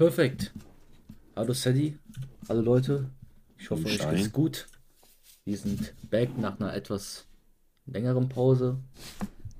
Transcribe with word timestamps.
Perfekt. 0.00 0.54
Hallo 1.36 1.52
Sadie. 1.52 1.98
Hallo 2.48 2.62
Leute. 2.62 3.10
Ich 3.58 3.68
hoffe, 3.68 3.84
euch 3.84 3.98
geht's 3.98 4.32
gut. 4.32 4.66
Wir 5.44 5.58
sind 5.58 5.92
back 6.08 6.38
nach 6.38 6.58
einer 6.58 6.72
etwas 6.72 7.26
längeren 7.84 8.30
Pause. 8.30 8.78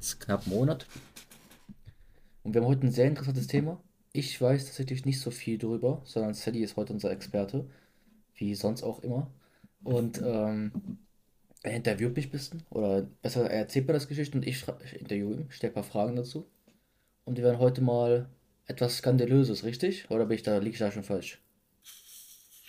Es 0.01 0.07
ist 0.07 0.21
knapp 0.21 0.47
ein 0.47 0.55
Monat. 0.55 0.87
Und 2.43 2.55
wir 2.55 2.63
haben 2.63 2.69
heute 2.69 2.87
ein 2.87 2.91
sehr 2.91 3.07
interessantes 3.07 3.49
Thema. 3.49 3.83
Ich 4.15 4.41
weiß 4.41 4.65
tatsächlich 4.65 5.05
nicht 5.05 5.21
so 5.21 5.31
viel 5.31 5.59
drüber, 5.59 6.01
sondern 6.07 6.33
Sadie 6.33 6.63
ist 6.63 6.75
heute 6.75 6.95
unser 6.95 7.11
Experte. 7.11 7.69
Wie 8.35 8.55
sonst 8.55 8.83
auch 8.83 9.01
immer. 9.01 9.31
Und 9.85 10.23
ähm, 10.25 10.73
er 11.63 11.77
interviewt 11.77 12.17
mich 12.17 12.29
ein 12.29 12.33
bisschen. 12.33 12.63
Oder 12.71 13.03
besser, 13.21 13.43
er 13.43 13.59
erzählt 13.59 13.87
mir 13.87 13.93
das 13.93 14.09
Geschichte 14.09 14.39
und 14.39 14.47
ich, 14.47 14.65
ich 14.87 15.01
interviewe 15.03 15.35
ihn, 15.35 15.51
stelle 15.51 15.73
ein 15.73 15.75
paar 15.75 15.85
Fragen 15.85 16.17
dazu. 16.17 16.47
Und 17.27 17.37
wir 17.37 17.45
werden 17.45 17.59
heute 17.59 17.83
mal 17.83 18.31
etwas 18.67 18.99
Skandalöses, 18.99 19.65
richtig? 19.65 20.11
Oder 20.11 20.27
bin 20.27 20.37
ich 20.37 20.43
da, 20.43 20.59
liege 20.59 20.71
ich 20.73 20.79
da 20.79 20.91
schon 20.91 21.05
falsch? 21.05 21.41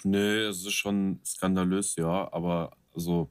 Nö, 0.04 0.48
es 0.50 0.66
ist 0.66 0.74
schon 0.74 1.20
skandalös, 1.26 1.96
ja, 1.96 2.32
aber 2.34 2.72
also, 2.96 3.30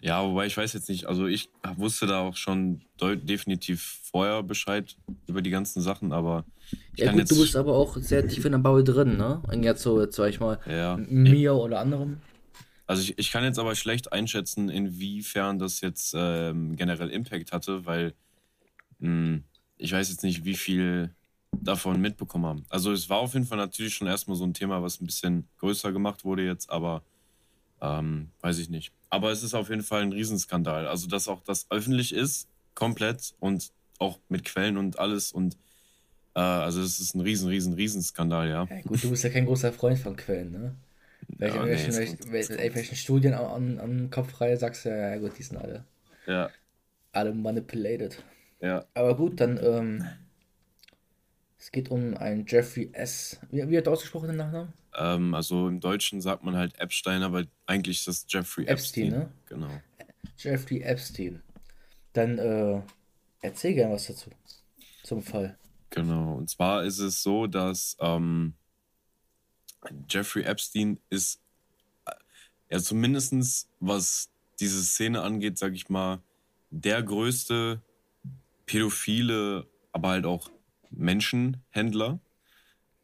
ja, 0.00 0.22
wobei 0.24 0.46
ich 0.46 0.56
weiß 0.56 0.72
jetzt 0.74 0.88
nicht, 0.88 1.06
also 1.06 1.26
ich 1.26 1.50
wusste 1.76 2.06
da 2.06 2.20
auch 2.20 2.36
schon 2.36 2.82
definitiv 3.00 4.00
vorher 4.04 4.42
Bescheid 4.42 4.96
über 5.26 5.42
die 5.42 5.50
ganzen 5.50 5.80
Sachen, 5.82 6.12
aber 6.12 6.46
ich 6.96 7.02
Ja 7.02 7.04
kann 7.04 7.16
gut, 7.18 7.30
du 7.30 7.36
bist 7.38 7.56
aber 7.56 7.74
auch 7.74 7.96
sehr 7.98 8.26
tief 8.26 8.44
in 8.44 8.52
der 8.52 8.58
Bubble 8.58 8.84
drin, 8.84 9.16
ne? 9.16 9.42
Und 9.48 9.62
jetzt 9.62 9.82
so, 9.82 10.00
jetzt 10.00 10.16
sag 10.16 10.28
ich 10.30 10.40
mal, 10.40 10.58
ja, 10.66 11.02
mir 11.06 11.54
oder 11.54 11.80
anderem. 11.80 12.22
also 12.86 13.02
ich, 13.02 13.18
ich 13.18 13.30
kann 13.30 13.44
jetzt 13.44 13.58
aber 13.58 13.74
schlecht 13.74 14.12
einschätzen, 14.12 14.68
inwiefern 14.68 15.58
das 15.58 15.80
jetzt 15.80 16.14
ähm, 16.16 16.76
generell 16.76 17.10
Impact 17.10 17.52
hatte, 17.52 17.86
weil 17.86 18.14
mh, 19.00 19.40
ich 19.78 19.92
weiß 19.92 20.10
jetzt 20.10 20.24
nicht, 20.24 20.44
wie 20.44 20.56
viel 20.56 21.14
davon 21.60 22.00
mitbekommen 22.00 22.46
haben. 22.46 22.66
Also 22.68 22.92
es 22.92 23.08
war 23.08 23.18
auf 23.18 23.34
jeden 23.34 23.46
Fall 23.46 23.58
natürlich 23.58 23.94
schon 23.94 24.08
erstmal 24.08 24.36
so 24.36 24.44
ein 24.44 24.54
Thema, 24.54 24.82
was 24.82 25.00
ein 25.00 25.06
bisschen 25.06 25.48
größer 25.58 25.92
gemacht 25.92 26.24
wurde 26.24 26.44
jetzt, 26.44 26.70
aber 26.70 27.02
ähm, 27.80 28.30
weiß 28.40 28.58
ich 28.58 28.70
nicht. 28.70 28.92
Aber 29.10 29.30
es 29.30 29.42
ist 29.42 29.54
auf 29.54 29.68
jeden 29.70 29.82
Fall 29.82 30.02
ein 30.02 30.12
Riesenskandal. 30.12 30.86
Also 30.86 31.08
dass 31.08 31.28
auch 31.28 31.42
das 31.42 31.66
öffentlich 31.70 32.14
ist, 32.14 32.48
komplett 32.74 33.34
und 33.38 33.70
auch 33.98 34.18
mit 34.28 34.44
Quellen 34.44 34.76
und 34.76 34.98
alles 34.98 35.32
und 35.32 35.56
äh, 36.34 36.40
also 36.40 36.80
es 36.80 36.98
ist 37.00 37.14
ein 37.14 37.20
riesen, 37.20 37.48
riesen, 37.48 37.74
riesen 37.74 38.02
Skandal, 38.02 38.48
ja. 38.48 38.66
Ja, 38.68 38.80
gut, 38.82 39.04
du 39.04 39.10
bist 39.10 39.24
ja 39.24 39.30
kein 39.30 39.46
großer 39.46 39.72
Freund 39.72 39.98
von 39.98 40.16
Quellen, 40.16 40.52
ne? 40.52 40.74
Welche, 41.38 41.56
Ja, 41.56 41.64
nee, 41.64 41.70
welchen, 41.72 41.90
es 41.90 41.98
welchen, 41.98 42.32
welchen, 42.32 42.74
welchen 42.74 42.96
Studien 42.96 43.34
an, 43.34 43.78
an, 43.78 44.10
reihe, 44.38 44.56
sagst 44.56 44.84
du, 44.84 44.88
ja, 44.88 45.10
ja 45.10 45.16
gut, 45.18 45.32
die 45.38 45.42
sind 45.42 45.58
alle, 45.58 45.84
Ja, 46.26 46.50
alle 47.12 47.32
manipulated. 47.34 48.22
ja. 48.60 48.84
Aber 48.94 49.16
gut, 49.16 49.40
dann, 49.40 49.58
ähm, 49.62 50.04
es 51.62 51.70
geht 51.70 51.92
um 51.92 52.16
einen 52.16 52.44
Jeffrey 52.44 52.90
S. 52.92 53.38
Wie, 53.52 53.70
wie 53.70 53.78
hat 53.78 53.86
er 53.86 53.92
ausgesprochen 53.92 54.26
den 54.26 54.36
Nachnamen? 54.36 54.72
Ähm, 54.98 55.32
also 55.32 55.68
im 55.68 55.78
Deutschen 55.78 56.20
sagt 56.20 56.42
man 56.42 56.56
halt 56.56 56.76
Epstein, 56.80 57.22
aber 57.22 57.44
eigentlich 57.66 57.98
ist 58.00 58.08
das 58.08 58.26
Jeffrey 58.28 58.66
Epstein, 58.66 59.04
Epstein. 59.04 59.20
ne? 59.20 59.32
Genau. 59.46 59.80
Jeffrey 60.38 60.80
Epstein. 60.80 61.40
Dann, 62.14 62.38
äh, 62.38 62.82
erzähl 63.42 63.74
gerne 63.74 63.94
was 63.94 64.08
dazu. 64.08 64.30
Zum 65.04 65.22
Fall. 65.22 65.56
Genau. 65.90 66.34
Und 66.34 66.50
zwar 66.50 66.82
ist 66.82 66.98
es 66.98 67.22
so, 67.22 67.46
dass 67.46 67.96
ähm, 68.00 68.54
Jeffrey 70.10 70.42
Epstein 70.42 70.98
ist, 71.10 71.40
äh, 72.06 72.10
ja 72.72 72.80
zumindestens 72.80 73.68
was 73.78 74.32
diese 74.58 74.82
Szene 74.82 75.22
angeht, 75.22 75.58
sag 75.58 75.74
ich 75.74 75.88
mal, 75.88 76.22
der 76.70 77.04
größte 77.04 77.80
pädophile, 78.66 79.68
aber 79.92 80.08
halt 80.08 80.26
auch 80.26 80.50
Menschenhändler. 80.94 82.20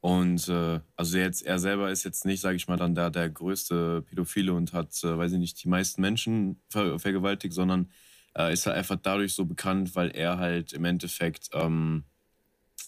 Und 0.00 0.48
äh, 0.48 0.80
also 0.96 1.18
jetzt, 1.18 1.44
er 1.44 1.58
selber 1.58 1.90
ist 1.90 2.04
jetzt 2.04 2.24
nicht, 2.24 2.40
sage 2.40 2.56
ich 2.56 2.68
mal, 2.68 2.76
dann 2.76 2.94
der, 2.94 3.10
der 3.10 3.28
größte 3.28 4.02
Pädophile 4.02 4.52
und 4.52 4.72
hat, 4.72 4.92
äh, 5.02 5.18
weiß 5.18 5.32
ich 5.32 5.38
nicht, 5.38 5.62
die 5.62 5.68
meisten 5.68 6.00
Menschen 6.00 6.60
ver 6.68 6.98
vergewaltigt, 6.98 7.52
sondern 7.52 7.90
äh, 8.36 8.52
ist 8.52 8.66
halt 8.66 8.76
einfach 8.76 8.98
dadurch 9.02 9.34
so 9.34 9.44
bekannt, 9.44 9.96
weil 9.96 10.10
er 10.10 10.38
halt 10.38 10.72
im 10.72 10.84
Endeffekt 10.84 11.50
ähm, 11.52 12.04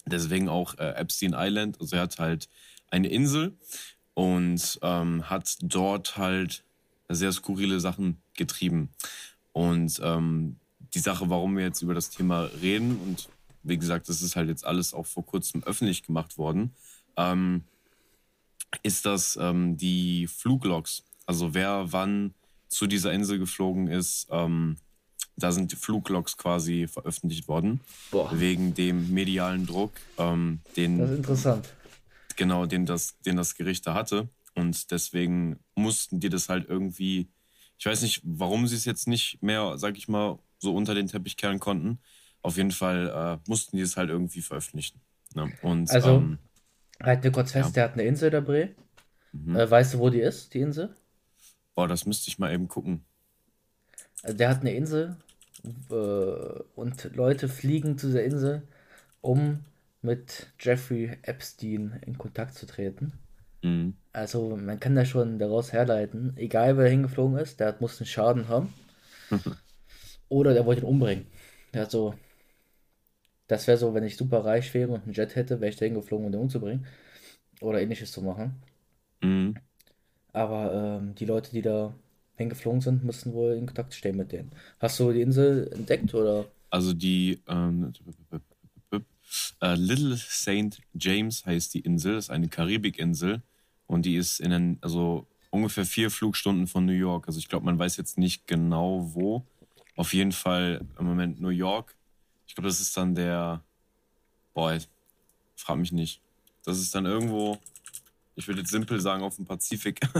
deswegen 0.06 0.48
auch 0.48 0.78
äh, 0.78 0.92
Epstein 0.94 1.34
Island, 1.36 1.80
also 1.80 1.96
er 1.96 2.02
hat 2.02 2.18
halt 2.18 2.48
eine 2.90 3.08
Insel 3.08 3.56
und 4.14 4.78
ähm, 4.82 5.28
hat 5.28 5.56
dort 5.62 6.16
halt 6.16 6.64
sehr 7.08 7.32
skurrile 7.32 7.80
Sachen 7.80 8.22
getrieben. 8.34 8.90
Und 9.52 10.00
ähm, 10.02 10.56
die 10.94 10.98
Sache, 10.98 11.28
warum 11.28 11.56
wir 11.56 11.64
jetzt 11.64 11.82
über 11.82 11.94
das 11.94 12.10
Thema 12.10 12.50
reden 12.62 12.98
und 13.00 13.28
wie 13.62 13.78
gesagt, 13.78 14.08
das 14.08 14.22
ist 14.22 14.36
halt 14.36 14.48
jetzt 14.48 14.64
alles 14.64 14.94
auch 14.94 15.06
vor 15.06 15.24
kurzem 15.24 15.62
öffentlich 15.64 16.02
gemacht 16.02 16.38
worden, 16.38 16.74
ähm, 17.16 17.64
ist 18.82 19.06
das 19.06 19.36
ähm, 19.40 19.76
die 19.76 20.26
Fluglogs. 20.26 21.04
Also 21.26 21.54
wer 21.54 21.92
wann 21.92 22.34
zu 22.68 22.86
dieser 22.86 23.12
Insel 23.12 23.38
geflogen 23.38 23.88
ist, 23.88 24.28
ähm, 24.30 24.76
da 25.36 25.52
sind 25.52 25.72
die 25.72 25.76
Fluglogs 25.76 26.36
quasi 26.36 26.86
veröffentlicht 26.86 27.48
worden, 27.48 27.80
Boah, 28.10 28.30
wegen 28.38 28.74
dem 28.74 29.12
medialen 29.12 29.66
Druck, 29.66 29.92
ähm, 30.18 30.60
den, 30.76 30.98
das 30.98 31.10
ist 31.10 31.16
interessant. 31.16 31.68
genau, 32.36 32.66
den 32.66 32.86
das, 32.86 33.18
den 33.20 33.36
das 33.36 33.54
Gericht 33.54 33.86
da 33.86 33.94
hatte. 33.94 34.28
Und 34.54 34.90
deswegen 34.90 35.58
mussten 35.74 36.20
die 36.20 36.28
das 36.28 36.48
halt 36.48 36.68
irgendwie, 36.68 37.28
ich 37.78 37.86
weiß 37.86 38.02
nicht, 38.02 38.20
warum 38.24 38.66
sie 38.66 38.76
es 38.76 38.84
jetzt 38.84 39.08
nicht 39.08 39.42
mehr, 39.42 39.78
sag 39.78 39.96
ich 39.96 40.08
mal, 40.08 40.38
so 40.58 40.74
unter 40.74 40.94
den 40.94 41.06
Teppich 41.06 41.36
kehren 41.36 41.60
konnten. 41.60 41.98
Auf 42.42 42.56
jeden 42.56 42.70
Fall 42.72 43.40
äh, 43.44 43.50
mussten 43.50 43.76
die 43.76 43.82
es 43.82 43.96
halt 43.96 44.10
irgendwie 44.10 44.42
veröffentlichen. 44.42 45.00
Ne? 45.34 45.52
Und 45.62 45.90
Also, 45.90 46.08
ähm, 46.08 46.38
Halt 47.02 47.24
mir 47.24 47.32
kurz 47.32 47.52
fest, 47.52 47.76
Ja. 47.76 47.76
der 47.76 47.84
hat 47.84 47.94
eine 47.94 48.04
Insel, 48.04 48.30
der 48.30 48.42
Bre. 48.42 48.70
mhm. 49.32 49.60
Äh, 49.60 49.70
weißt 49.70 49.94
du, 49.94 50.00
wo 50.00 50.10
die 50.10 50.20
ist, 50.20 50.54
die 50.54 50.60
Insel? 50.60 50.94
boah, 51.74 51.88
das 51.88 52.06
müsste 52.06 52.28
ich 52.28 52.38
mal 52.38 52.52
eben 52.52 52.68
gucken. 52.68 53.04
Also 54.22 54.36
der 54.36 54.48
hat 54.50 54.60
eine 54.60 54.72
Insel 54.74 55.16
äh, 55.90 55.94
und 55.94 57.10
Leute 57.16 57.48
fliegen 57.48 57.98
zu 57.98 58.08
dieser 58.08 58.24
Insel, 58.24 58.62
um 59.20 59.64
mit 60.02 60.52
Jeffrey 60.60 61.18
Epstein 61.22 62.00
in 62.06 62.18
Kontakt 62.18 62.54
zu 62.54 62.66
treten. 62.66 63.12
Mhm. 63.62 63.92
Also 64.12 64.56
man 64.56 64.78
kann 64.78 64.94
da 64.94 65.04
schon 65.04 65.40
daraus 65.40 65.72
herleiten, 65.72 66.34
egal 66.36 66.76
wer 66.78 66.88
hingeflogen 66.88 67.38
ist, 67.38 67.58
der 67.58 67.66
hat- 67.68 67.80
muss 67.80 68.00
einen 68.00 68.06
Schaden 68.06 68.48
haben. 68.48 68.72
Oder 70.28 70.54
der 70.54 70.64
wollte 70.66 70.82
ihn 70.82 70.86
umbringen. 70.88 71.26
Der 71.74 71.82
hat 71.82 71.90
so, 71.90 72.14
das 73.50 73.66
wäre 73.66 73.78
so, 73.78 73.94
wenn 73.94 74.04
ich 74.04 74.16
super 74.16 74.44
reich 74.44 74.72
wäre 74.74 74.92
und 74.92 75.04
einen 75.04 75.12
Jet 75.12 75.34
hätte, 75.34 75.60
wäre 75.60 75.70
ich 75.70 75.76
da 75.76 75.84
hingeflogen, 75.84 76.26
um 76.26 76.32
den 76.32 76.40
umzubringen. 76.40 76.86
Oder 77.60 77.82
ähnliches 77.82 78.12
zu 78.12 78.22
machen. 78.22 78.54
Mhm. 79.22 79.54
Aber 80.32 81.00
ähm, 81.02 81.14
die 81.16 81.26
Leute, 81.26 81.50
die 81.50 81.62
da 81.62 81.92
hingeflogen 82.36 82.80
sind, 82.80 83.04
müssen 83.04 83.32
wohl 83.32 83.54
in 83.54 83.66
Kontakt 83.66 83.92
stehen 83.92 84.16
mit 84.16 84.30
denen. 84.32 84.52
Hast 84.78 85.00
du 85.00 85.12
die 85.12 85.20
Insel 85.20 85.68
entdeckt 85.72 86.14
oder? 86.14 86.46
Also 86.70 86.92
die 86.92 87.40
ähm, 87.48 87.92
äh, 89.60 89.74
Little 89.74 90.16
Saint 90.16 90.80
James 90.94 91.44
heißt 91.44 91.74
die 91.74 91.80
Insel, 91.80 92.16
ist 92.16 92.30
eine 92.30 92.48
Karibikinsel 92.48 93.42
und 93.86 94.06
die 94.06 94.16
ist 94.16 94.40
in 94.40 94.50
den, 94.50 94.78
also 94.80 95.26
ungefähr 95.50 95.84
vier 95.84 96.10
Flugstunden 96.10 96.68
von 96.68 96.86
New 96.86 96.92
York. 96.92 97.26
Also 97.26 97.40
ich 97.40 97.48
glaube, 97.48 97.64
man 97.64 97.78
weiß 97.78 97.96
jetzt 97.96 98.16
nicht 98.16 98.46
genau 98.46 99.10
wo. 99.12 99.44
Auf 99.96 100.14
jeden 100.14 100.32
Fall 100.32 100.86
im 100.98 101.04
Moment 101.04 101.40
New 101.40 101.48
York. 101.48 101.96
Ich 102.50 102.56
glaube, 102.56 102.66
das 102.66 102.80
ist 102.80 102.96
dann 102.96 103.14
der, 103.14 103.62
boah, 104.54 104.76
frag 105.54 105.76
mich 105.78 105.92
nicht. 105.92 106.20
Das 106.64 106.80
ist 106.80 106.92
dann 106.92 107.06
irgendwo, 107.06 107.56
ich 108.34 108.48
würde 108.48 108.62
jetzt 108.62 108.72
simpel 108.72 108.98
sagen, 109.00 109.22
auf 109.22 109.36
dem 109.36 109.44
Pazifik. 109.46 110.00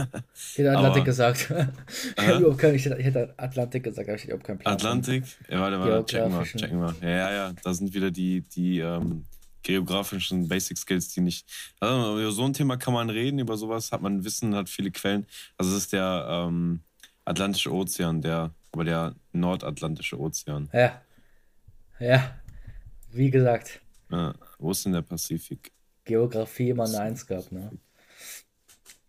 Ich 0.53 0.57
hätte 0.59 0.71
Atlantik 0.71 1.01
Aber- 1.01 1.03
gesagt. 1.03 1.51
Ich 2.17 2.27
überhaupt 2.39 2.63
ich 2.63 2.85
hätte- 2.85 2.97
ich 3.01 3.37
Atlantik 3.37 3.83
gesagt, 3.83 4.07
aber 4.07 4.15
ich 4.15 4.21
hätte 4.23 4.31
überhaupt 4.31 4.47
keinen 4.47 4.59
Plan. 4.59 4.73
Atlantik? 4.75 5.25
Ja, 5.49 5.59
warte, 5.59 5.79
warte, 5.81 6.05
checken 6.05 6.31
wir, 6.31 6.43
checken 6.45 6.79
wir. 6.79 6.95
Ja, 7.01 7.09
ja, 7.17 7.31
ja, 7.33 7.53
da 7.63 7.73
sind 7.73 7.93
wieder 7.93 8.11
die, 8.11 8.39
die 8.43 8.79
ähm, 8.79 9.25
geografischen 9.63 10.47
Basic 10.47 10.77
Skills, 10.77 11.09
die 11.09 11.19
nicht. 11.19 11.45
Also 11.81 12.17
über 12.17 12.31
so 12.31 12.45
ein 12.45 12.53
Thema 12.53 12.77
kann 12.77 12.93
man 12.93 13.09
reden, 13.09 13.39
über 13.39 13.57
sowas 13.57 13.91
hat 13.91 14.01
man 14.01 14.23
Wissen, 14.23 14.55
hat 14.55 14.69
viele 14.69 14.91
Quellen. 14.91 15.27
Also 15.57 15.71
es 15.75 15.79
ist 15.83 15.91
der 15.91 16.27
ähm, 16.29 16.79
Atlantische 17.25 17.73
Ozean, 17.73 18.21
der, 18.21 18.51
aber 18.71 18.85
der 18.85 19.15
Nordatlantische 19.33 20.17
Ozean. 20.17 20.69
Ja. 20.71 21.01
Ja. 22.01 22.35
Wie 23.11 23.29
gesagt, 23.29 23.81
Ja, 24.11 24.33
wo 24.57 24.71
ist 24.71 24.85
denn 24.85 24.93
der 24.93 25.01
Pazifik? 25.03 25.71
Geografie 26.03 26.69
immer 26.69 26.85
eine 26.85 26.99
Eins 26.99 27.25
gehabt, 27.27 27.51
ne? 27.51 27.71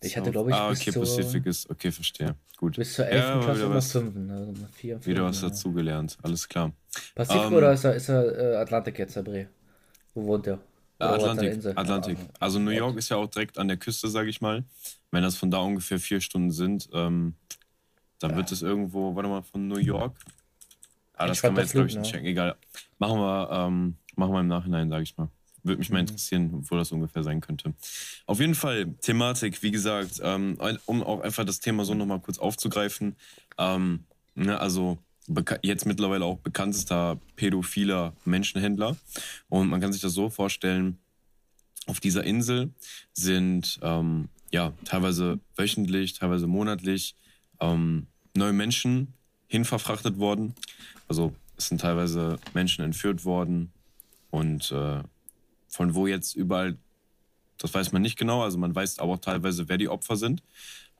Ich 0.02 0.16
hatte, 0.16 0.30
glaube 0.30 0.50
ich, 0.50 0.56
Ah, 0.56 0.68
bis 0.68 0.80
okay, 0.80 0.92
zur, 0.92 1.02
Pazifik 1.02 1.46
ist, 1.46 1.70
okay, 1.70 1.90
verstehe. 1.92 2.34
Gut. 2.56 2.76
bis 2.76 2.94
zur 2.94 3.06
Ja, 3.06 3.10
11. 3.12 3.24
aber 3.24 3.44
Klasse 3.44 3.58
wieder 3.60 3.74
was, 3.74 3.92
5. 3.92 4.30
Also 4.30 4.54
vier, 4.72 5.06
wieder 5.06 5.22
fünf, 5.22 5.28
was 5.28 5.42
ja. 5.42 5.48
dazugelernt, 5.48 6.18
alles 6.22 6.48
klar. 6.48 6.72
Pazifik 7.14 7.42
Ähm, 7.44 7.54
oder 7.54 7.72
ist 7.72 7.84
er, 7.84 7.94
ist 7.94 8.08
er 8.08 8.38
äh, 8.38 8.56
Atlantik 8.56 8.98
jetzt, 8.98 9.16
der 9.16 9.22
Bre? 9.22 9.48
Wo 10.14 10.26
wohnt 10.26 10.46
er? 10.46 10.58
Oder 10.98 11.12
hat 11.12 11.20
er 11.22 11.30
Atlantik? 11.32 11.78
Atlantik. 11.78 12.18
Ah, 12.18 12.36
Also 12.40 12.58
New. 12.58 12.70
York 12.70 12.96
ist 12.98 13.08
ja 13.08 13.16
auch 13.16 13.26
direkt 13.28 13.58
an 13.58 13.68
der 13.68 13.76
Küste, 13.78 14.08
sage 14.08 14.28
ich 14.28 14.40
mal. 14.40 14.64
Wenn 15.10 15.22
das 15.22 15.36
von 15.36 15.50
da 15.50 15.58
ungefähr 15.58 15.98
vier 15.98 16.20
Stunden 16.20 16.50
sind, 16.50 16.88
ähm, 16.92 17.34
dann 18.18 18.36
wird 18.36 18.52
es 18.52 18.62
irgendwo, 18.62 19.14
warte 19.16 19.28
mal, 19.28 19.42
von 19.42 19.66
New 19.66 19.78
York. 19.78 20.16
Ah, 21.22 21.26
das 21.26 21.42
kann 21.42 21.54
man 21.54 21.62
jetzt, 21.62 21.72
glaube 21.72 21.88
ich, 21.88 21.94
nicht 21.96 22.06
ne? 22.06 22.10
checken. 22.12 22.26
Egal. 22.26 22.56
Machen 22.98 23.18
wir, 23.18 23.48
ähm, 23.50 23.96
machen 24.16 24.32
wir 24.32 24.40
im 24.40 24.48
Nachhinein, 24.48 24.88
sage 24.90 25.02
ich 25.04 25.16
mal. 25.16 25.28
würde 25.64 25.78
mich 25.78 25.90
mal 25.90 26.02
Mhm. 26.02 26.08
interessieren, 26.08 26.66
wo 26.68 26.74
das 26.76 26.90
ungefähr 26.90 27.22
sein 27.22 27.40
könnte. 27.40 27.72
Auf 28.26 28.40
jeden 28.40 28.56
Fall, 28.56 28.94
Thematik, 29.00 29.62
wie 29.62 29.70
gesagt, 29.70 30.18
ähm, 30.20 30.58
um 30.86 31.04
auch 31.04 31.20
einfach 31.20 31.44
das 31.44 31.60
Thema 31.60 31.84
so 31.84 31.94
nochmal 31.94 32.18
kurz 32.18 32.38
aufzugreifen. 32.40 33.14
Ähm, 33.58 34.02
ne, 34.34 34.58
also 34.58 34.98
jetzt 35.62 35.86
mittlerweile 35.86 36.24
auch 36.24 36.38
bekanntester 36.38 37.16
pädophiler 37.36 38.12
Menschenhändler. 38.24 38.96
Und 39.48 39.68
man 39.68 39.80
kann 39.80 39.92
sich 39.92 40.02
das 40.02 40.14
so 40.14 40.30
vorstellen, 40.30 40.98
auf 41.86 42.00
dieser 42.00 42.24
Insel 42.24 42.70
sind 43.12 43.78
ähm, 43.82 44.28
ja 44.50 44.72
teilweise 44.84 45.38
wöchentlich, 45.56 46.14
teilweise 46.14 46.48
monatlich 46.48 47.14
ähm, 47.60 48.08
neue 48.36 48.52
Menschen 48.52 49.14
hinverfrachtet 49.52 50.18
worden. 50.18 50.54
Also 51.08 51.34
es 51.58 51.68
sind 51.68 51.82
teilweise 51.82 52.38
Menschen 52.54 52.84
entführt 52.84 53.26
worden 53.26 53.70
und 54.30 54.72
äh, 54.72 55.02
von 55.68 55.94
wo 55.94 56.06
jetzt 56.06 56.34
überall, 56.34 56.78
das 57.58 57.74
weiß 57.74 57.92
man 57.92 58.00
nicht 58.00 58.18
genau. 58.18 58.42
Also 58.42 58.56
man 58.56 58.74
weiß 58.74 58.98
aber 58.98 59.12
auch 59.12 59.18
teilweise, 59.18 59.68
wer 59.68 59.76
die 59.76 59.90
Opfer 59.90 60.16
sind. 60.16 60.42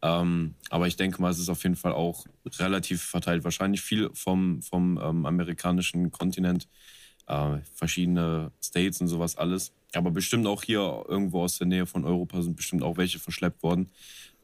Ähm, 0.02 0.54
aber 0.68 0.86
ich 0.86 0.96
denke 0.96 1.22
mal, 1.22 1.30
es 1.30 1.38
ist 1.38 1.48
auf 1.48 1.62
jeden 1.62 1.76
Fall 1.76 1.92
auch 1.92 2.26
relativ 2.58 3.02
verteilt. 3.02 3.42
Wahrscheinlich 3.42 3.80
viel 3.80 4.10
vom, 4.12 4.60
vom 4.60 5.00
ähm, 5.02 5.24
amerikanischen 5.24 6.10
Kontinent, 6.10 6.68
äh, 7.28 7.56
verschiedene 7.74 8.52
States 8.62 9.00
und 9.00 9.08
sowas 9.08 9.36
alles. 9.36 9.72
Aber 9.94 10.10
bestimmt 10.10 10.46
auch 10.46 10.62
hier 10.62 11.04
irgendwo 11.08 11.42
aus 11.42 11.56
der 11.56 11.68
Nähe 11.68 11.86
von 11.86 12.04
Europa 12.04 12.42
sind 12.42 12.56
bestimmt 12.56 12.82
auch 12.82 12.98
welche 12.98 13.18
verschleppt 13.18 13.62
worden. 13.62 13.90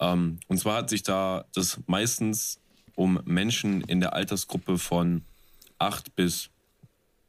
Ähm, 0.01 0.41
und 0.49 0.57
zwar 0.59 0.79
hat 0.79 0.89
sich 0.89 1.03
da 1.03 1.45
das 1.53 1.79
meistens 1.87 2.59
um 2.99 3.21
Menschen 3.25 3.83
in 3.83 4.01
der 4.01 4.13
Altersgruppe 4.15 4.77
von 4.77 5.23
8 5.79 6.17
bis 6.17 6.51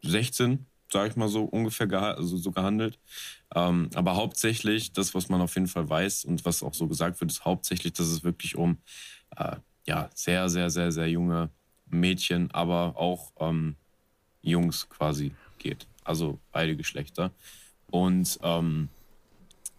16, 0.02 0.66
sage 0.92 1.10
ich 1.10 1.16
mal 1.16 1.30
so 1.30 1.44
ungefähr, 1.44 1.88
also 2.18 2.38
so 2.38 2.52
gehandelt. 2.52 2.98
Ähm, 3.54 3.92
aber 3.94 4.16
hauptsächlich, 4.16 4.94
das, 4.94 5.14
was 5.14 5.30
man 5.30 5.42
auf 5.42 5.54
jeden 5.54 5.68
Fall 5.68 5.88
weiß 5.88 6.26
und 6.26 6.44
was 6.44 6.64
auch 6.64 6.74
so 6.74 6.88
gesagt 6.88 7.22
wird, 7.22 7.30
ist 7.30 7.46
hauptsächlich, 7.46 7.94
dass 7.94 8.08
es 8.08 8.24
wirklich 8.24 8.56
um 8.56 8.80
äh, 9.38 9.58
ja, 9.86 10.10
sehr, 10.16 10.50
sehr, 10.50 10.72
sehr, 10.72 10.92
sehr 10.92 11.08
junge 11.08 11.52
Mädchen, 11.88 12.50
aber 12.50 12.98
auch 12.98 13.32
ähm, 13.40 13.76
Jungs 14.42 14.90
quasi 14.90 15.34
geht. 15.60 15.86
Also 16.04 16.40
beide 16.52 16.76
Geschlechter. 16.76 17.32
Und 17.92 18.40
ähm, 18.42 18.90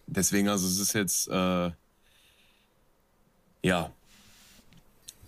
deswegen, 0.07 0.47
also 0.47 0.67
es 0.67 0.79
ist 0.79 0.93
jetzt, 0.93 1.27
äh, 1.27 1.71
ja, 3.61 3.91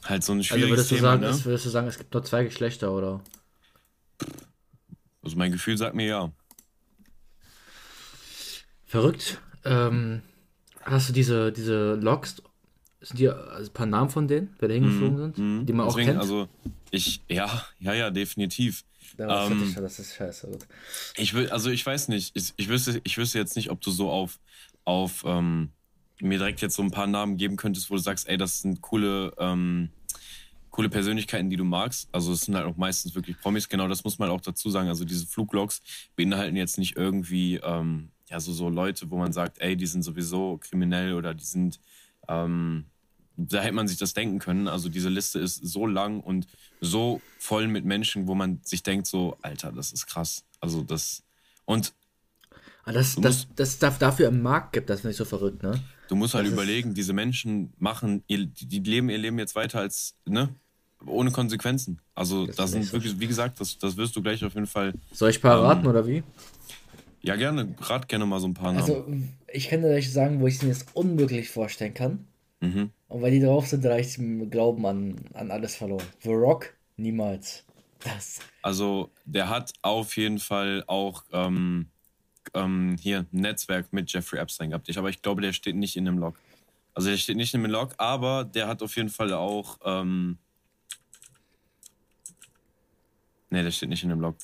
halt 0.05 0.23
so 0.23 0.33
ein 0.33 0.39
Also 0.39 0.49
schwieriges 0.55 0.69
würdest 0.71 0.91
du, 0.91 0.95
Thema, 0.95 1.07
sagen, 1.09 1.21
ne? 1.21 1.27
es, 1.29 1.45
würdest 1.45 1.65
du 1.65 1.69
sagen, 1.69 1.87
es 1.87 1.97
gibt 1.97 2.13
nur 2.13 2.23
zwei 2.23 2.43
Geschlechter, 2.43 2.91
oder? 2.91 3.21
Also 5.21 5.37
mein 5.37 5.51
Gefühl 5.51 5.77
sagt 5.77 5.95
mir 5.95 6.05
ja. 6.05 6.31
Verrückt. 8.85 9.41
Ähm, 9.65 10.21
hast 10.81 11.09
du 11.09 11.13
diese, 11.13 11.51
diese 11.51 11.95
Logs, 11.95 12.41
sind 13.01 13.19
die 13.19 13.29
also 13.29 13.69
ein 13.69 13.73
paar 13.73 13.85
Namen 13.85 14.09
von 14.09 14.27
denen, 14.27 14.55
wer 14.59 14.67
da 14.69 14.73
hingeflogen 14.75 15.17
sind, 15.17 15.37
Mhm. 15.37 15.65
die 15.65 15.73
man 15.73 15.87
auch 15.87 15.91
Deswegen, 15.91 16.09
kennt? 16.09 16.19
Also 16.19 16.47
ich, 16.91 17.21
ja, 17.29 17.65
ja, 17.79 17.93
ja, 17.93 18.09
definitiv. 18.11 18.83
Ja, 19.17 19.27
das, 19.27 19.51
ähm, 19.51 19.75
das 19.75 19.99
ist 19.99 20.15
scheiße. 20.15 20.47
Gut. 20.47 20.65
Ich 21.17 21.33
will, 21.33 21.49
also 21.49 21.69
ich 21.69 21.85
weiß 21.85 22.07
nicht, 22.07 22.35
ich, 22.35 22.53
ich, 22.55 22.67
wüsste, 22.67 22.99
ich 23.03 23.17
wüsste 23.17 23.39
jetzt 23.39 23.55
nicht, 23.55 23.69
ob 23.71 23.81
du 23.81 23.91
so 23.91 24.09
auf, 24.09 24.39
auf 24.85 25.23
ähm, 25.25 25.69
mir 26.23 26.37
direkt 26.37 26.61
jetzt 26.61 26.75
so 26.75 26.83
ein 26.83 26.91
paar 26.91 27.07
Namen 27.07 27.37
geben 27.37 27.55
könntest, 27.55 27.89
wo 27.89 27.95
du 27.95 28.01
sagst, 28.01 28.27
ey, 28.27 28.37
das 28.37 28.61
sind 28.61 28.81
coole, 28.81 29.33
ähm, 29.37 29.89
coole 30.69 30.89
Persönlichkeiten, 30.89 31.49
die 31.49 31.55
du 31.55 31.63
magst. 31.63 32.09
Also 32.11 32.33
es 32.33 32.41
sind 32.41 32.55
halt 32.55 32.65
auch 32.65 32.77
meistens 32.77 33.13
wirklich 33.15 33.39
Promis, 33.39 33.69
genau, 33.69 33.87
das 33.87 34.03
muss 34.03 34.19
man 34.19 34.29
auch 34.29 34.41
dazu 34.41 34.69
sagen. 34.69 34.89
Also 34.89 35.05
diese 35.05 35.27
Fluglogs 35.27 35.81
beinhalten 36.15 36.55
jetzt 36.55 36.77
nicht 36.77 36.97
irgendwie, 36.97 37.57
ähm, 37.57 38.09
ja, 38.29 38.39
so, 38.39 38.53
so 38.53 38.69
Leute, 38.69 39.11
wo 39.11 39.17
man 39.17 39.33
sagt, 39.33 39.59
ey, 39.59 39.75
die 39.75 39.85
sind 39.85 40.01
sowieso 40.01 40.57
kriminell 40.57 41.13
oder 41.13 41.33
die 41.33 41.43
sind, 41.43 41.79
ähm, 42.27 42.85
da 43.35 43.61
hätte 43.61 43.73
man 43.73 43.87
sich 43.87 43.97
das 43.97 44.13
denken 44.13 44.39
können. 44.39 44.67
Also 44.67 44.89
diese 44.89 45.09
Liste 45.09 45.39
ist 45.39 45.55
so 45.57 45.85
lang 45.85 46.19
und 46.21 46.47
so 46.81 47.21
voll 47.37 47.67
mit 47.67 47.85
Menschen, 47.85 48.27
wo 48.27 48.35
man 48.35 48.59
sich 48.63 48.83
denkt, 48.83 49.07
so, 49.07 49.37
Alter, 49.41 49.71
das 49.71 49.91
ist 49.91 50.07
krass. 50.07 50.45
Also 50.59 50.83
das. 50.83 51.23
Und 51.65 51.93
Ah, 52.85 52.91
das, 52.91 53.15
Du 53.15 53.21
das, 53.21 53.47
das 53.55 53.79
darf 53.79 53.97
dafür 53.97 54.27
im 54.27 54.41
Markt 54.41 54.73
gibt, 54.73 54.89
das 54.89 55.01
finde 55.01 55.11
ich 55.11 55.17
so 55.17 55.25
verrückt, 55.25 55.63
ne? 55.63 55.79
du 56.09 56.15
musst 56.15 56.33
halt 56.33 56.45
Das 56.45 56.49
ist- 56.51 56.57
überlegen, 56.57 56.93
diese 56.93 57.13
Menschen 57.13 57.71
machen, 57.79 58.23
ihr, 58.27 58.45
die 58.45 58.79
leben 58.79 59.09
ihr 59.09 59.17
Leben 59.17 59.39
jetzt 59.39 59.55
weiter 59.55 59.79
als, 59.79 60.15
ne? 60.25 60.49
Ohne 61.05 61.31
Konsequenzen. 61.31 61.99
Also 62.15 62.45
Das 62.45 62.55
das, 62.57 62.71
sind 62.71 62.85
so 62.85 62.93
wirklich, 62.93 63.19
wie 63.19 63.27
gesagt, 63.27 63.59
das, 63.59 63.77
das 63.77 63.97
wirst 63.97 64.15
du 64.15 64.21
gleich 64.21 64.43
auf 64.45 64.53
jeden 64.53 64.67
Fall. 64.67 64.93
Soll 65.11 65.29
ich 65.31 65.39
ein 65.39 65.41
paar 65.41 65.59
Ähm, 65.59 65.65
raten 65.65 65.87
oder 65.87 66.05
wie? 66.07 66.23
Ja, 67.21 67.35
gerne, 67.37 67.73
rat 67.79 68.07
gerne 68.09 68.25
mal 68.25 68.39
so 68.39 68.47
ein 68.47 68.53
paar 68.53 68.73
Namen. 68.73 68.79
Also, 68.79 69.05
ich 69.51 69.69
kann 69.69 69.81
dir 69.81 69.89
welche 69.89 70.09
sagen, 70.11 70.39
wo 70.41 70.47
ich 70.47 70.55
es 70.55 70.61
mir 70.61 70.69
jetzt 70.69 70.87
unmöglich 70.93 71.49
vorstellen 71.49 71.93
kann. 71.93 72.25
mhm. 72.61 72.91
Und 73.07 73.21
weil 73.21 73.31
die 73.31 73.39
drauf 73.41 73.67
sind, 73.67 73.83
da 73.85 73.97
ich 73.97 74.15
den 74.15 74.49
Glauben 74.49 74.85
an, 74.85 75.15
an 75.33 75.51
alles 75.51 75.75
verloren. 75.75 76.05
The 76.23 76.29
Rock, 76.33 76.73
niemals. 76.97 77.63
Das. 78.03 78.39
Also 78.61 79.09
der 79.25 79.49
hat 79.49 79.71
auf 79.81 80.17
jeden 80.17 80.39
Fall 80.39 80.83
auch 80.87 81.23
ähm, 81.31 81.87
ähm, 82.53 82.97
hier 82.99 83.25
Netzwerk 83.31 83.91
mit 83.91 84.11
Jeffrey 84.11 84.39
Epstein 84.39 84.69
gehabt. 84.69 84.89
Ich, 84.89 84.97
aber 84.97 85.09
ich 85.09 85.21
glaube, 85.21 85.41
der 85.41 85.53
steht 85.53 85.75
nicht 85.75 85.95
in 85.95 86.05
dem 86.05 86.17
Log. 86.17 86.37
Also 86.93 87.09
der 87.09 87.17
steht 87.17 87.37
nicht 87.37 87.53
in 87.53 87.61
dem 87.61 87.71
Log, 87.71 87.93
aber 87.97 88.43
der 88.43 88.67
hat 88.67 88.81
auf 88.83 88.95
jeden 88.95 89.09
Fall 89.09 89.33
auch. 89.33 89.79
Ähm, 89.83 90.37
nee, 93.49 93.63
der 93.63 93.71
steht 93.71 93.89
nicht 93.89 94.03
in 94.03 94.09
dem 94.09 94.19
Log. 94.19 94.35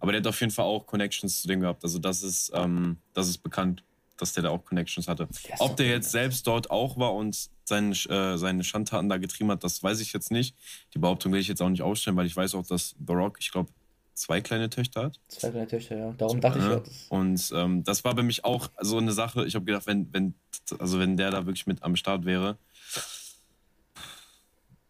Aber 0.00 0.12
der 0.12 0.20
hat 0.20 0.26
auf 0.26 0.40
jeden 0.40 0.52
Fall 0.52 0.64
auch 0.64 0.86
Connections 0.86 1.42
zu 1.42 1.48
dem 1.48 1.60
gehabt. 1.60 1.84
Also 1.84 1.98
das 1.98 2.22
ist, 2.22 2.50
ähm, 2.54 2.96
das 3.12 3.28
ist 3.28 3.38
bekannt, 3.38 3.82
dass 4.16 4.32
der 4.32 4.44
da 4.44 4.50
auch 4.50 4.64
Connections 4.64 5.06
hatte. 5.06 5.28
Der 5.46 5.60
Ob 5.60 5.76
der 5.76 5.88
jetzt 5.88 6.10
selbst 6.10 6.46
dort 6.46 6.70
auch 6.70 6.98
war 6.98 7.14
und 7.14 7.50
seine, 7.64 7.90
äh, 7.90 8.38
seine 8.38 8.64
Schandtaten 8.64 9.08
da 9.08 9.18
getrieben 9.18 9.50
hat, 9.50 9.62
das 9.62 9.82
weiß 9.82 10.00
ich 10.00 10.12
jetzt 10.12 10.30
nicht. 10.30 10.56
Die 10.94 10.98
Behauptung 10.98 11.32
will 11.32 11.40
ich 11.40 11.48
jetzt 11.48 11.60
auch 11.60 11.68
nicht 11.68 11.82
aufstellen, 11.82 12.16
weil 12.16 12.26
ich 12.26 12.36
weiß 12.36 12.54
auch, 12.54 12.66
dass 12.66 12.96
The 13.06 13.12
Rock, 13.12 13.36
ich 13.40 13.52
glaube, 13.52 13.70
zwei 14.18 14.40
kleine 14.40 14.68
Töchter 14.68 15.04
hat. 15.04 15.20
Zwei 15.28 15.50
kleine 15.50 15.66
Töchter, 15.66 15.96
ja. 15.96 16.12
Darum 16.18 16.40
dachte 16.40 16.58
ich, 16.58 16.64
Ja. 16.64 16.72
ja, 16.72 16.80
das, 16.80 17.06
Und 17.08 17.52
ähm, 17.54 17.84
das 17.84 18.04
war 18.04 18.14
bei 18.14 18.22
mich 18.22 18.44
auch 18.44 18.68
so 18.80 18.98
eine 18.98 19.12
Sache. 19.12 19.46
Ich 19.46 19.54
habe 19.54 19.64
gedacht, 19.64 19.86
wenn, 19.86 20.12
wenn, 20.12 20.34
also 20.78 20.98
wenn 20.98 21.16
der 21.16 21.30
da 21.30 21.46
wirklich 21.46 21.66
mit 21.66 21.82
am 21.82 21.96
Start 21.96 22.24
wäre, 22.24 22.58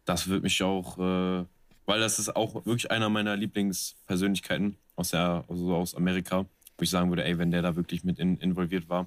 das 0.05 0.27
würde 0.29 0.43
mich 0.43 0.63
auch, 0.63 0.99
äh, 0.99 1.45
weil 1.87 2.01
das 2.01 2.19
ist 2.19 2.35
auch 2.35 2.55
wirklich 2.67 2.91
einer 2.91 3.09
meiner 3.11 3.37
Lieblingspersönlichkeiten 3.37 4.77
aus 4.97 5.11
der, 5.11 5.45
also 5.49 5.75
aus 5.75 5.95
Amerika, 5.95 6.47
wo 6.77 6.83
ich 6.83 6.91
sagen 6.91 7.11
würde, 7.11 7.25
ey, 7.25 7.39
wenn 7.39 7.51
der 7.51 7.63
da 7.63 7.77
wirklich 7.77 8.05
mit 8.05 8.19
in, 8.19 8.39
involviert 8.39 8.89
war, 8.89 9.07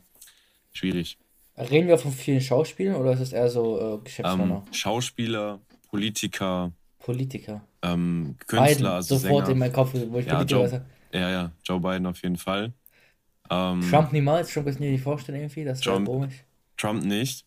schwierig. 0.71 1.17
Reden 1.57 1.88
wir 1.88 1.97
von 1.97 2.12
vielen 2.12 2.41
Schauspielern 2.41 2.96
oder 2.96 3.13
ist 3.13 3.19
es 3.19 3.34
eher 3.34 3.50
so 3.50 3.79
äh, 3.79 3.93
Ähm, 3.93 4.03
Geschäftsmänner? 4.03 4.63
Schauspieler, 4.72 5.60
Politiker, 5.89 6.72
Politiker. 7.00 7.62
Ähm, 7.83 8.35
Künstler, 8.47 8.67
Biden, 8.67 8.85
also 8.85 9.17
sofort 9.17 9.45
Sänger. 9.45 9.53
in 9.53 9.59
meinen 9.59 9.73
Kopf, 9.73 9.93
wo 9.93 10.17
ich 10.19 10.25
Ja, 10.25 10.35
Politiker 10.35 10.65
Joe, 10.65 10.85
ja, 11.13 11.29
ja, 11.29 11.51
Joe 11.63 11.79
Biden 11.79 12.05
auf 12.05 12.21
jeden 12.21 12.38
Fall. 12.38 12.73
Ähm, 13.50 13.81
Trump 13.89 14.13
niemals, 14.13 14.51
Trump 14.53 14.65
kann 14.67 14.73
ich 14.75 14.79
mir 14.79 14.91
nicht 14.91 15.03
vorstellen 15.03 15.39
irgendwie, 15.39 15.63
das 15.65 15.81
Trump. 15.81 16.07
komisch. 16.07 16.43
Trump 16.77 17.03
nicht. 17.03 17.45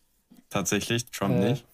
Tatsächlich, 0.49 1.05
Trump 1.11 1.35
Äh, 1.35 1.49
nicht. 1.51 1.65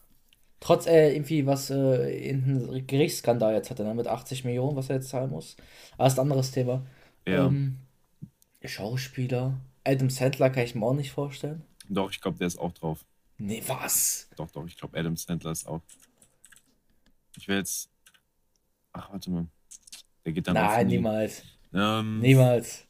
Trotz 0.59 0.85
er 0.85 1.13
irgendwie 1.13 1.45
was 1.47 1.69
äh, 1.71 2.29
in 2.29 2.43
einen 2.43 2.87
Gerichtsskandal 2.87 3.53
jetzt 3.53 3.69
hatte, 3.71 3.83
ne, 3.83 3.93
mit 3.95 4.07
80 4.07 4.45
Millionen, 4.45 4.75
was 4.77 4.89
er 4.89 4.97
jetzt 4.97 5.09
zahlen 5.09 5.31
muss. 5.31 5.57
Aber 5.97 6.07
ist 6.07 6.17
ein 6.17 6.21
anderes 6.21 6.51
Thema. 6.51 6.85
Ja. 7.27 7.47
Ähm, 7.47 7.77
Schauspieler. 8.63 9.59
Adam 9.83 10.09
Sandler 10.09 10.49
kann 10.51 10.63
ich 10.63 10.75
mir 10.75 10.85
auch 10.85 10.93
nicht 10.93 11.11
vorstellen. 11.11 11.63
Doch, 11.89 12.11
ich 12.11 12.21
glaube, 12.21 12.37
der 12.37 12.47
ist 12.47 12.59
auch 12.59 12.71
drauf. 12.71 13.03
Nee, 13.37 13.63
was? 13.65 14.29
Doch, 14.37 14.51
doch, 14.51 14.65
ich 14.67 14.77
glaube, 14.77 14.97
Adam 14.99 15.17
Sandler 15.17 15.51
ist 15.51 15.67
auch. 15.67 15.81
Ich 17.37 17.47
will 17.47 17.57
jetzt. 17.57 17.89
Ach, 18.93 19.12
warte 19.12 19.31
mal. 19.31 19.48
Der 20.25 20.33
geht 20.33 20.48
dann 20.48 20.53
Nein, 20.55 20.88
die- 20.88 20.95
niemals. 20.98 21.43
Ähm, 21.74 22.19
Niemals. 22.19 22.86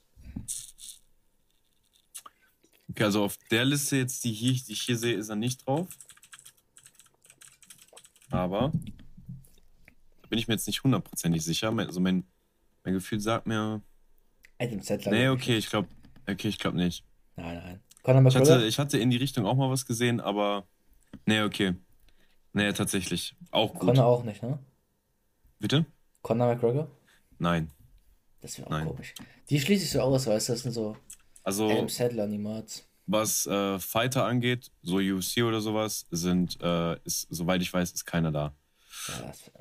Okay, 2.89 3.03
also 3.03 3.23
auf 3.23 3.37
der 3.49 3.63
Liste 3.65 3.97
jetzt, 3.97 4.23
die, 4.23 4.33
hier, 4.33 4.53
die 4.53 4.73
ich 4.73 4.81
hier 4.81 4.97
sehe, 4.97 5.15
ist 5.15 5.29
er 5.29 5.35
nicht 5.35 5.65
drauf. 5.65 5.87
Aber 8.31 8.71
da 10.21 10.27
bin 10.29 10.39
ich 10.39 10.47
mir 10.47 10.55
jetzt 10.55 10.67
nicht 10.67 10.83
hundertprozentig 10.83 11.43
sicher. 11.43 11.71
Also 11.77 11.99
mein, 11.99 12.25
mein 12.83 12.93
Gefühl 12.93 13.19
sagt 13.19 13.47
mir. 13.47 13.81
Adam 14.59 14.81
Sandler. 14.81 15.11
Nee, 15.11 15.23
glaub 15.25 15.37
okay, 15.37 15.57
ich 15.57 15.69
glaube. 15.69 15.87
Okay, 16.27 16.47
ich 16.47 16.59
glaube 16.59 16.77
nicht. 16.77 17.03
Nein, 17.35 17.57
nein. 17.57 17.79
Conor 18.03 18.25
Ich 18.27 18.35
hatte, 18.35 18.65
ich 18.65 18.79
hatte 18.79 18.97
in 18.97 19.09
die 19.09 19.17
Richtung 19.17 19.45
auch 19.45 19.55
mal 19.55 19.69
was 19.69 19.85
gesehen, 19.85 20.19
aber. 20.19 20.65
Nee, 21.25 21.41
okay. 21.41 21.75
Nee, 22.53 22.71
tatsächlich. 22.73 23.35
Auch 23.51 23.73
gut. 23.73 23.81
Conor 23.81 24.05
auch 24.05 24.23
nicht, 24.23 24.41
ne? 24.43 24.59
Bitte? 25.61 25.85
Conor 26.23 26.47
McGregor? 26.47 26.87
Nein. 27.37 27.69
Das 28.41 28.57
wäre 28.57 28.67
auch 28.67 28.71
Nein. 28.71 28.87
komisch. 28.87 29.13
Die 29.49 29.59
schließe 29.59 29.85
ich 29.85 29.91
so 29.91 30.01
aus, 30.01 30.25
weißt 30.25 30.49
du, 30.49 30.53
das 30.53 30.63
sind 30.63 30.71
so 30.71 30.97
Also. 31.43 31.69
Adam 31.69 31.87
Sandler 31.87 32.25
niemals. 32.25 32.87
Was 33.05 33.45
äh, 33.45 33.77
Fighter 33.77 34.25
angeht, 34.25 34.71
so 34.81 34.97
UFC 34.97 35.43
oder 35.43 35.61
sowas, 35.61 36.07
sind, 36.09 36.57
äh, 36.61 36.97
ist, 37.03 37.27
soweit 37.29 37.61
ich 37.61 37.71
weiß, 37.71 37.91
ist 37.91 38.05
keiner 38.05 38.31
da. 38.31 38.53
Ja, 39.07 39.27
das. 39.27 39.51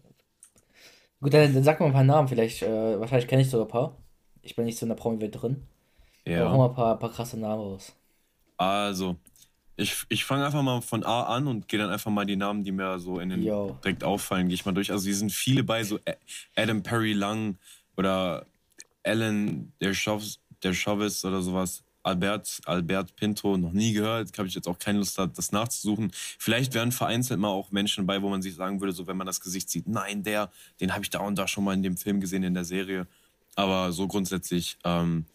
Gut, 1.20 1.34
dann, 1.34 1.52
dann 1.52 1.62
sag 1.64 1.80
mal 1.80 1.86
ein 1.86 1.92
paar 1.92 2.04
Namen, 2.04 2.28
vielleicht, 2.28 2.62
äh, 2.62 2.98
wahrscheinlich 2.98 3.28
kenne 3.28 3.42
ich 3.42 3.50
sogar 3.50 3.66
ein 3.66 3.70
paar. 3.70 3.96
Ich 4.40 4.56
bin 4.56 4.64
nicht 4.64 4.78
so 4.78 4.86
in 4.86 4.88
der 4.90 4.96
Promi-Welt 4.96 5.42
drin. 5.42 5.66
Ja. 6.26 6.42
Aber 6.42 6.52
hau 6.52 6.58
mal 6.58 6.68
ein 6.68 6.74
paar, 6.74 6.98
paar 6.98 7.10
krasse 7.12 7.38
Namen 7.38 7.60
raus. 7.60 7.92
Also, 8.56 9.16
ich, 9.80 10.04
ich 10.08 10.24
fange 10.24 10.44
einfach 10.44 10.62
mal 10.62 10.80
von 10.82 11.04
A 11.04 11.22
an 11.22 11.46
und 11.46 11.66
gehe 11.68 11.78
dann 11.78 11.90
einfach 11.90 12.10
mal 12.10 12.26
die 12.26 12.36
Namen, 12.36 12.64
die 12.64 12.72
mir 12.72 12.98
so 12.98 13.18
in 13.18 13.30
den 13.30 13.42
Yo. 13.42 13.78
direkt 13.82 14.04
auffallen, 14.04 14.48
gehe 14.48 14.54
ich 14.54 14.66
mal 14.66 14.72
durch. 14.72 14.92
Also 14.92 15.04
hier 15.04 15.16
sind 15.16 15.32
viele 15.32 15.64
bei, 15.64 15.82
so 15.82 15.98
Adam 16.54 16.82
Perry 16.82 17.12
Lang 17.12 17.56
oder 17.96 18.46
Alan 19.02 19.72
der 19.80 19.94
Chauvis 19.94 21.24
oder 21.24 21.42
sowas. 21.42 21.82
Albert, 22.02 22.60
Albert 22.64 23.14
Pinto 23.16 23.58
noch 23.58 23.72
nie 23.72 23.92
gehört, 23.92 24.36
habe 24.38 24.48
ich 24.48 24.54
jetzt 24.54 24.66
auch 24.66 24.78
keine 24.78 24.98
Lust, 24.98 25.18
das 25.18 25.52
nachzusuchen. 25.52 26.10
Vielleicht 26.38 26.72
wären 26.72 26.92
vereinzelt 26.92 27.38
mal 27.38 27.48
auch 27.48 27.70
Menschen 27.72 28.06
dabei, 28.06 28.22
wo 28.22 28.30
man 28.30 28.40
sich 28.40 28.54
sagen 28.54 28.80
würde, 28.80 28.94
so 28.94 29.06
wenn 29.06 29.18
man 29.18 29.26
das 29.26 29.40
Gesicht 29.40 29.68
sieht, 29.68 29.86
nein, 29.86 30.22
der, 30.22 30.50
den 30.80 30.92
habe 30.94 31.02
ich 31.02 31.10
da 31.10 31.20
und 31.20 31.36
da 31.36 31.46
schon 31.46 31.64
mal 31.64 31.74
in 31.74 31.82
dem 31.82 31.98
Film 31.98 32.20
gesehen, 32.20 32.42
in 32.42 32.54
der 32.54 32.64
Serie. 32.64 33.06
Aber 33.54 33.92
so 33.92 34.08
grundsätzlich, 34.08 34.78
ähm, 34.84 35.26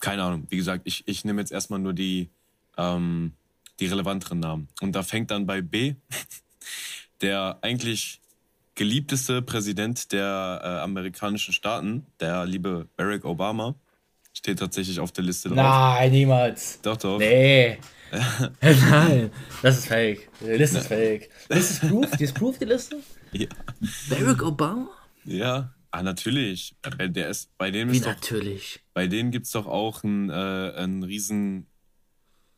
keine 0.00 0.24
Ahnung. 0.24 0.46
Wie 0.50 0.56
gesagt, 0.56 0.82
ich, 0.84 1.04
ich 1.06 1.24
nehme 1.24 1.40
jetzt 1.40 1.52
erstmal 1.52 1.78
nur 1.78 1.92
die, 1.92 2.28
ähm, 2.76 3.32
die 3.80 3.86
relevanteren 3.86 4.40
Namen. 4.40 4.68
Und 4.80 4.92
da 4.94 5.02
fängt 5.02 5.30
dann 5.30 5.46
bei 5.46 5.60
B 5.60 5.94
der 7.20 7.58
eigentlich 7.62 8.20
geliebteste 8.74 9.40
Präsident 9.42 10.12
der 10.12 10.60
äh, 10.62 10.66
amerikanischen 10.80 11.52
Staaten, 11.52 12.06
der 12.20 12.44
liebe 12.44 12.88
Barack 12.96 13.24
Obama, 13.24 13.76
steht 14.32 14.58
tatsächlich 14.58 14.98
auf 14.98 15.12
der 15.12 15.24
Liste 15.24 15.48
drauf. 15.48 15.56
Nein, 15.58 16.10
niemals. 16.10 16.80
Doch, 16.82 16.96
doch. 16.96 17.18
Nee. 17.18 17.78
Nein, 18.60 19.30
das 19.62 19.78
ist 19.78 19.86
fake. 19.86 20.28
Die 20.40 20.52
Liste 20.52 20.78
ist 20.78 20.88
fake. 20.88 21.30
Das 21.48 21.70
ist 21.70 21.80
Proof? 21.80 22.10
Die 22.12 22.24
ist 22.24 22.34
Proof, 22.34 22.58
die 22.58 22.64
Liste? 22.64 23.00
Ja. 23.32 23.48
Barack 24.08 24.42
Obama? 24.42 24.88
Ja. 25.24 25.72
Ah, 25.90 26.02
natürlich. 26.02 26.74
Der 26.98 27.28
ist, 27.28 27.56
bei 27.56 27.70
dem 27.70 27.92
Wie 27.92 27.98
ist 27.98 28.04
natürlich? 28.04 28.74
Doch, 28.74 28.94
bei 28.94 29.06
denen 29.06 29.30
gibt 29.30 29.46
es 29.46 29.52
doch 29.52 29.66
auch 29.66 30.02
ein, 30.02 30.28
äh, 30.28 30.72
ein 30.76 31.04
riesen, 31.04 31.68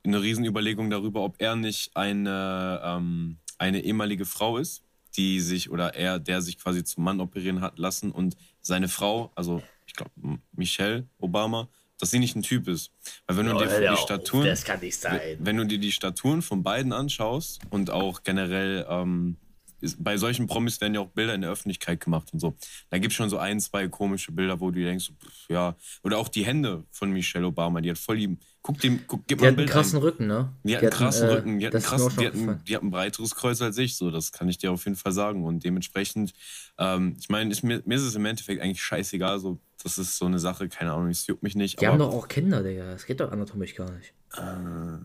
eine 0.06 0.22
Riesenüberlegung 0.22 0.90
darüber, 0.90 1.22
ob 1.22 1.36
er 1.38 1.56
nicht 1.56 1.96
eine, 1.96 2.80
ähm, 2.84 3.38
eine 3.58 3.80
ehemalige 3.80 4.26
Frau 4.26 4.58
ist, 4.58 4.82
die 5.16 5.40
sich, 5.40 5.70
oder 5.70 5.94
er, 5.94 6.18
der 6.18 6.42
sich 6.42 6.58
quasi 6.58 6.84
zum 6.84 7.04
Mann 7.04 7.20
operieren 7.20 7.60
hat 7.60 7.78
lassen 7.78 8.10
und 8.10 8.36
seine 8.60 8.88
Frau, 8.88 9.32
also 9.34 9.62
ich 9.86 9.94
glaube 9.94 10.12
Michelle 10.52 11.08
Obama, 11.18 11.68
dass 11.98 12.10
sie 12.10 12.18
nicht 12.18 12.36
ein 12.36 12.42
Typ 12.42 12.68
ist. 12.68 12.92
Weil 13.26 13.38
wenn 13.38 13.46
du 13.46 13.56
dir 13.56 13.90
die 13.90 13.96
Staturen, 13.96 14.46
das 14.46 14.64
kann 14.64 14.80
nicht 14.80 15.00
sein. 15.00 15.20
Wenn 15.38 15.56
du 15.56 15.64
dir 15.64 15.78
die 15.78 15.92
Staturen 15.92 16.42
von 16.42 16.62
beiden 16.62 16.92
anschaust 16.92 17.60
und 17.70 17.90
auch 17.90 18.22
generell 18.22 18.86
ähm, 18.88 19.36
ist, 19.80 20.02
bei 20.02 20.16
solchen 20.16 20.46
Promis 20.46 20.80
werden 20.80 20.94
ja 20.94 21.00
auch 21.00 21.08
Bilder 21.08 21.34
in 21.34 21.42
der 21.42 21.50
Öffentlichkeit 21.50 22.00
gemacht 22.00 22.32
und 22.32 22.40
so. 22.40 22.54
Da 22.90 22.98
gibt 22.98 23.12
es 23.12 23.16
schon 23.16 23.30
so 23.30 23.38
ein, 23.38 23.60
zwei 23.60 23.88
komische 23.88 24.32
Bilder, 24.32 24.60
wo 24.60 24.70
du 24.70 24.82
denkst, 24.82 25.12
pff, 25.18 25.48
ja. 25.48 25.76
Oder 26.02 26.18
auch 26.18 26.28
die 26.28 26.44
Hände 26.44 26.84
von 26.90 27.10
Michelle 27.10 27.46
Obama, 27.46 27.80
die 27.80 27.90
hat 27.90 27.98
voll 27.98 28.18
die. 28.18 28.36
Guck 28.66 28.80
dem, 28.80 29.06
guck, 29.06 29.26
gib 29.26 29.38
die 29.38 29.44
mal 29.44 29.48
ein 29.48 29.56
Bild. 29.56 29.68
einen 29.68 29.74
krassen 29.74 29.98
ein. 29.98 30.02
Rücken, 30.02 30.26
ne? 30.26 30.52
Die, 30.64 30.68
die 30.68 30.76
hat 30.76 30.82
einen 30.82 30.90
krassen 30.90 31.28
äh, 31.28 31.32
Rücken, 31.32 31.58
die 31.58 31.66
hat, 31.66 31.74
einen 31.74 31.84
krassen, 31.84 32.16
die, 32.18 32.26
hat 32.26 32.34
ein, 32.34 32.64
die 32.66 32.76
hat 32.76 32.82
ein 32.82 32.90
breiteres 32.90 33.34
Kreuz 33.34 33.62
als 33.62 33.78
ich, 33.78 33.96
so, 33.96 34.10
das 34.10 34.32
kann 34.32 34.48
ich 34.48 34.58
dir 34.58 34.72
auf 34.72 34.84
jeden 34.84 34.96
Fall 34.96 35.12
sagen. 35.12 35.44
Und 35.44 35.64
dementsprechend, 35.64 36.34
ähm, 36.78 37.16
ich 37.20 37.28
meine, 37.28 37.54
mir, 37.62 37.82
mir 37.84 37.94
ist 37.94 38.02
es 38.02 38.14
im 38.16 38.24
Endeffekt 38.24 38.60
eigentlich 38.60 38.82
scheißegal, 38.82 39.38
so, 39.38 39.60
das 39.82 39.98
ist 39.98 40.18
so 40.18 40.26
eine 40.26 40.38
Sache, 40.38 40.68
keine 40.68 40.92
Ahnung, 40.92 41.10
es 41.10 41.26
juckt 41.26 41.42
mich 41.42 41.54
nicht. 41.54 41.80
Die 41.80 41.86
haben 41.86 41.98
doch 41.98 42.12
auch 42.12 42.28
Kinder, 42.28 42.62
Digga. 42.62 42.90
Das 42.90 43.06
geht 43.06 43.20
doch 43.20 43.30
anatomisch 43.30 43.74
gar 43.74 43.90
nicht. 43.92 44.12
Äh, 44.36 44.98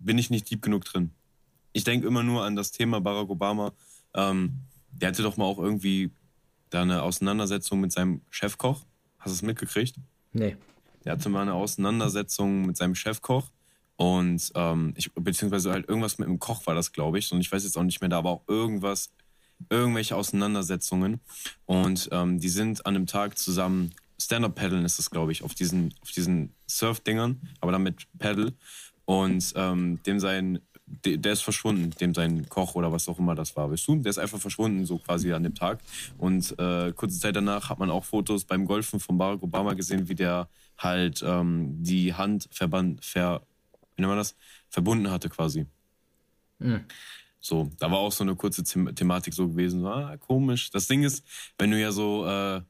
bin 0.00 0.18
ich 0.18 0.30
nicht 0.30 0.50
deep 0.50 0.62
genug 0.62 0.84
drin 0.84 1.12
ich 1.72 1.84
denke 1.84 2.06
immer 2.06 2.22
nur 2.22 2.44
an 2.44 2.56
das 2.56 2.70
Thema 2.70 3.00
Barack 3.00 3.30
Obama. 3.30 3.72
Ähm, 4.14 4.60
der 4.90 5.08
hatte 5.08 5.22
doch 5.22 5.36
mal 5.36 5.44
auch 5.44 5.58
irgendwie 5.58 6.10
da 6.70 6.82
eine 6.82 7.02
Auseinandersetzung 7.02 7.80
mit 7.80 7.92
seinem 7.92 8.22
Chefkoch. 8.30 8.84
Hast 9.18 9.32
du 9.32 9.36
es 9.36 9.42
mitgekriegt? 9.42 9.96
Nee. 10.32 10.56
Der 11.04 11.12
hatte 11.12 11.28
mal 11.28 11.42
eine 11.42 11.54
Auseinandersetzung 11.54 12.66
mit 12.66 12.76
seinem 12.76 12.94
Chefkoch. 12.94 13.50
Und 13.96 14.50
ähm, 14.54 14.94
ich, 14.96 15.12
beziehungsweise 15.14 15.70
halt 15.70 15.88
irgendwas 15.88 16.18
mit 16.18 16.28
dem 16.28 16.38
Koch 16.38 16.66
war 16.66 16.74
das, 16.74 16.92
glaube 16.92 17.18
ich. 17.18 17.32
Und 17.32 17.40
ich 17.40 17.52
weiß 17.52 17.64
jetzt 17.64 17.76
auch 17.76 17.82
nicht 17.82 18.00
mehr, 18.00 18.10
da 18.10 18.18
aber 18.18 18.30
auch 18.30 18.42
irgendwas, 18.48 19.10
irgendwelche 19.70 20.16
Auseinandersetzungen. 20.16 21.20
Und 21.66 22.08
ähm, 22.12 22.40
die 22.40 22.48
sind 22.48 22.84
an 22.86 22.96
einem 22.96 23.06
Tag 23.06 23.38
zusammen, 23.38 23.94
Stand-Up-Paddeln 24.18 24.84
ist 24.84 24.98
es, 24.98 25.10
glaube 25.10 25.32
ich, 25.32 25.42
auf 25.42 25.54
diesen, 25.54 25.94
auf 26.00 26.10
diesen 26.10 26.54
Surf-Dingern, 26.68 27.40
aber 27.60 27.72
dann 27.72 27.82
mit 27.82 28.06
Paddle. 28.18 28.52
Und 29.04 29.52
ähm, 29.56 30.00
dem 30.04 30.20
sein 30.20 30.60
der 31.04 31.32
ist 31.32 31.42
verschwunden, 31.42 31.90
dem 32.00 32.14
sein 32.14 32.48
Koch 32.48 32.74
oder 32.74 32.92
was 32.92 33.08
auch 33.08 33.18
immer 33.18 33.34
das 33.34 33.56
war, 33.56 33.70
weißt 33.70 33.88
du? 33.88 33.96
Der 33.96 34.10
ist 34.10 34.18
einfach 34.18 34.38
verschwunden, 34.38 34.84
so 34.84 34.98
quasi 34.98 35.32
an 35.32 35.42
dem 35.42 35.54
Tag. 35.54 35.80
Und 36.18 36.58
äh, 36.58 36.92
kurze 36.92 37.18
Zeit 37.18 37.36
danach 37.36 37.70
hat 37.70 37.78
man 37.78 37.90
auch 37.90 38.04
Fotos 38.04 38.44
beim 38.44 38.66
Golfen 38.66 39.00
von 39.00 39.16
Barack 39.16 39.42
Obama 39.42 39.74
gesehen, 39.74 40.08
wie 40.08 40.14
der 40.14 40.48
halt 40.82 41.22
ähm, 41.26 41.82
die 41.82 42.14
Hand 42.14 42.48
verband, 42.50 43.04
ver, 43.04 43.42
wie 43.96 44.02
nennt 44.02 44.10
man 44.10 44.18
das? 44.18 44.36
verbunden 44.68 45.10
hatte 45.10 45.28
quasi. 45.28 45.66
Mhm. 46.58 46.84
So, 47.40 47.70
da 47.78 47.90
war 47.90 47.98
auch 47.98 48.12
so 48.12 48.24
eine 48.24 48.36
kurze 48.36 48.62
Thematik 48.62 49.34
so 49.34 49.48
gewesen, 49.48 49.84
ah, 49.84 50.16
komisch. 50.16 50.70
Das 50.70 50.86
Ding 50.86 51.02
ist, 51.02 51.26
wenn 51.58 51.70
du 51.70 51.80
ja 51.80 51.92
so 51.92 52.24
äh, 52.26 52.62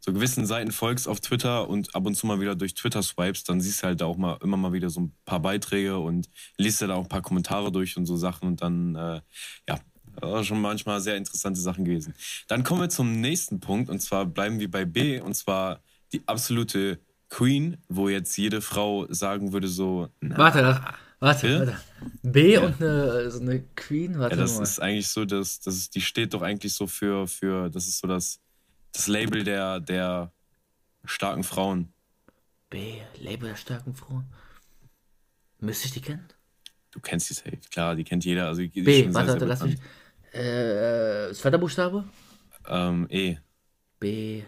so 0.00 0.12
gewissen 0.12 0.46
Seiten 0.46 0.72
folgst 0.72 1.06
auf 1.06 1.20
Twitter 1.20 1.68
und 1.68 1.94
ab 1.94 2.06
und 2.06 2.14
zu 2.14 2.26
mal 2.26 2.40
wieder 2.40 2.56
durch 2.56 2.74
Twitter 2.74 3.02
swipes, 3.02 3.44
dann 3.44 3.60
siehst 3.60 3.82
du 3.82 3.86
halt 3.86 4.00
da 4.00 4.06
auch 4.06 4.16
mal 4.16 4.38
immer 4.42 4.56
mal 4.56 4.72
wieder 4.72 4.90
so 4.90 5.00
ein 5.00 5.12
paar 5.24 5.40
Beiträge 5.40 5.98
und 5.98 6.28
liest 6.56 6.82
da 6.82 6.92
auch 6.94 7.02
ein 7.02 7.08
paar 7.08 7.22
Kommentare 7.22 7.70
durch 7.70 7.96
und 7.96 8.06
so 8.06 8.16
Sachen 8.16 8.48
und 8.48 8.62
dann, 8.62 8.94
äh, 8.96 9.20
ja, 9.68 10.42
schon 10.42 10.60
manchmal 10.60 11.00
sehr 11.00 11.16
interessante 11.16 11.60
Sachen 11.60 11.84
gewesen. 11.84 12.14
Dann 12.48 12.64
kommen 12.64 12.80
wir 12.80 12.88
zum 12.88 13.20
nächsten 13.20 13.60
Punkt 13.60 13.88
und 13.88 14.00
zwar 14.00 14.26
bleiben 14.26 14.58
wir 14.58 14.70
bei 14.70 14.84
B 14.84 15.20
und 15.20 15.34
zwar 15.34 15.82
die 16.12 16.26
absolute 16.26 16.98
Queen, 17.30 17.78
wo 17.88 18.08
jetzt 18.08 18.36
jede 18.36 18.60
Frau 18.60 19.06
sagen 19.08 19.52
würde 19.52 19.68
so. 19.68 20.10
Na, 20.20 20.36
warte, 20.36 20.62
warte, 20.62 20.96
warte. 21.20 21.80
B 22.22 22.54
ja. 22.54 22.60
und 22.60 22.82
eine, 22.82 23.30
so 23.30 23.40
eine 23.40 23.62
Queen, 23.76 24.18
warte 24.18 24.36
ja, 24.36 24.42
das 24.42 24.56
mal. 24.56 24.62
ist 24.64 24.80
eigentlich 24.80 25.08
so, 25.08 25.24
dass 25.24 25.60
das 25.60 25.76
ist, 25.76 25.94
die 25.94 26.00
steht 26.00 26.34
doch 26.34 26.42
eigentlich 26.42 26.74
so 26.74 26.86
für 26.86 27.26
für 27.26 27.70
das 27.70 27.86
ist 27.86 28.00
so 28.00 28.08
das 28.08 28.40
das 28.92 29.06
Label 29.06 29.44
der, 29.44 29.80
der 29.80 30.32
starken 31.04 31.44
Frauen. 31.44 31.92
B, 32.68 33.00
Label 33.18 33.48
der 33.48 33.56
starken 33.56 33.94
Frauen? 33.94 34.24
Müsste 35.60 35.86
ich 35.86 35.92
die 35.92 36.00
kennen? 36.00 36.28
Du 36.90 37.00
kennst 37.00 37.30
die 37.30 37.34
safe, 37.34 37.58
klar, 37.70 37.94
die 37.94 38.04
kennt 38.04 38.24
jeder. 38.24 38.48
Also, 38.48 38.62
die 38.62 38.82
B, 38.82 39.12
warte, 39.14 39.32
warte, 39.32 39.44
lass 39.44 39.62
mich. 39.62 39.78
Äh, 40.32 41.32
zweiter 41.32 41.58
Buchstabe? 41.58 42.04
Ähm, 42.66 43.06
E. 43.10 43.36
B, 43.98 44.42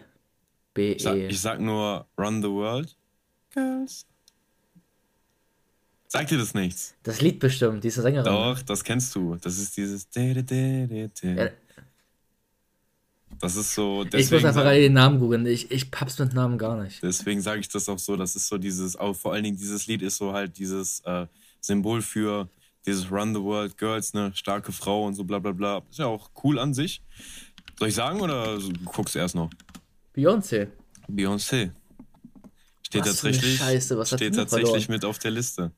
B, 0.73 0.91
E. 0.91 0.95
Ich 0.95 1.03
sag, 1.03 1.17
ich 1.17 1.41
sag 1.41 1.59
nur 1.59 2.07
Run 2.17 2.41
the 2.41 2.49
World. 2.49 2.95
Girls. 3.53 4.05
Sagt 6.07 6.29
dir 6.29 6.37
das 6.37 6.53
nichts? 6.53 6.95
Das 7.03 7.21
Lied 7.21 7.39
bestimmt, 7.39 7.83
diese 7.83 8.01
Sängerin. 8.03 8.25
Doch, 8.31 8.61
das 8.61 8.83
kennst 8.83 9.15
du. 9.15 9.35
Das 9.41 9.57
ist 9.57 9.75
dieses. 9.75 10.07
Ja, 10.13 11.49
das 13.39 13.55
ist 13.55 13.73
so. 13.73 14.05
Ich 14.05 14.31
muss 14.31 14.45
einfach 14.45 14.63
sag, 14.63 14.73
den 14.73 14.93
Namen 14.93 15.19
googeln. 15.19 15.45
Ich, 15.47 15.71
ich 15.71 15.89
papp's 15.89 16.19
mit 16.19 16.33
Namen 16.33 16.57
gar 16.57 16.81
nicht. 16.81 17.01
Deswegen 17.01 17.41
sage 17.41 17.61
ich 17.61 17.67
das 17.67 17.89
auch 17.89 17.97
so. 17.97 18.15
Das 18.15 18.35
ist 18.35 18.47
so 18.47 18.57
dieses, 18.57 18.95
auch 18.95 19.15
vor 19.15 19.33
allen 19.33 19.43
Dingen 19.43 19.57
dieses 19.57 19.87
Lied 19.87 20.01
ist 20.01 20.17
so 20.17 20.33
halt 20.33 20.57
dieses 20.59 20.99
äh, 21.01 21.25
Symbol 21.59 22.01
für 22.01 22.47
dieses 22.85 23.11
Run 23.11 23.33
the 23.33 23.41
World 23.41 23.77
Girls, 23.77 24.13
ne, 24.13 24.31
starke 24.35 24.71
Frau 24.71 25.05
und 25.05 25.15
so 25.15 25.23
bla 25.23 25.39
bla 25.39 25.51
bla. 25.51 25.81
Ist 25.89 25.99
ja 25.99 26.05
auch 26.05 26.29
cool 26.43 26.59
an 26.59 26.73
sich. 26.73 27.01
Soll 27.79 27.87
ich 27.87 27.95
sagen 27.95 28.21
oder 28.21 28.59
guckst 28.85 29.15
du 29.15 29.19
erst 29.19 29.35
noch? 29.35 29.49
Beyoncé. 30.15 30.67
Beyoncé. 31.07 31.71
Steht 32.81 33.01
was 33.01 33.07
tatsächlich, 33.07 33.57
Scheiße, 33.57 33.97
was 33.97 34.09
steht 34.09 34.35
tatsächlich 34.35 34.89
mit 34.89 35.05
auf 35.05 35.19
der 35.19 35.31
Liste. 35.31 35.71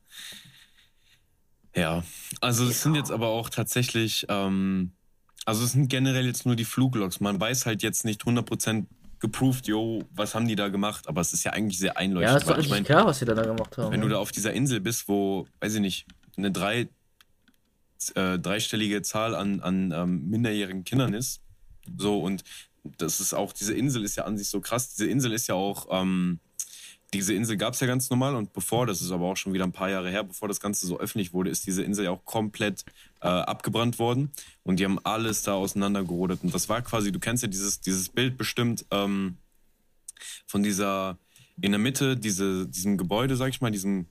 Ja, 1.75 2.03
also 2.41 2.63
es 2.63 2.77
ja. 2.77 2.83
sind 2.83 2.95
jetzt 2.95 3.11
aber 3.11 3.27
auch 3.27 3.49
tatsächlich 3.49 4.25
ähm, 4.29 4.91
also 5.45 5.63
es 5.63 5.73
sind 5.73 5.89
generell 5.89 6.25
jetzt 6.25 6.45
nur 6.45 6.55
die 6.55 6.65
Fluglogs. 6.65 7.19
Man 7.19 7.39
weiß 7.39 7.67
halt 7.67 7.83
jetzt 7.83 8.03
nicht 8.03 8.23
100% 8.23 8.85
geproved, 9.19 9.67
yo, 9.67 10.03
was 10.11 10.35
haben 10.35 10.47
die 10.47 10.55
da 10.55 10.69
gemacht, 10.69 11.07
aber 11.07 11.21
es 11.21 11.33
ist 11.33 11.43
ja 11.43 11.53
eigentlich 11.53 11.77
sehr 11.77 11.97
einleuchtend. 11.97 12.31
Ja, 12.31 12.37
ist 12.37 12.49
doch 12.49 12.55
eigentlich 12.55 12.69
mein, 12.69 12.83
klar, 12.83 13.05
was 13.05 13.19
sie 13.19 13.25
da 13.25 13.33
gemacht 13.33 13.77
haben. 13.77 13.91
Wenn 13.91 14.01
du 14.01 14.09
da 14.09 14.17
auf 14.17 14.31
dieser 14.31 14.53
Insel 14.53 14.81
bist, 14.81 15.07
wo, 15.07 15.47
weiß 15.61 15.75
ich 15.75 15.81
nicht, 15.81 16.07
eine 16.35 16.51
drei, 16.51 16.89
äh, 18.15 18.39
dreistellige 18.39 19.03
Zahl 19.03 19.35
an, 19.35 19.61
an 19.61 19.91
ähm, 19.91 20.29
minderjährigen 20.29 20.83
Kindern 20.83 21.13
ist, 21.13 21.41
so 21.95 22.19
und 22.19 22.43
das 22.97 23.19
ist 23.19 23.33
auch, 23.33 23.53
diese 23.53 23.73
Insel 23.73 24.03
ist 24.03 24.15
ja 24.15 24.25
an 24.25 24.37
sich 24.37 24.49
so 24.49 24.61
krass. 24.61 24.95
Diese 24.95 25.09
Insel 25.09 25.33
ist 25.33 25.47
ja 25.47 25.55
auch 25.55 25.87
ähm, 25.91 26.39
diese 27.15 27.33
Insel 27.33 27.57
gab 27.57 27.73
es 27.73 27.79
ja 27.79 27.87
ganz 27.87 28.09
normal 28.09 28.35
und 28.35 28.53
bevor, 28.53 28.85
das 28.85 29.01
ist 29.01 29.11
aber 29.11 29.25
auch 29.25 29.37
schon 29.37 29.53
wieder 29.53 29.63
ein 29.63 29.71
paar 29.71 29.89
Jahre 29.89 30.09
her, 30.09 30.23
bevor 30.23 30.47
das 30.47 30.59
Ganze 30.59 30.85
so 30.85 30.99
öffentlich 30.99 31.33
wurde, 31.33 31.49
ist 31.49 31.65
diese 31.65 31.83
Insel 31.83 32.05
ja 32.05 32.11
auch 32.11 32.25
komplett 32.25 32.83
äh, 33.21 33.27
abgebrannt 33.27 33.99
worden 33.99 34.31
und 34.63 34.79
die 34.79 34.85
haben 34.85 34.99
alles 35.03 35.43
da 35.43 35.53
auseinandergerodet. 35.53 36.43
Und 36.43 36.53
das 36.53 36.67
war 36.67 36.81
quasi, 36.81 37.11
du 37.11 37.19
kennst 37.19 37.43
ja 37.43 37.49
dieses, 37.49 37.79
dieses 37.79 38.09
Bild 38.09 38.37
bestimmt 38.37 38.85
ähm, 38.91 39.37
von 40.45 40.63
dieser, 40.63 41.17
in 41.61 41.71
der 41.71 41.79
Mitte, 41.79 42.17
diese, 42.17 42.67
diesem 42.67 42.97
Gebäude, 42.97 43.35
sag 43.37 43.49
ich 43.49 43.61
mal, 43.61 43.71
diesem, 43.71 44.07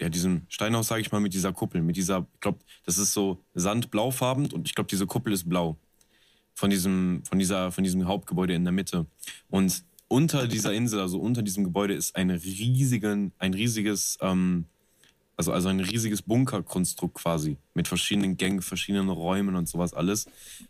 ja, 0.00 0.08
diesem 0.08 0.42
Steinhaus, 0.48 0.88
sag 0.88 0.98
ich 0.98 1.12
mal, 1.12 1.20
mit 1.20 1.34
dieser 1.34 1.52
Kuppel, 1.52 1.82
mit 1.82 1.96
dieser, 1.96 2.26
ich 2.34 2.40
glaube, 2.40 2.58
das 2.84 2.98
ist 2.98 3.12
so 3.12 3.44
sandblaufarben 3.54 4.50
und 4.52 4.66
ich 4.66 4.74
glaube, 4.74 4.88
diese 4.88 5.06
Kuppel 5.06 5.32
ist 5.32 5.48
blau. 5.48 5.78
Von 6.54 6.70
diesem, 6.70 7.22
von 7.24 7.38
dieser, 7.38 7.72
von 7.72 7.84
diesem 7.84 8.06
Hauptgebäude 8.06 8.54
in 8.54 8.64
der 8.64 8.72
Mitte. 8.72 9.06
Und 9.48 9.84
unter 10.08 10.46
dieser 10.46 10.74
Insel, 10.74 11.00
also 11.00 11.18
unter 11.18 11.42
diesem 11.42 11.64
Gebäude, 11.64 11.94
ist 11.94 12.14
ein 12.16 12.30
riesigen, 12.30 13.32
ein 13.38 13.54
riesiges, 13.54 14.18
ähm, 14.20 14.66
also, 15.36 15.52
also 15.52 15.70
ein 15.70 15.80
riesiges 15.80 16.22
Bunkerkonstrukt 16.22 17.14
quasi. 17.14 17.56
Mit 17.74 17.88
verschiedenen 17.88 18.36
Gängen, 18.36 18.60
verschiedenen 18.60 19.08
Räumen 19.08 19.56
und 19.56 19.68
sowas 19.68 19.94
alles. 19.94 20.26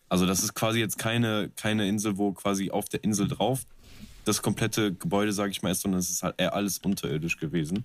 Also, 0.08 0.26
das 0.26 0.44
ist 0.44 0.54
quasi 0.54 0.78
jetzt 0.78 0.96
keine, 0.96 1.50
keine 1.56 1.88
Insel, 1.88 2.18
wo 2.18 2.32
quasi 2.32 2.70
auf 2.70 2.88
der 2.88 3.02
Insel 3.02 3.26
drauf 3.26 3.66
das 4.24 4.42
komplette 4.42 4.94
Gebäude, 4.94 5.32
sage 5.32 5.50
ich 5.50 5.62
mal, 5.62 5.70
ist, 5.70 5.80
sondern 5.80 5.98
es 5.98 6.10
ist 6.10 6.22
halt 6.22 6.36
eher 6.38 6.54
alles 6.54 6.78
unterirdisch 6.78 7.36
gewesen. 7.38 7.84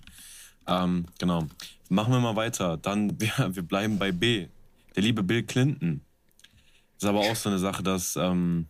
Ähm, 0.66 1.06
genau. 1.18 1.46
Machen 1.88 2.12
wir 2.12 2.20
mal 2.20 2.36
weiter. 2.36 2.76
Dann, 2.76 3.16
ja, 3.38 3.54
wir 3.54 3.62
bleiben 3.62 3.98
bei 3.98 4.12
B. 4.12 4.46
Der 4.94 5.02
liebe 5.02 5.22
Bill 5.22 5.42
Clinton. 5.42 6.02
Ist 6.98 7.04
aber 7.04 7.20
auch 7.20 7.36
so 7.36 7.48
eine 7.48 7.58
Sache, 7.58 7.82
dass, 7.82 8.16
ähm, 8.16 8.66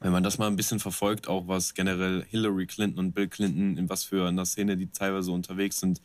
wenn 0.00 0.10
man 0.10 0.22
das 0.22 0.38
mal 0.38 0.46
ein 0.46 0.56
bisschen 0.56 0.80
verfolgt, 0.80 1.28
auch 1.28 1.46
was 1.48 1.74
generell 1.74 2.24
Hillary 2.28 2.66
Clinton 2.66 2.98
und 2.98 3.12
Bill 3.12 3.28
Clinton, 3.28 3.76
in 3.76 3.88
was 3.90 4.04
für 4.04 4.26
einer 4.26 4.46
Szene 4.46 4.76
die 4.76 4.86
teilweise 4.86 5.30
unterwegs 5.32 5.78
sind, 5.78 6.00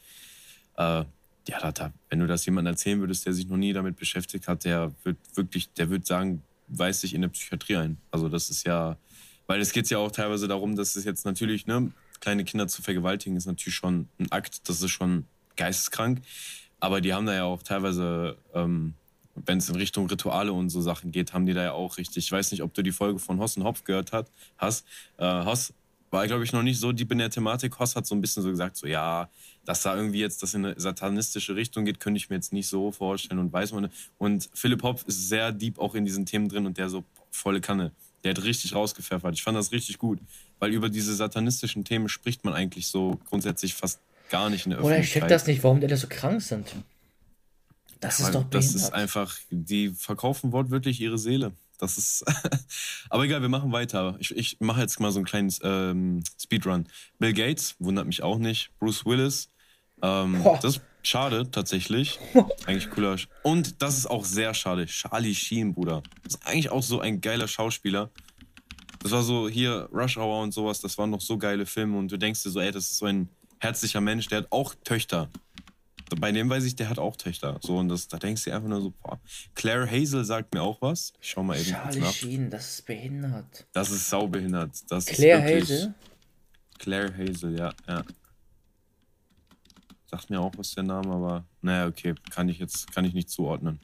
äh, 0.75 1.05
ja, 1.47 1.59
da, 1.61 1.71
da, 1.71 1.93
wenn 2.09 2.19
du 2.19 2.27
das 2.27 2.45
jemandem 2.45 2.73
erzählen 2.73 2.99
würdest, 2.99 3.25
der 3.25 3.33
sich 3.33 3.47
noch 3.47 3.55
nie 3.55 3.71
damit 3.71 3.95
beschäftigt 3.95 4.49
hat, 4.49 4.65
der 4.65 4.91
wird 5.03 5.17
wirklich, 5.35 5.71
der 5.73 5.89
wird 5.89 6.05
sagen, 6.05 6.43
weiß 6.67 7.01
sich 7.01 7.13
in 7.13 7.21
der 7.21 7.29
Psychiatrie 7.29 7.77
ein. 7.77 7.97
Also 8.11 8.27
das 8.27 8.49
ist 8.49 8.65
ja, 8.65 8.97
weil 9.47 9.61
es 9.61 9.71
geht 9.71 9.89
ja 9.89 9.99
auch 9.99 10.11
teilweise 10.11 10.49
darum, 10.49 10.75
dass 10.75 10.97
es 10.97 11.05
jetzt 11.05 11.23
natürlich, 11.25 11.65
ne, 11.65 11.91
kleine 12.19 12.43
Kinder 12.43 12.67
zu 12.67 12.81
vergewaltigen, 12.81 13.37
ist 13.37 13.45
natürlich 13.45 13.75
schon 13.75 14.09
ein 14.19 14.29
Akt, 14.33 14.67
das 14.67 14.81
ist 14.81 14.91
schon 14.91 15.25
geisteskrank. 15.55 16.21
Aber 16.81 16.99
die 16.99 17.13
haben 17.13 17.25
da 17.25 17.33
ja 17.33 17.45
auch 17.45 17.63
teilweise, 17.63 18.37
ähm, 18.53 18.93
wenn 19.45 19.59
es 19.59 19.69
in 19.69 19.75
Richtung 19.75 20.07
Rituale 20.07 20.53
und 20.53 20.69
so 20.69 20.81
Sachen 20.81 21.11
geht, 21.11 21.33
haben 21.33 21.45
die 21.45 21.53
da 21.53 21.63
ja 21.63 21.71
auch 21.73 21.97
richtig. 21.97 22.25
Ich 22.25 22.31
weiß 22.31 22.51
nicht, 22.51 22.63
ob 22.63 22.73
du 22.73 22.81
die 22.81 22.91
Folge 22.91 23.19
von 23.19 23.39
Hoss 23.39 23.57
und 23.57 23.63
Hopf 23.63 23.83
gehört 23.83 24.11
hat, 24.11 24.31
hast. 24.57 24.85
Äh, 25.17 25.45
Hoss 25.45 25.73
war, 26.09 26.25
glaube 26.27 26.43
ich, 26.43 26.53
noch 26.53 26.63
nicht 26.63 26.79
so 26.79 26.91
deep 26.91 27.11
in 27.11 27.17
der 27.17 27.29
Thematik. 27.29 27.77
Hoss 27.79 27.95
hat 27.95 28.05
so 28.05 28.15
ein 28.15 28.21
bisschen 28.21 28.43
so 28.43 28.49
gesagt, 28.49 28.77
so 28.77 28.87
ja, 28.87 29.29
dass 29.65 29.81
da 29.81 29.95
irgendwie 29.95 30.19
jetzt 30.19 30.41
das 30.41 30.53
in 30.53 30.65
eine 30.65 30.79
satanistische 30.79 31.55
Richtung 31.55 31.85
geht, 31.85 31.99
könnte 31.99 32.17
ich 32.17 32.29
mir 32.29 32.37
jetzt 32.37 32.53
nicht 32.53 32.67
so 32.67 32.91
vorstellen 32.91 33.39
und 33.39 33.51
weiß 33.51 33.73
man. 33.73 33.89
Und 34.17 34.49
Philipp 34.53 34.83
Hopf 34.83 35.03
ist 35.05 35.27
sehr 35.27 35.51
deep 35.51 35.79
auch 35.79 35.95
in 35.95 36.05
diesen 36.05 36.25
Themen 36.25 36.47
drin 36.47 36.65
und 36.65 36.77
der 36.77 36.89
so 36.89 37.03
volle 37.29 37.61
Kanne. 37.61 37.91
Der 38.23 38.31
hat 38.31 38.43
richtig 38.43 38.73
rausgepfeffert. 38.73 39.35
Ich 39.35 39.43
fand 39.43 39.57
das 39.57 39.71
richtig 39.71 39.97
gut, 39.97 40.19
weil 40.59 40.71
über 40.71 40.89
diese 40.89 41.13
satanistischen 41.13 41.83
Themen 41.83 42.09
spricht 42.09 42.45
man 42.45 42.53
eigentlich 42.53 42.87
so 42.87 43.19
grundsätzlich 43.29 43.73
fast 43.73 43.99
gar 44.29 44.49
nicht 44.49 44.65
in 44.65 44.71
der 44.71 44.83
Oder 44.83 44.99
ich 44.99 45.11
check 45.11 45.27
das 45.27 45.47
nicht, 45.47 45.63
warum 45.63 45.79
die 45.79 45.87
alle 45.87 45.97
so 45.97 46.07
krank 46.07 46.41
sind. 46.41 46.73
Das 47.99 48.19
ist 48.19 48.27
doch 48.27 48.43
behindert. 48.43 48.53
Das 48.53 48.75
ist 48.75 48.93
einfach, 48.93 49.35
die 49.49 49.89
verkaufen 49.89 50.51
wortwörtlich 50.51 51.01
ihre 51.01 51.17
Seele. 51.17 51.53
Das 51.77 51.97
ist. 51.97 52.25
Aber 53.09 53.23
egal, 53.25 53.41
wir 53.41 53.49
machen 53.49 53.71
weiter. 53.71 54.15
Ich, 54.19 54.35
ich 54.35 54.57
mache 54.59 54.81
jetzt 54.81 54.99
mal 54.99 55.11
so 55.11 55.19
einen 55.19 55.25
kleinen 55.25 55.53
ähm, 55.61 56.23
Speedrun. 56.39 56.87
Bill 57.19 57.33
Gates, 57.33 57.75
wundert 57.79 58.07
mich 58.07 58.23
auch 58.23 58.37
nicht. 58.37 58.71
Bruce 58.79 59.05
Willis. 59.05 59.49
Ähm, 60.01 60.43
das 60.61 60.77
ist 60.77 60.81
schade, 61.03 61.49
tatsächlich. 61.51 62.19
eigentlich 62.65 62.89
cooler. 62.89 63.17
Und 63.43 63.81
das 63.81 63.97
ist 63.97 64.07
auch 64.07 64.25
sehr 64.25 64.53
schade. 64.53 64.85
Charlie 64.85 65.35
Sheen, 65.35 65.73
Bruder. 65.73 66.03
Das 66.23 66.35
ist 66.35 66.47
eigentlich 66.47 66.69
auch 66.69 66.83
so 66.83 66.99
ein 66.99 67.21
geiler 67.21 67.47
Schauspieler. 67.47 68.09
Das 68.99 69.11
war 69.11 69.23
so 69.23 69.47
hier 69.47 69.87
Rush 69.93 70.17
Hour 70.17 70.41
und 70.41 70.53
sowas. 70.53 70.81
Das 70.81 70.97
waren 70.97 71.11
noch 71.11 71.21
so 71.21 71.37
geile 71.37 71.65
Filme. 71.65 71.97
Und 71.97 72.11
du 72.11 72.17
denkst 72.17 72.43
dir 72.43 72.49
so, 72.49 72.59
ey, 72.59 72.71
das 72.71 72.89
ist 72.89 72.97
so 72.97 73.05
ein 73.05 73.29
herzlicher 73.59 74.01
Mensch. 74.01 74.27
Der 74.27 74.39
hat 74.39 74.47
auch 74.51 74.73
Töchter 74.83 75.29
bei 76.15 76.31
dem 76.31 76.49
weiß 76.49 76.63
ich, 76.63 76.75
der 76.75 76.89
hat 76.89 76.99
auch 76.99 77.17
Töchter. 77.17 77.59
So, 77.61 77.77
und 77.77 77.89
das, 77.89 78.07
da 78.07 78.17
denkst 78.17 78.45
du 78.45 78.53
einfach 78.53 78.69
nur 78.69 78.81
so, 78.81 78.93
boah. 79.01 79.19
Claire 79.55 79.89
Hazel 79.89 80.23
sagt 80.23 80.53
mir 80.53 80.61
auch 80.61 80.81
was. 80.81 81.11
Ich 81.19 81.31
schau 81.31 81.43
mal 81.43 81.57
eben 81.57 81.69
Charlie 81.69 81.99
kurz 81.99 82.05
nach. 82.05 82.13
Sheen, 82.13 82.49
das 82.49 82.69
ist 82.69 82.85
behindert. 82.85 83.67
Das 83.73 83.91
ist 83.91 84.09
saubehindert. 84.09 84.71
Das 84.89 85.05
Claire 85.05 85.43
Hazel? 85.43 85.93
Claire 86.79 87.13
Hazel, 87.17 87.57
ja, 87.57 87.73
ja. 87.87 88.03
Sagt 90.05 90.29
mir 90.29 90.39
auch 90.39 90.53
was 90.55 90.71
der 90.71 90.83
Name, 90.83 91.13
aber 91.13 91.45
naja, 91.61 91.87
okay, 91.87 92.15
kann 92.29 92.47
ich 92.47 92.59
jetzt, 92.59 92.93
kann 92.93 93.03
ich 93.03 93.13
nicht 93.13 93.29
zuordnen. 93.29 93.79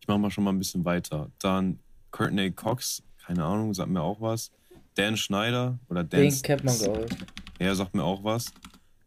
Ich 0.00 0.08
mach 0.08 0.18
mal 0.18 0.30
schon 0.30 0.44
mal 0.44 0.52
ein 0.52 0.58
bisschen 0.58 0.84
weiter. 0.84 1.30
Dann 1.38 1.78
Courtney 2.10 2.50
Cox, 2.52 3.02
keine 3.24 3.44
Ahnung, 3.44 3.72
sagt 3.72 3.88
mir 3.88 4.02
auch 4.02 4.20
was. 4.20 4.52
Dan 4.96 5.16
Schneider 5.16 5.78
oder 5.88 6.04
Dan. 6.04 6.20
Den 6.20 6.42
kennt 6.42 6.64
man, 6.64 6.78
glaube 6.78 7.06
ich. 7.08 7.64
Ja, 7.64 7.74
sagt 7.74 7.94
mir 7.94 8.04
auch 8.04 8.22
was. 8.22 8.52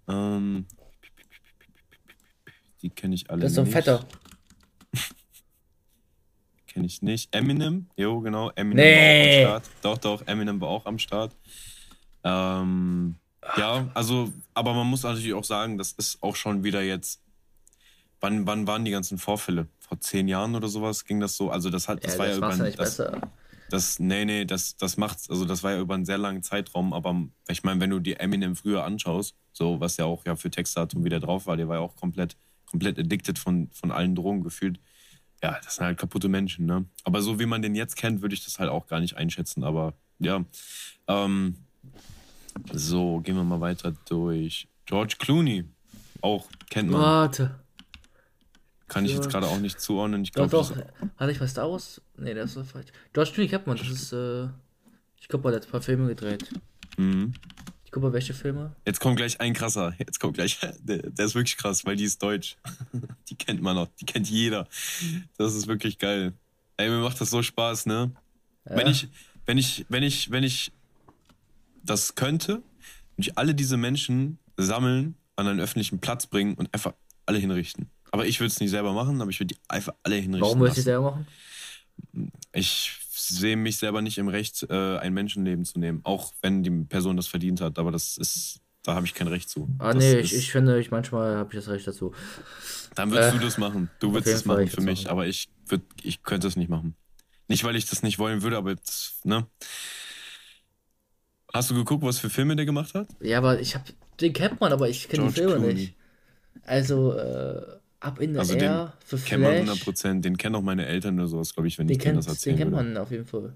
Ähm, 0.08 0.66
die 2.82 2.90
kenne 2.90 3.16
ich 3.16 3.30
alle 3.30 3.40
nicht. 3.40 3.46
Das 3.46 3.52
ist 3.52 3.56
so 3.56 3.62
ein 3.62 3.68
Fetter. 3.68 4.06
kenne 6.68 6.86
ich 6.86 7.02
nicht. 7.02 7.36
Eminem, 7.36 7.88
jo, 7.98 8.22
genau. 8.22 8.52
Eminem 8.52 8.78
nee. 8.78 9.46
war 9.46 9.50
auch 9.50 9.56
am 9.56 9.62
Start. 9.62 9.70
Doch, 9.82 9.98
doch, 9.98 10.28
Eminem 10.28 10.62
war 10.62 10.68
auch 10.70 10.86
am 10.86 11.00
Start. 11.00 11.36
Ähm, 12.24 13.16
ja, 13.58 13.90
also, 13.94 14.32
aber 14.54 14.74
man 14.74 14.88
muss 14.88 15.04
natürlich 15.04 15.34
auch 15.34 15.44
sagen, 15.44 15.78
das 15.78 15.94
ist 15.94 16.22
auch 16.22 16.36
schon 16.36 16.64
wieder 16.64 16.82
jetzt. 16.82 17.22
Wann, 18.20 18.48
wann 18.48 18.66
waren 18.68 18.84
die 18.84 18.92
ganzen 18.92 19.18
Vorfälle? 19.18 19.68
Vor 19.80 20.00
zehn 20.00 20.28
Jahren 20.28 20.56
oder 20.56 20.68
sowas 20.68 21.06
ging 21.06 21.20
das 21.20 21.38
so? 21.38 21.50
Also, 21.50 21.70
das 21.70 21.88
hat, 21.88 22.04
das 22.04 22.14
ja, 22.14 22.20
war 22.20 22.26
das 22.28 22.34
ja 22.34 22.38
über. 22.38 22.56
Ja 22.56 22.64
nicht 22.64 22.80
das, 22.80 22.98
besser. 22.98 23.22
Das, 23.70 24.00
nee, 24.00 24.26
nee, 24.26 24.46
das, 24.46 24.78
das 24.78 24.98
macht's, 24.98 25.30
also 25.30 25.44
das 25.44 25.62
war 25.62 25.74
ja 25.74 25.80
über 25.80 25.94
einen 25.94 26.06
sehr 26.06 26.18
langen 26.18 26.42
Zeitraum, 26.42 26.94
aber 26.94 27.28
ich 27.50 27.64
meine, 27.64 27.82
wenn 27.82 27.90
du 27.90 28.00
die 28.00 28.16
Eminem 28.16 28.56
früher 28.56 28.86
anschaust, 28.86 29.36
so 29.52 29.82
was 29.82 29.98
ja 29.98 30.06
auch 30.06 30.26
ja 30.26 30.38
für 30.38 30.50
Textdatum 30.50 31.04
wieder 31.04 31.20
drauf 31.20 31.48
war, 31.48 31.58
der 31.58 31.68
war 31.68 31.76
ja 31.76 31.82
auch 31.82 31.98
komplett 31.98 32.38
komplett 32.70 33.00
addicted 33.00 33.40
von, 33.40 33.70
von 33.72 33.92
allen 33.92 34.16
Drogen 34.16 34.44
gefühlt. 34.44 34.80
Ja, 35.44 35.60
das 35.64 35.76
sind 35.76 35.86
halt 35.86 35.98
kaputte 35.98 36.30
Menschen, 36.30 36.66
ne? 36.66 36.86
Aber 37.04 37.22
so 37.22 37.40
wie 37.40 37.46
man 37.46 37.62
den 37.62 37.76
jetzt 37.76 37.96
kennt, 37.96 38.22
würde 38.22 38.34
ich 38.34 38.44
das 38.44 38.60
halt 38.60 38.70
auch 38.70 38.88
gar 38.88 39.00
nicht 39.00 39.18
einschätzen. 39.18 39.64
Aber 39.64 39.94
ja. 40.20 40.44
Ähm, 41.08 41.56
so, 42.74 43.20
gehen 43.20 43.36
wir 43.36 43.44
mal 43.44 43.62
weiter 43.62 43.94
durch. 44.10 44.68
George 44.86 45.16
Clooney. 45.20 45.66
Auch 46.22 46.48
kennt 46.70 46.90
man. 46.90 47.02
Warte. 47.02 47.60
Kann 48.88 49.06
ich 49.06 49.14
jetzt 49.14 49.30
gerade 49.30 49.48
auch 49.48 49.60
nicht 49.60 49.80
zuordnen. 49.82 50.24
Ich 50.24 50.32
glaube, 50.32 50.50
doch. 50.50 50.72
doch. 50.72 50.84
Hatte 51.18 51.32
ich 51.32 51.42
was 51.42 51.52
Star 51.52 51.70
Wars? 51.70 52.02
Nee, 52.18 52.34
das 52.34 52.56
war 52.56 52.64
falsch. 52.64 52.88
George 53.14 53.32
Clooney 53.34 53.50
kennt 53.50 53.68
man. 53.68 53.78
Das 53.78 53.90
ist, 53.90 54.14
äh, 54.14 54.46
ich 55.20 55.28
glaube, 55.28 55.50
er 55.50 55.58
hat 55.58 55.66
ein 55.66 55.72
paar 55.72 55.82
Filme 55.82 56.08
gedreht. 56.08 56.50
Mhm. 56.98 57.34
Ich 57.88 57.92
guck 57.92 58.04
mal, 58.04 58.12
welche 58.12 58.34
Filme. 58.34 58.76
Jetzt 58.86 59.00
kommt 59.00 59.16
gleich 59.16 59.40
ein 59.40 59.54
krasser. 59.54 59.94
Jetzt 59.98 60.20
kommt 60.20 60.34
gleich. 60.34 60.60
Der, 60.82 60.98
der 60.98 61.26
ist 61.26 61.36
wirklich 61.36 61.56
krass, 61.56 61.86
weil 61.86 61.96
die 61.96 62.04
ist 62.04 62.22
deutsch. 62.22 62.58
Die 63.30 63.36
kennt 63.36 63.62
man 63.62 63.78
noch. 63.78 63.88
Die 64.02 64.06
kennt 64.06 64.30
jeder. 64.30 64.68
Das 65.38 65.56
ist 65.56 65.68
wirklich 65.68 65.98
geil. 65.98 66.34
Ey, 66.76 66.90
mir 66.90 66.98
macht 66.98 67.22
das 67.22 67.30
so 67.30 67.42
Spaß, 67.42 67.86
ne? 67.86 68.12
Ja. 68.66 68.76
Wenn 68.76 68.88
ich, 68.88 69.08
wenn 69.46 69.58
ich, 69.58 69.86
wenn 69.88 70.04
ich, 70.04 70.32
wenn 70.32 70.44
ich 70.44 70.74
das 71.82 72.16
könnte, 72.16 72.56
würde 72.56 72.62
ich 73.20 73.38
alle 73.38 73.56
diese 73.56 73.78
Menschen 73.78 74.38
sammeln, 74.58 75.16
an 75.38 75.48
einen 75.48 75.62
öffentlichen 75.62 76.00
Platz 76.00 76.28
bringen 76.28 76.56
und 76.56 76.74
einfach 76.74 76.94
alle 77.26 77.38
hinrichten. 77.38 77.90
Aber 78.12 78.26
ich 78.26 78.42
würde 78.42 78.48
es 78.48 78.60
nicht 78.60 78.72
selber 78.72 78.92
machen, 78.92 79.22
aber 79.22 79.32
ich 79.32 79.40
würde 79.40 79.56
die 79.56 79.62
einfach 79.70 79.94
alle 80.04 80.16
hinrichten. 80.16 80.42
Warum 80.42 80.60
würdest 80.60 80.76
du 80.76 80.82
es 80.82 80.86
selber 80.86 81.12
machen? 81.12 81.28
Ich 82.52 82.92
sehe 83.28 83.56
mich 83.56 83.78
selber 83.78 84.02
nicht 84.02 84.18
im 84.18 84.28
Recht, 84.28 84.66
äh, 84.70 84.98
ein 84.98 85.14
Menschenleben 85.14 85.66
zu 85.66 85.80
nehmen, 85.80 86.02
auch 86.04 86.34
wenn 86.42 86.64
die 86.64 86.72
Person 86.72 87.18
das 87.18 87.28
verdient 87.28 87.62
hat. 87.62 87.80
Aber 87.80 87.92
das 87.92 88.18
ist, 88.18 88.60
da 88.84 88.96
habe 88.96 89.06
ich 89.06 89.14
kein 89.14 89.28
Recht 89.28 89.50
zu. 89.50 89.70
Ah, 89.80 89.94
das 89.94 90.04
nee, 90.04 90.20
ich, 90.20 90.36
ich 90.36 90.52
finde, 90.52 90.80
ich 90.80 90.92
manchmal 90.92 91.36
habe 91.36 91.50
ich 91.52 91.60
das 91.60 91.70
Recht 91.70 91.88
dazu. 91.88 92.14
Dann 92.96 93.12
würdest 93.12 93.36
äh, 93.36 93.38
du 93.38 93.46
das 93.46 93.58
machen. 93.58 93.90
Du 94.00 94.14
würdest 94.14 94.36
es 94.36 94.46
machen 94.46 94.68
für 94.68 94.82
mich, 94.82 95.04
machen. 95.04 95.12
aber 95.12 95.28
ich, 95.28 95.50
würd, 95.68 95.82
ich 96.02 96.24
könnte 96.24 96.48
es 96.48 96.56
nicht 96.56 96.70
machen. 96.70 96.96
Nicht, 97.48 97.64
weil 97.64 97.76
ich 97.76 97.86
das 97.86 98.04
nicht 98.04 98.20
wollen 98.20 98.42
würde, 98.42 98.58
aber 98.58 98.72
jetzt, 98.72 99.26
ne? 99.26 99.48
Hast 101.54 101.70
du 101.70 101.76
geguckt, 101.76 102.04
was 102.04 102.20
für 102.20 102.30
Filme 102.30 102.56
der 102.56 102.66
gemacht 102.66 102.94
hat? 102.94 103.08
Ja, 103.22 103.38
aber 103.38 103.60
ich 103.60 103.74
habe 103.74 103.86
den 104.20 104.34
kennt 104.34 104.60
man, 104.60 104.74
aber 104.74 104.90
ich 104.90 105.08
kenne 105.10 105.28
die 105.28 105.34
Filme 105.34 105.56
Clooney. 105.56 105.74
nicht. 105.74 105.96
Also, 106.66 107.14
äh, 107.14 107.62
Ab 108.08 108.22
in 108.22 108.34
der 108.34 108.40
also 108.40 108.54
Air 108.56 108.94
für 109.00 109.18
Flash. 109.18 109.30
Kennt 109.30 109.44
man 109.44 109.76
100%, 109.76 110.22
den 110.22 110.38
kennen 110.38 110.56
auch 110.56 110.62
meine 110.62 110.86
Eltern 110.86 111.20
oder 111.20 111.28
sowas, 111.28 111.54
glaube 111.54 111.68
ich, 111.68 111.78
wenn 111.78 111.88
den 111.88 111.98
ich 111.98 112.04
denen 112.04 112.16
das 112.16 112.28
erzähle. 112.28 112.56
Den 112.56 112.60
kennt 112.60 112.72
man 112.72 112.98
auf 112.98 113.12
jeden 113.12 113.26
Fall. 113.26 113.54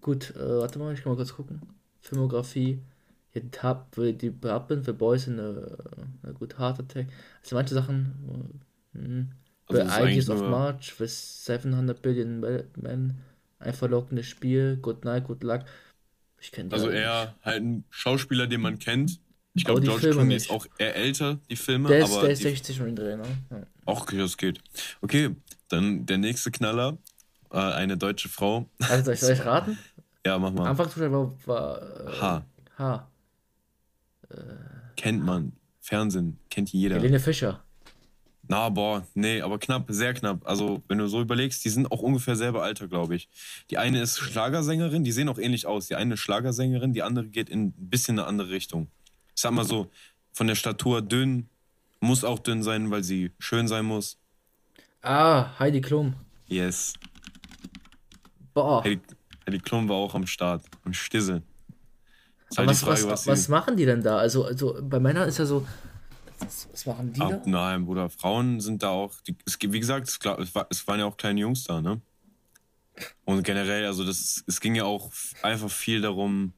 Gut, 0.00 0.34
äh, 0.34 0.58
warte 0.58 0.80
mal, 0.80 0.92
ich 0.92 1.02
kann 1.02 1.12
mal 1.12 1.16
kurz 1.16 1.34
gucken. 1.34 1.62
Filmografie. 2.00 2.80
Hier 3.30 3.50
Tab, 3.52 3.94
die 3.96 4.30
Beatmen 4.30 4.82
für 4.82 4.92
Boys 4.92 5.28
in 5.28 5.38
a, 5.38 6.32
gut 6.32 6.58
Heart 6.58 6.80
Attack. 6.80 7.06
Also 7.42 7.54
manche 7.54 7.74
Sachen. 7.74 8.60
Hm. 8.92 9.30
Also 9.68 9.84
The 9.84 10.02
Ideas 10.02 10.28
of 10.28 10.40
March 10.40 10.98
with 10.98 11.44
700 11.44 12.02
Billion 12.02 12.40
Men. 12.76 13.18
Ein 13.60 13.72
verlockendes 13.72 14.26
Spiel. 14.26 14.78
Good 14.82 15.04
Night, 15.04 15.28
Good 15.28 15.44
Luck. 15.44 15.60
Ich 16.40 16.50
kenne 16.50 16.72
Also 16.72 16.90
eher 16.90 17.36
halt 17.42 17.62
ein 17.62 17.84
Schauspieler, 17.88 18.48
den 18.48 18.60
man 18.60 18.80
kennt, 18.80 19.20
ich 19.54 19.64
glaube, 19.64 19.80
George 19.82 20.00
Filme 20.00 20.16
Clooney 20.16 20.34
ist 20.34 20.50
auch 20.50 20.66
eher 20.78 20.96
älter, 20.96 21.38
die 21.50 21.56
Filme. 21.56 21.88
Der 21.88 22.04
ist, 22.04 22.12
aber 22.12 22.22
der 22.22 22.30
ist 22.32 22.42
60 22.42 22.76
schon 22.76 22.96
drin, 22.96 23.20
ne? 23.20 23.26
Ja. 23.50 23.66
Auch 23.84 24.02
okay, 24.02 24.18
das 24.18 24.36
geht. 24.36 24.60
Okay, 25.00 25.36
dann 25.68 26.06
der 26.06 26.18
nächste 26.18 26.50
Knaller. 26.50 26.98
Äh, 27.50 27.58
eine 27.58 27.98
deutsche 27.98 28.30
Frau. 28.30 28.66
Also 28.80 29.04
soll 29.04 29.14
ich, 29.14 29.20
soll 29.20 29.32
ich 29.34 29.44
raten? 29.44 29.78
ja, 30.26 30.38
mach 30.38 30.52
mal. 30.52 30.68
Anfangsbuchstabe 30.68 31.36
war, 31.46 31.46
war 31.46 31.82
äh, 31.82 32.20
H. 32.20 32.44
H. 32.78 33.08
Äh, 34.30 34.36
kennt 34.96 35.22
man. 35.24 35.52
Fernsehen 35.80 36.38
kennt 36.48 36.72
jeder. 36.72 36.96
Helene 36.96 37.20
Fischer. 37.20 37.62
Na, 38.48 38.68
boah, 38.68 39.06
nee, 39.14 39.40
aber 39.40 39.58
knapp, 39.58 39.86
sehr 39.88 40.14
knapp. 40.14 40.46
Also, 40.46 40.82
wenn 40.88 40.98
du 40.98 41.06
so 41.06 41.20
überlegst, 41.20 41.64
die 41.64 41.68
sind 41.68 41.90
auch 41.92 42.00
ungefähr 42.00 42.36
selber 42.36 42.62
Alter, 42.62 42.88
glaube 42.88 43.14
ich. 43.14 43.28
Die 43.70 43.78
eine 43.78 44.00
ist 44.00 44.18
Schlagersängerin, 44.18 45.04
die 45.04 45.12
sehen 45.12 45.28
auch 45.28 45.38
ähnlich 45.38 45.66
aus. 45.66 45.88
Die 45.88 45.94
eine 45.94 46.14
ist 46.14 46.20
Schlagersängerin, 46.20 46.92
die 46.92 47.02
andere 47.02 47.28
geht 47.28 47.48
in 47.50 47.66
ein 47.68 47.74
bisschen 47.76 48.18
eine 48.18 48.26
andere 48.26 48.50
Richtung. 48.50 48.88
Ich 49.34 49.42
sag 49.42 49.52
mal 49.52 49.64
so, 49.64 49.90
von 50.32 50.46
der 50.46 50.54
Statur 50.54 51.02
dünn, 51.02 51.48
muss 52.00 52.24
auch 52.24 52.38
dünn 52.38 52.62
sein, 52.62 52.90
weil 52.90 53.02
sie 53.02 53.30
schön 53.38 53.68
sein 53.68 53.84
muss. 53.84 54.18
Ah, 55.02 55.58
Heidi 55.58 55.80
Klum. 55.80 56.14
Yes. 56.46 56.94
Boah. 58.54 58.84
Heidi, 58.84 59.00
Heidi 59.46 59.58
Klum 59.58 59.88
war 59.88 59.96
auch 59.96 60.14
am 60.14 60.26
Start. 60.26 60.64
Am 60.84 60.92
Stissel. 60.92 61.42
Halt 62.56 62.68
was, 62.68 62.80
Frage, 62.80 63.08
was, 63.08 63.26
was, 63.26 63.48
machen 63.48 63.76
die 63.76 63.86
denn 63.86 64.02
da? 64.02 64.18
Also, 64.18 64.44
also 64.44 64.78
bei 64.82 65.00
Männern 65.00 65.28
ist 65.28 65.38
ja 65.38 65.46
so. 65.46 65.66
Was, 66.38 66.86
machen 66.86 67.12
die 67.12 67.20
da? 67.20 67.28
Ab, 67.28 67.46
nein, 67.46 67.84
Bruder, 67.84 68.10
Frauen 68.10 68.60
sind 68.60 68.82
da 68.82 68.90
auch. 68.90 69.12
Die, 69.22 69.34
es, 69.46 69.58
wie 69.60 69.80
gesagt, 69.80 70.08
es, 70.08 70.18
es 70.70 70.86
waren 70.86 70.98
ja 70.98 71.06
auch 71.06 71.16
kleine 71.16 71.40
Jungs 71.40 71.64
da, 71.64 71.80
ne? 71.80 72.00
Und 73.24 73.42
generell, 73.42 73.86
also 73.86 74.04
das, 74.04 74.44
es 74.46 74.60
ging 74.60 74.74
ja 74.74 74.84
auch 74.84 75.10
einfach 75.42 75.70
viel 75.70 76.02
darum, 76.02 76.52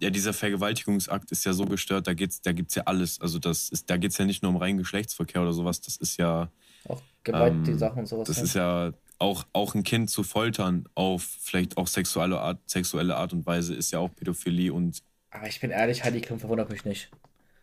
ja, 0.00 0.10
dieser 0.10 0.32
Vergewaltigungsakt 0.32 1.30
ist 1.32 1.44
ja 1.44 1.52
so 1.52 1.64
gestört, 1.64 2.06
da 2.06 2.14
geht's, 2.14 2.42
da 2.42 2.52
gibt's 2.52 2.74
ja 2.74 2.82
alles. 2.84 3.20
Also 3.20 3.38
das 3.38 3.68
ist, 3.70 3.88
da 3.90 3.96
geht's 3.96 4.18
ja 4.18 4.24
nicht 4.24 4.42
nur 4.42 4.50
um 4.50 4.56
reinen 4.56 4.78
Geschlechtsverkehr 4.78 5.42
oder 5.42 5.52
sowas, 5.52 5.80
das 5.80 5.96
ist 5.96 6.16
ja, 6.18 6.50
Auch 6.88 7.00
Gewalt, 7.24 7.66
die 7.66 7.70
ähm, 7.72 7.78
Sachen 7.78 7.98
und 8.00 8.06
sowas. 8.06 8.28
das 8.28 8.42
ist 8.42 8.54
ja 8.54 8.92
auch, 9.18 9.46
auch 9.54 9.74
ein 9.74 9.82
Kind 9.82 10.10
zu 10.10 10.22
foltern 10.22 10.86
auf 10.94 11.22
vielleicht 11.40 11.76
auch 11.78 11.86
sexuelle 11.86 12.38
Art, 12.40 12.58
sexuelle 12.66 13.16
Art 13.16 13.32
und 13.32 13.46
Weise 13.46 13.74
ist 13.74 13.90
ja 13.90 13.98
auch 13.98 14.14
Pädophilie 14.14 14.72
und 14.72 15.02
Aber 15.30 15.48
ich 15.48 15.58
bin 15.60 15.70
ehrlich, 15.70 16.04
Heidi 16.04 16.20
Klum 16.20 16.38
verwundert 16.38 16.70
mich 16.70 16.84
nicht. 16.84 17.10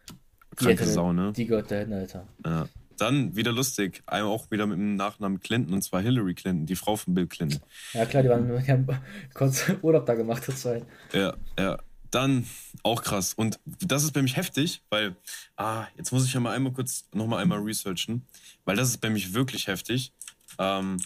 Die, 0.10 0.56
kranke 0.66 0.82
hätte- 0.84 0.92
Sau, 0.92 1.14
ne? 1.14 1.32
die 1.36 1.46
gehört 1.46 1.70
dahin, 1.70 1.94
Alter. 1.94 2.28
Ja. 2.46 2.68
Dann 2.98 3.36
wieder 3.36 3.52
lustig, 3.52 4.04
einmal 4.06 4.32
auch 4.32 4.50
wieder 4.52 4.68
mit 4.68 4.78
dem 4.78 4.96
Nachnamen 4.96 5.40
Clinton 5.40 5.74
und 5.74 5.82
zwar 5.84 6.02
Hillary 6.02 6.36
Clinton, 6.36 6.66
die 6.68 6.76
Frau 6.76 6.96
von 6.96 7.14
Bill 7.16 7.26
Clinton. 7.28 7.60
Ja 7.94 8.06
klar, 8.06 8.22
die, 8.24 8.30
waren, 8.30 8.48
die 8.64 8.72
haben 8.72 8.88
kurz 9.34 9.66
Urlaub 9.82 10.06
da 10.06 10.14
gemacht 10.16 10.44
zur 10.44 10.56
Zeit. 10.56 10.86
Ja, 11.12 11.34
ja. 11.60 11.78
Dann 12.14 12.46
auch 12.84 13.02
krass. 13.02 13.34
Und 13.34 13.60
das 13.66 14.04
ist 14.04 14.12
bei 14.12 14.22
mich 14.22 14.36
heftig, 14.36 14.84
weil, 14.92 15.16
ah, 15.58 15.88
jetzt 15.98 16.12
muss 16.12 16.28
ich 16.28 16.34
ja 16.34 16.40
mal 16.40 16.54
einmal 16.56 16.72
kurz 16.72 17.06
nochmal 17.12 17.42
einmal 17.42 17.58
researchen, 17.58 18.24
weil 18.66 18.76
das 18.76 18.90
ist 18.90 18.98
bei 18.98 19.10
mich 19.10 19.34
wirklich 19.34 19.66
heftig. 19.66 20.14
Ähm, 20.60 21.02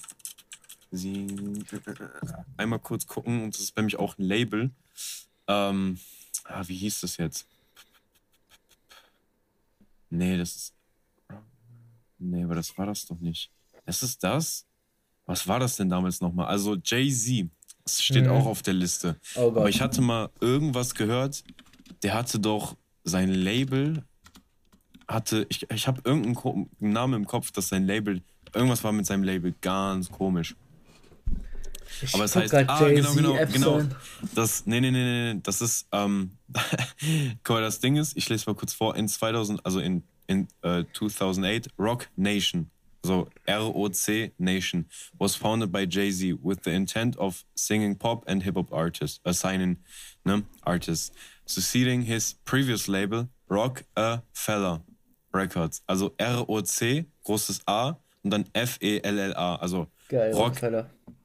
sie, 0.91 1.63
einmal 2.57 2.79
kurz 2.79 3.07
gucken 3.07 3.45
und 3.45 3.53
das 3.53 3.61
ist 3.61 3.71
bei 3.71 3.83
mich 3.83 3.97
auch 3.97 4.17
ein 4.17 4.23
Label. 4.23 4.69
Ähm, 5.47 5.97
ah, 6.43 6.67
wie 6.67 6.75
hieß 6.75 6.99
das 6.99 7.15
jetzt? 7.15 7.47
Nee, 10.09 10.37
das 10.37 10.55
ist. 10.57 10.73
Nee, 12.19 12.43
aber 12.43 12.55
das 12.55 12.77
war 12.77 12.85
das 12.85 13.05
doch 13.05 13.19
nicht. 13.19 13.49
Das 13.85 14.03
ist 14.03 14.21
das? 14.25 14.65
Was 15.25 15.47
war 15.47 15.61
das 15.61 15.77
denn 15.77 15.87
damals 15.87 16.19
nochmal? 16.19 16.47
Also 16.47 16.75
Jay-Z. 16.75 17.49
Das 17.87 18.03
steht 18.03 18.25
Mhm. 18.25 18.31
auch 18.31 18.45
auf 18.45 18.61
der 18.63 18.73
Liste. 18.73 19.15
Oh 19.35 19.49
Gott. 19.49 19.59
Aber 19.59 19.69
ich 19.69 19.79
hatte 19.81 20.01
mal 20.01 20.29
irgendwas 20.41 20.93
gehört, 20.93 21.41
der 22.03 22.13
hatte 22.15 22.37
doch 22.37 22.75
sein 23.05 23.29
Label, 23.29 24.03
hatte, 25.07 25.45
ich, 25.47 25.69
ich 25.71 25.87
habe 25.87 26.01
irgendeinen 26.03 26.67
Namen 26.79 27.13
im 27.13 27.25
Kopf, 27.25 27.51
dass 27.51 27.69
sein 27.69 27.87
Label, 27.87 28.21
irgendwas 28.53 28.83
war 28.83 28.91
mit 28.91 29.05
seinem 29.05 29.23
Label 29.23 29.53
ganz 29.61 30.09
komisch. 30.11 30.55
ich 32.01 32.13
Aber 32.13 32.25
es 32.25 32.35
heißt, 32.35 32.53
ah, 32.53 32.89
genau, 32.89 33.13
genau, 33.13 33.45
genau. 33.53 33.81
Das, 34.35 34.65
nee, 34.65 34.81
nee, 34.81 34.91
nee, 34.91 35.03
nee, 35.03 35.33
nee, 35.35 35.39
das 35.41 35.61
ist, 35.61 35.87
ähm, 35.93 36.31
guck 37.45 37.55
mal, 37.55 37.61
das 37.61 37.79
Ding 37.79 37.95
ist, 37.95 38.17
ich 38.17 38.27
lese 38.27 38.49
mal 38.49 38.55
kurz 38.55 38.73
vor, 38.73 38.97
in 38.97 39.07
2000, 39.07 39.65
also 39.65 39.79
in, 39.79 40.03
in 40.27 40.49
äh, 40.61 40.83
2008, 40.91 41.69
Rock 41.79 42.09
Nation, 42.17 42.69
so 43.07 43.29
R-O-C 43.47 44.31
Nation, 44.37 44.85
was 45.19 45.35
founded 45.35 45.71
by 45.71 45.85
Jay-Z 45.85 46.33
with 46.41 46.63
the 46.63 46.71
intent 46.71 47.15
of 47.17 47.43
singing 47.55 47.95
pop 47.95 48.23
and 48.27 48.43
hip-hop 48.43 48.71
artists, 48.71 49.19
assigning, 49.25 49.77
ne, 50.25 50.43
artists, 50.63 51.11
succeeding 51.45 52.03
his 52.03 52.35
previous 52.45 52.87
label, 52.87 53.29
Rock 53.49 53.83
a 53.95 54.21
Fella 54.33 54.81
Records, 55.33 55.81
also 55.87 56.13
R-O-C, 56.19 57.05
großes 57.25 57.61
A 57.67 57.97
und 58.23 58.31
dann 58.31 58.45
F-E-L-L-A, 58.53 59.55
also 59.55 59.87
Geil, 60.09 60.33
Rock. 60.33 60.61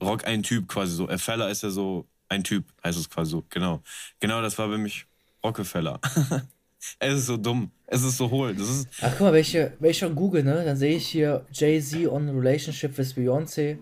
Rock 0.03 0.27
ein 0.27 0.42
Typ 0.42 0.68
quasi 0.68 0.95
so. 0.97 1.07
Feller 1.07 1.51
ist 1.51 1.62
ja 1.62 1.71
so 1.71 2.07
ein 2.29 2.42
Typ, 2.42 2.64
heißt 2.85 2.99
es 2.99 3.09
quasi 3.09 3.31
so. 3.31 3.45
Genau. 3.51 3.83
Genau, 4.21 4.42
das 4.42 4.59
war 4.59 4.68
bei 4.68 4.79
mich 4.79 5.07
Rockefeller. 5.45 6.01
es 6.99 7.14
ist 7.14 7.27
so 7.27 7.37
dumm. 7.37 7.71
Es 7.92 8.02
ist 8.02 8.16
so 8.16 8.31
hohl. 8.31 8.55
Das 8.55 8.68
ist, 8.68 8.88
Ach 9.02 9.11
guck 9.12 9.20
mal, 9.20 9.33
welche, 9.33 9.72
wenn 9.78 9.90
ich 9.90 9.98
schon 9.98 10.14
google, 10.14 10.42
ne, 10.42 10.64
dann 10.64 10.76
sehe 10.76 10.96
ich 10.96 11.07
hier 11.07 11.44
Jay-Z 11.52 12.07
on 12.09 12.28
relationship 12.31 12.96
with 12.96 13.14
Beyoncé, 13.14 13.78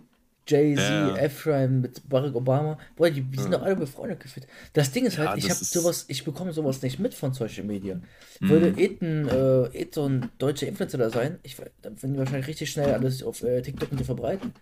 Jay-Z, 0.48 0.82
Ja. 0.82 1.16
Ephraim 1.16 1.80
mit 1.82 2.08
Barack 2.08 2.34
Obama. 2.34 2.76
Boah, 2.96 3.08
die, 3.10 3.20
die 3.22 3.38
sind 3.38 3.52
doch 3.52 3.62
alle 3.62 3.76
befreundet 3.76 4.18
gefühlt. 4.20 4.46
Das 4.72 4.90
Ding 4.90 5.06
ist 5.06 5.16
halt, 5.18 5.28
Ja, 5.30 5.36
ich 5.36 5.44
habe 5.48 5.64
sowas, 5.64 6.06
ich 6.08 6.24
bekomme 6.24 6.52
sowas 6.52 6.82
nicht 6.82 6.98
mit 6.98 7.14
von 7.14 7.32
Social 7.32 7.64
Media. 7.64 8.00
Mhm. 8.40 8.48
Würde 8.48 8.74
Ethan, 8.76 9.28
äh, 9.28 9.78
Ed 9.80 9.94
so 9.94 10.08
ein 10.08 10.28
deutscher 10.38 10.66
Influencer 10.66 10.98
da 10.98 11.08
sein, 11.10 11.38
ich, 11.44 11.56
dann 11.82 12.02
würden 12.02 12.14
die 12.14 12.18
wahrscheinlich 12.18 12.48
richtig 12.48 12.70
schnell 12.70 12.92
alles 12.92 13.22
auf 13.22 13.42
äh, 13.44 13.62
TikTok 13.62 13.92
und 13.92 13.98
so 13.98 14.04
verbreiten. 14.04 14.52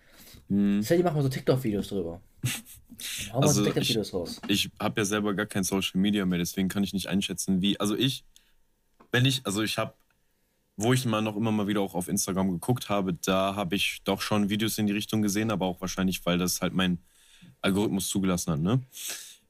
Mhm. 0.47 0.81
Stell, 0.83 0.97
die 0.97 1.03
machen 1.03 1.15
mal 1.15 1.23
so 1.23 1.29
TikTok-Videos 1.29 1.87
drüber. 1.87 2.21
Wir 2.41 3.35
Also 3.35 3.47
so 3.53 3.61
ich- 3.61 3.73
TikTok-Videos 3.73 4.13
raus. 4.13 4.41
ich 4.47 4.69
habe 4.79 5.01
ja 5.01 5.05
selber 5.05 5.33
gar 5.33 5.45
kein 5.47 5.63
Social 5.63 5.99
Media 5.99 6.25
mehr, 6.25 6.37
deswegen 6.39 6.67
kann 6.69 6.83
ich 6.83 6.93
nicht 6.93 7.07
einschätzen, 7.07 7.61
wie. 7.61 7.79
Also 7.79 7.95
ich, 7.95 8.23
wenn 9.11 9.25
ich, 9.25 9.45
also 9.45 9.61
ich 9.61 9.77
habe, 9.77 9.93
wo 10.77 10.93
ich 10.93 11.05
mal 11.05 11.21
noch 11.21 11.35
immer 11.35 11.51
mal 11.51 11.67
wieder 11.67 11.81
auch 11.81 11.95
auf 11.95 12.07
Instagram 12.07 12.51
geguckt 12.51 12.89
habe, 12.89 13.13
da 13.13 13.55
habe 13.55 13.75
ich 13.75 14.01
doch 14.03 14.21
schon 14.21 14.49
Videos 14.49 14.77
in 14.77 14.87
die 14.87 14.93
Richtung 14.93 15.21
gesehen, 15.21 15.51
aber 15.51 15.65
auch 15.65 15.81
wahrscheinlich, 15.81 16.25
weil 16.25 16.37
das 16.37 16.61
halt 16.61 16.73
mein 16.73 16.99
Algorithmus 17.61 18.07
zugelassen 18.07 18.53
hat, 18.53 18.59
ne? 18.59 18.81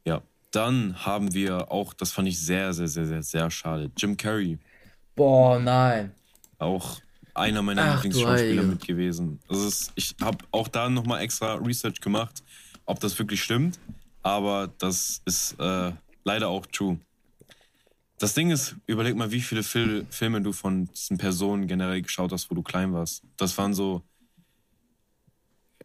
Ja. 0.06 0.22
Dann 0.52 1.06
haben 1.06 1.34
wir 1.34 1.72
auch, 1.72 1.94
das 1.94 2.12
fand 2.12 2.28
ich 2.28 2.40
sehr, 2.40 2.74
sehr, 2.74 2.88
sehr, 2.88 3.06
sehr, 3.06 3.22
sehr 3.22 3.52
schade. 3.52 3.92
Jim 3.96 4.18
Carrey. 4.18 4.58
Boah, 5.16 5.60
nein. 5.60 6.12
auch 6.58 7.00
einer 7.34 7.62
meiner 7.62 7.84
Ach, 7.84 8.04
Lieblingsschauspieler 8.04 8.64
mit 8.64 8.86
gewesen. 8.86 9.40
Also 9.48 9.68
es, 9.68 9.92
ich 9.96 10.16
habe 10.22 10.38
auch 10.52 10.68
da 10.68 10.90
nochmal 10.90 11.22
extra 11.22 11.56
Research 11.56 12.02
gemacht, 12.02 12.44
ob 12.86 13.00
das 13.00 13.18
wirklich 13.18 13.44
stimmt, 13.44 13.80
aber 14.24 14.74
das 14.80 15.22
ist 15.26 15.56
äh, 15.60 15.92
leider 16.24 16.50
auch 16.50 16.66
true. 16.66 17.00
Das 18.20 18.34
Ding 18.34 18.52
ist, 18.52 18.76
überleg 18.86 19.16
mal, 19.16 19.32
wie 19.32 19.40
viele 19.40 19.64
Fil 19.64 20.06
Filme 20.10 20.42
du 20.42 20.52
von 20.52 20.86
diesen 20.88 21.18
Personen 21.18 21.68
generell 21.68 22.02
geschaut 22.02 22.34
hast, 22.34 22.52
wo 22.52 22.56
du 22.56 22.62
klein 22.62 22.94
warst. 22.94 23.24
Das 23.38 23.58
waren 23.58 23.74
so. 23.74 24.04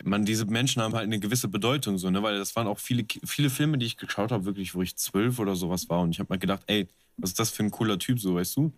Man, 0.03 0.25
diese 0.25 0.45
Menschen 0.45 0.83
haben 0.83 0.93
halt 0.95 1.05
eine 1.05 1.21
gewisse 1.21 1.47
Bedeutung, 1.47 1.97
so, 1.97 2.11
ne? 2.11 2.23
Weil 2.23 2.37
das 2.37 2.55
waren 2.57 2.67
auch 2.67 2.81
viele, 2.81 3.07
viele 3.25 3.49
Filme, 3.49 3.79
die 3.79 3.87
ich 3.87 3.97
geschaut 3.97 4.33
habe, 4.33 4.45
wirklich, 4.45 4.75
wo 4.75 4.83
ich 4.83 4.97
zwölf 4.97 5.39
oder 5.39 5.55
sowas 5.55 5.89
war. 5.89 6.01
Und 6.01 6.11
ich 6.11 6.19
habe 6.19 6.27
mal 6.29 6.39
gedacht, 6.39 6.63
ey, 6.67 6.89
was 7.17 7.31
ist 7.31 7.39
das 7.39 7.51
für 7.51 7.63
ein 7.63 7.71
cooler 7.71 7.99
Typ, 8.01 8.19
so, 8.19 8.35
weißt 8.35 8.57
du? 8.57 8.73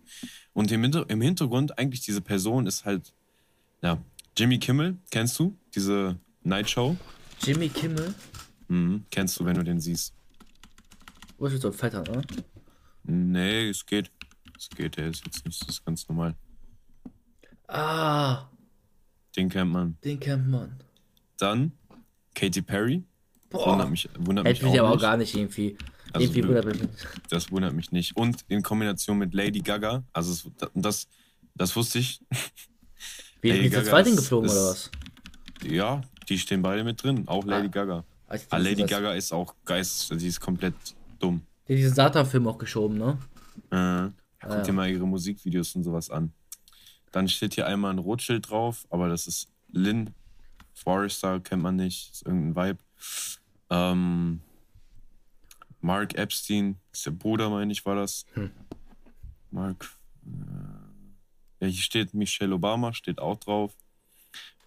Und 0.53 0.71
im, 0.71 0.83
Hinter 0.83 1.09
im 1.09 1.21
Hintergrund, 1.21 1.77
eigentlich 1.79 2.01
diese 2.01 2.21
Person 2.21 2.67
ist 2.67 2.85
halt, 2.85 3.11
ja, 3.81 3.97
Jimmy 4.37 4.59
Kimmel, 4.59 4.97
kennst 5.09 5.39
du? 5.39 5.57
Diese 5.73 6.15
Night 6.43 6.69
Show? 6.69 6.95
Jimmy 7.43 7.69
Kimmel. 7.69 8.13
Mhm, 8.67 9.03
kennst 9.09 9.39
du, 9.39 9.45
wenn 9.45 9.55
du 9.55 9.63
den 9.63 9.79
siehst. 9.79 10.13
Was 11.39 11.53
ist 11.53 11.63
so 11.63 11.71
Fetter, 11.71 12.03
ne? 12.03 12.21
Nee, 13.07 13.69
es 13.69 13.85
geht. 13.85 14.11
Es 14.57 14.69
geht, 14.69 14.97
der 14.97 15.07
ist 15.09 15.23
jetzt 15.25 15.45
nicht, 15.45 15.61
das 15.61 15.69
ist 15.69 15.85
ganz 15.85 16.07
normal. 16.07 16.35
Ah, 17.67 18.47
Den 19.35 19.49
kennt 19.49 19.71
man. 19.71 19.97
den 20.03 20.19
kennt 20.19 20.47
man. 20.47 20.77
Dann 21.37 21.71
Katy 22.33 22.61
Perry. 22.61 23.03
Boah. 23.49 23.71
Wundert 23.73 23.89
mich, 23.89 24.09
wundert 24.17 24.45
Hätte 24.47 24.63
mich 24.63 24.71
mich 24.73 24.79
aber 24.79 24.89
auch 24.91 24.95
auch 24.95 25.01
gar 25.01 25.17
nicht 25.17 25.35
irgendwie. 25.35 25.77
Also 26.13 26.25
irgendwie 26.25 26.47
wundert 26.47 26.65
mich. 26.65 26.89
Das 27.29 27.51
wundert 27.51 27.73
mich 27.73 27.91
nicht. 27.91 28.15
Und 28.17 28.43
in 28.47 28.63
Kombination 28.63 29.17
mit 29.17 29.33
Lady 29.33 29.59
Gaga, 29.59 30.03
also 30.13 30.31
es, 30.31 30.49
das, 30.73 31.07
das 31.55 31.75
wusste 31.75 31.99
ich. 31.99 32.21
Wie 33.41 33.49
Lady 33.51 33.67
ist 33.67 33.73
Gaga 33.85 33.99
ist- 33.99 34.15
geflogen 34.17 34.49
ist- 34.49 34.53
oder 34.55 34.69
was? 34.69 34.91
Ja, 35.63 36.01
die 36.29 36.37
stehen 36.37 36.61
beide 36.61 36.83
mit 36.83 37.01
drin. 37.03 37.27
Auch 37.27 37.45
Lady 37.45 37.67
Ah. 37.67 37.71
Gaga. 37.71 38.03
Also, 38.27 38.45
Ah, 38.49 38.57
Lady 38.57 38.83
Gaga 38.83 39.13
ist 39.13 39.31
auch 39.31 39.53
geist, 39.65 40.11
sie 40.17 40.27
ist 40.27 40.39
komplett 40.39 40.73
dumm. 41.19 41.41
Die 41.67 41.73
hat 41.73 41.79
diesen 41.79 41.95
Satan-Film 41.95 42.47
auch 42.47 42.57
geschoben, 42.57 42.97
ne? 42.97 43.17
Äh, 43.71 43.75
ja, 43.75 44.13
guck 44.41 44.51
ja. 44.51 44.61
dir 44.61 44.73
mal 44.73 44.89
ihre 44.89 45.05
Musikvideos 45.07 45.75
und 45.75 45.83
sowas 45.83 46.09
an. 46.09 46.31
Dann 47.11 47.27
steht 47.27 47.55
hier 47.55 47.67
einmal 47.67 47.91
ein 47.91 47.99
Rotschild 47.99 48.49
drauf, 48.49 48.85
aber 48.89 49.09
das 49.09 49.27
ist 49.27 49.49
Lynn 49.71 50.13
Forrester, 50.73 51.39
kennt 51.39 51.63
man 51.63 51.75
nicht, 51.75 52.11
ist 52.13 52.25
irgendein 52.25 52.69
Vibe. 52.69 52.79
Ähm, 53.69 54.41
Mark 55.81 56.15
Epstein, 56.15 56.77
ist 56.91 57.05
der 57.05 57.11
Bruder, 57.11 57.49
meine 57.49 57.71
ich, 57.71 57.85
war 57.85 57.95
das. 57.95 58.25
Hm. 58.33 58.51
Mark. 59.51 59.89
Äh, 60.25 61.65
ja, 61.65 61.67
hier 61.67 61.81
steht 61.81 62.13
Michelle 62.13 62.53
Obama, 62.53 62.93
steht 62.93 63.19
auch 63.19 63.37
drauf. 63.37 63.73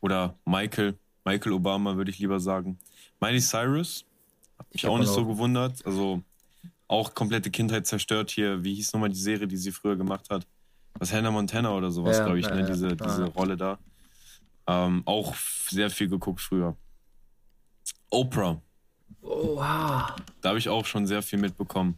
Oder 0.01 0.39
Michael, 0.45 0.99
Michael 1.25 1.53
Obama, 1.53 1.97
würde 1.97 2.11
ich 2.11 2.19
lieber 2.19 2.41
sagen. 2.41 2.79
Miley 3.21 3.41
Cyrus, 3.41 4.05
hab 4.59 4.73
mich 4.73 4.87
auch 4.87 4.99
nicht 4.99 5.09
mal 5.09 5.15
so 5.15 5.21
auch- 5.23 5.29
gewundert. 5.29 5.85
Also 5.87 6.23
auch 6.90 7.14
komplette 7.14 7.50
Kindheit 7.50 7.87
zerstört 7.87 8.31
hier. 8.31 8.64
Wie 8.64 8.74
hieß 8.74 8.92
nochmal 8.92 9.11
die 9.11 9.18
Serie, 9.20 9.46
die 9.46 9.57
sie 9.57 9.72
früher 9.72 9.96
gemacht 9.96 10.29
hat? 10.31 10.46
was 10.98 11.12
Hannah 11.12 11.31
Montana 11.31 11.72
oder 11.72 11.90
sowas, 11.90 12.18
Ja, 12.18 12.24
glaube 12.24 12.40
ich, 12.40 12.46
ja, 12.46 12.55
ne? 12.55 12.62
ja. 12.62 12.66
Diese, 12.66 12.96
diese 12.96 13.24
Rolle 13.26 13.57
da. 13.57 13.79
Ähm, 14.66 15.03
auch 15.07 15.35
sehr 15.68 15.88
viel 15.88 16.09
geguckt 16.09 16.40
früher. 16.40 16.76
Oprah, 18.11 18.61
Oh, 19.22 19.57
wow. 19.57 20.12
da 20.40 20.48
habe 20.48 20.59
ich 20.59 20.68
auch 20.68 20.85
schon 20.87 21.07
sehr 21.07 21.22
viel 21.22 21.38
mitbekommen. 21.38 21.96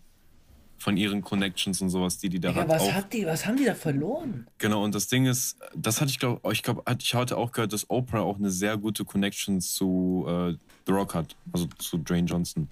Von 0.78 0.96
ihren 0.96 1.22
Connections 1.22 1.81
und 1.81 1.90
sowas, 1.90 2.18
die 2.18 2.28
die 2.28 2.40
da 2.40 2.48
Digga, 2.50 2.62
hat. 2.62 2.68
was 2.68 2.83
auch, 2.83 2.92
hat 2.92 3.12
die, 3.12 3.24
was 3.24 3.46
haben 3.46 3.57
die 3.57 3.64
da 3.64 3.74
verloren? 3.74 4.46
Genau, 4.59 4.83
und 4.85 4.94
das 4.94 5.07
Ding 5.07 5.26
ist, 5.26 5.57
das 5.76 6.00
hatte 6.00 6.11
ich 6.11 6.18
glaube, 6.18 6.52
ich 6.52 6.62
glaube, 6.64 6.83
ich 7.00 7.14
hatte 7.14 7.37
auch 7.37 7.52
gehört, 7.52 7.72
dass 7.72 7.88
Oprah 7.88 8.20
auch 8.20 8.37
eine 8.37 8.50
sehr 8.50 8.76
gute 8.76 9.05
Connection 9.05 9.61
zu 9.61 10.26
äh, 10.28 10.57
The 10.87 10.92
Rock 10.92 11.14
hat, 11.14 11.37
also 11.52 11.66
zu 11.78 11.98
Dwayne 11.98 12.26
Johnson. 12.26 12.68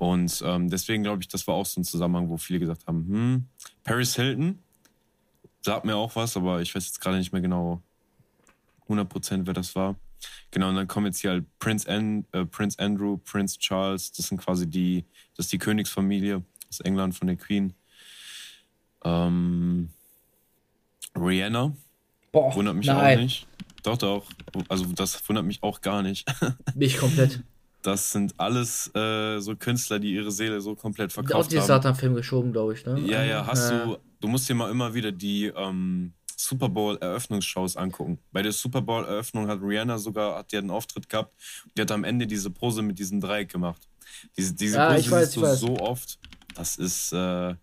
Und 0.00 0.42
ähm, 0.46 0.70
deswegen 0.70 1.02
glaube 1.02 1.20
ich, 1.20 1.28
das 1.28 1.46
war 1.46 1.54
auch 1.54 1.66
so 1.66 1.78
ein 1.78 1.84
Zusammenhang, 1.84 2.30
wo 2.30 2.38
viele 2.38 2.58
gesagt 2.58 2.86
haben, 2.86 3.06
hm, 3.06 3.44
Paris 3.84 4.16
Hilton 4.16 4.58
sagt 5.60 5.84
mir 5.84 5.94
auch 5.94 6.16
was, 6.16 6.38
aber 6.38 6.62
ich 6.62 6.74
weiß 6.74 6.86
jetzt 6.86 7.02
gerade 7.02 7.18
nicht 7.18 7.34
mehr 7.34 7.42
genau 7.42 7.82
100% 8.88 9.42
wer 9.44 9.52
das 9.52 9.74
war. 9.74 9.96
Genau, 10.52 10.70
und 10.70 10.76
dann 10.76 10.88
kommen 10.88 11.04
jetzt 11.04 11.20
hier 11.20 11.32
halt 11.32 11.58
Prince, 11.58 11.86
An 11.86 12.24
äh, 12.32 12.46
Prince 12.46 12.78
Andrew, 12.78 13.18
Prince 13.18 13.58
Charles, 13.58 14.10
das 14.12 14.28
sind 14.28 14.40
quasi 14.40 14.66
die, 14.66 15.04
das 15.36 15.46
ist 15.46 15.52
die 15.52 15.58
Königsfamilie 15.58 16.42
aus 16.70 16.80
England 16.80 17.14
von 17.14 17.26
der 17.26 17.36
Queen. 17.36 17.74
Ähm, 19.04 19.90
Rihanna, 21.14 21.76
Boah, 22.32 22.54
wundert 22.54 22.76
mich 22.76 22.86
nein, 22.86 23.18
auch 23.18 23.22
nicht. 23.22 23.46
Doch, 23.82 23.98
doch. 23.98 24.24
Also 24.70 24.86
das 24.86 25.28
wundert 25.28 25.44
mich 25.44 25.62
auch 25.62 25.82
gar 25.82 26.00
nicht. 26.00 26.26
mich 26.74 26.96
komplett 26.96 27.42
Das 27.82 28.12
sind 28.12 28.34
alles 28.38 28.90
äh, 28.94 29.38
so 29.40 29.56
Künstler, 29.56 29.98
die 29.98 30.14
ihre 30.14 30.30
Seele 30.30 30.60
so 30.60 30.74
komplett 30.74 31.10
auf 31.10 31.14
verkauft 31.14 31.52
die 31.52 31.58
haben. 31.58 31.66
Satan-Film 31.66 32.14
geschoben, 32.14 32.52
glaube 32.52 32.74
ich, 32.74 32.84
ne? 32.84 33.00
Ja, 33.00 33.24
ja, 33.24 33.46
hast 33.46 33.70
Ja. 33.70 33.84
du, 33.84 33.96
du 34.20 34.28
musst 34.28 34.48
dir 34.48 34.54
mal 34.54 34.70
immer 34.70 34.92
wieder 34.92 35.12
die 35.12 35.46
ähm, 35.46 36.12
Super 36.36 36.68
Bowl 36.68 36.98
Eröffnungsshows 37.00 37.76
angucken. 37.76 38.18
Bei 38.32 38.42
der 38.42 38.52
Super 38.52 38.82
Bowl 38.82 39.04
Eröffnung 39.04 39.48
hat 39.48 39.60
Rihanna 39.62 39.98
sogar, 39.98 40.36
hat 40.36 40.52
die 40.52 40.58
einen 40.58 40.70
Auftritt 40.70 41.08
gehabt, 41.08 41.34
die 41.76 41.82
hat 41.82 41.90
am 41.90 42.04
Ende 42.04 42.26
diese 42.26 42.50
Pose 42.50 42.82
mit 42.82 42.98
diesem 42.98 43.20
Dreieck 43.20 43.50
gemacht. 43.50 43.88
Diese, 44.36 44.54
diese 44.54 44.76
Ja, 44.76 44.86
Pose 44.88 45.00
ich 45.00 45.10
weiß, 45.10 45.24
siehst 45.26 45.36
ich 45.36 45.42
du 45.42 45.46
weiß. 45.46 45.60
so 45.60 45.76
oft. 45.78 46.18
Das 46.54 46.76
ist, 46.76 47.12
äh, 47.12 47.54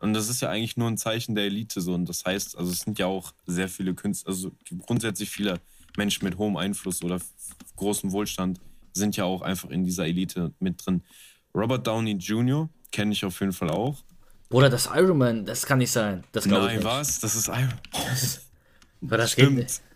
und 0.00 0.14
das 0.14 0.28
ist 0.28 0.40
ja 0.40 0.48
eigentlich 0.48 0.76
nur 0.76 0.88
ein 0.88 0.96
Zeichen 0.96 1.34
der 1.34 1.44
Elite 1.44 1.80
so. 1.80 1.94
Und 1.94 2.08
das 2.08 2.24
heißt, 2.24 2.56
also 2.56 2.72
es 2.72 2.80
sind 2.80 2.98
ja 2.98 3.06
auch 3.06 3.32
sehr 3.46 3.68
viele 3.68 3.94
Künstler, 3.94 4.30
also 4.30 4.50
grundsätzlich 4.86 5.30
viele 5.30 5.60
Menschen 5.96 6.24
mit 6.24 6.38
hohem 6.38 6.56
Einfluss 6.56 7.02
oder 7.02 7.20
großem 7.76 8.10
Wohlstand 8.12 8.60
sind 8.92 9.16
ja 9.16 9.24
auch 9.24 9.42
einfach 9.42 9.70
in 9.70 9.84
dieser 9.84 10.06
Elite 10.06 10.52
mit 10.60 10.84
drin. 10.84 11.02
Robert 11.54 11.86
Downey 11.86 12.12
Jr. 12.12 12.68
kenne 12.92 13.12
ich 13.12 13.24
auf 13.24 13.38
jeden 13.40 13.52
Fall 13.52 13.70
auch. 13.70 13.96
Bruder, 14.48 14.68
das 14.70 14.88
Iron 14.94 15.18
Man, 15.18 15.44
das 15.46 15.64
kann 15.66 15.78
nicht 15.78 15.92
sein. 15.92 16.24
Das 16.32 16.44
glaube 16.44 16.62
ich 16.62 16.66
Nein, 16.68 16.76
nicht. 16.78 16.84
was? 16.86 17.20
Das 17.20 17.34
ist 17.36 17.48
Iron. 17.48 17.72
Aber 19.02 19.16
das 19.18 19.36
geht 19.36 19.44
Stimmt. 19.46 19.58
nicht. 19.58 19.80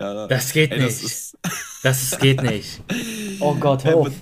Ja, 0.00 0.26
Das 0.26 0.52
geht 0.52 0.72
ey, 0.72 0.78
nicht. 0.80 0.88
Das 0.88 1.02
ist, 1.04 1.38
Das 1.84 2.02
ist, 2.02 2.18
geht 2.18 2.42
nicht. 2.42 2.82
Oh 3.38 3.54
Gott, 3.54 3.84
hör 3.84 4.02
man, 4.02 4.12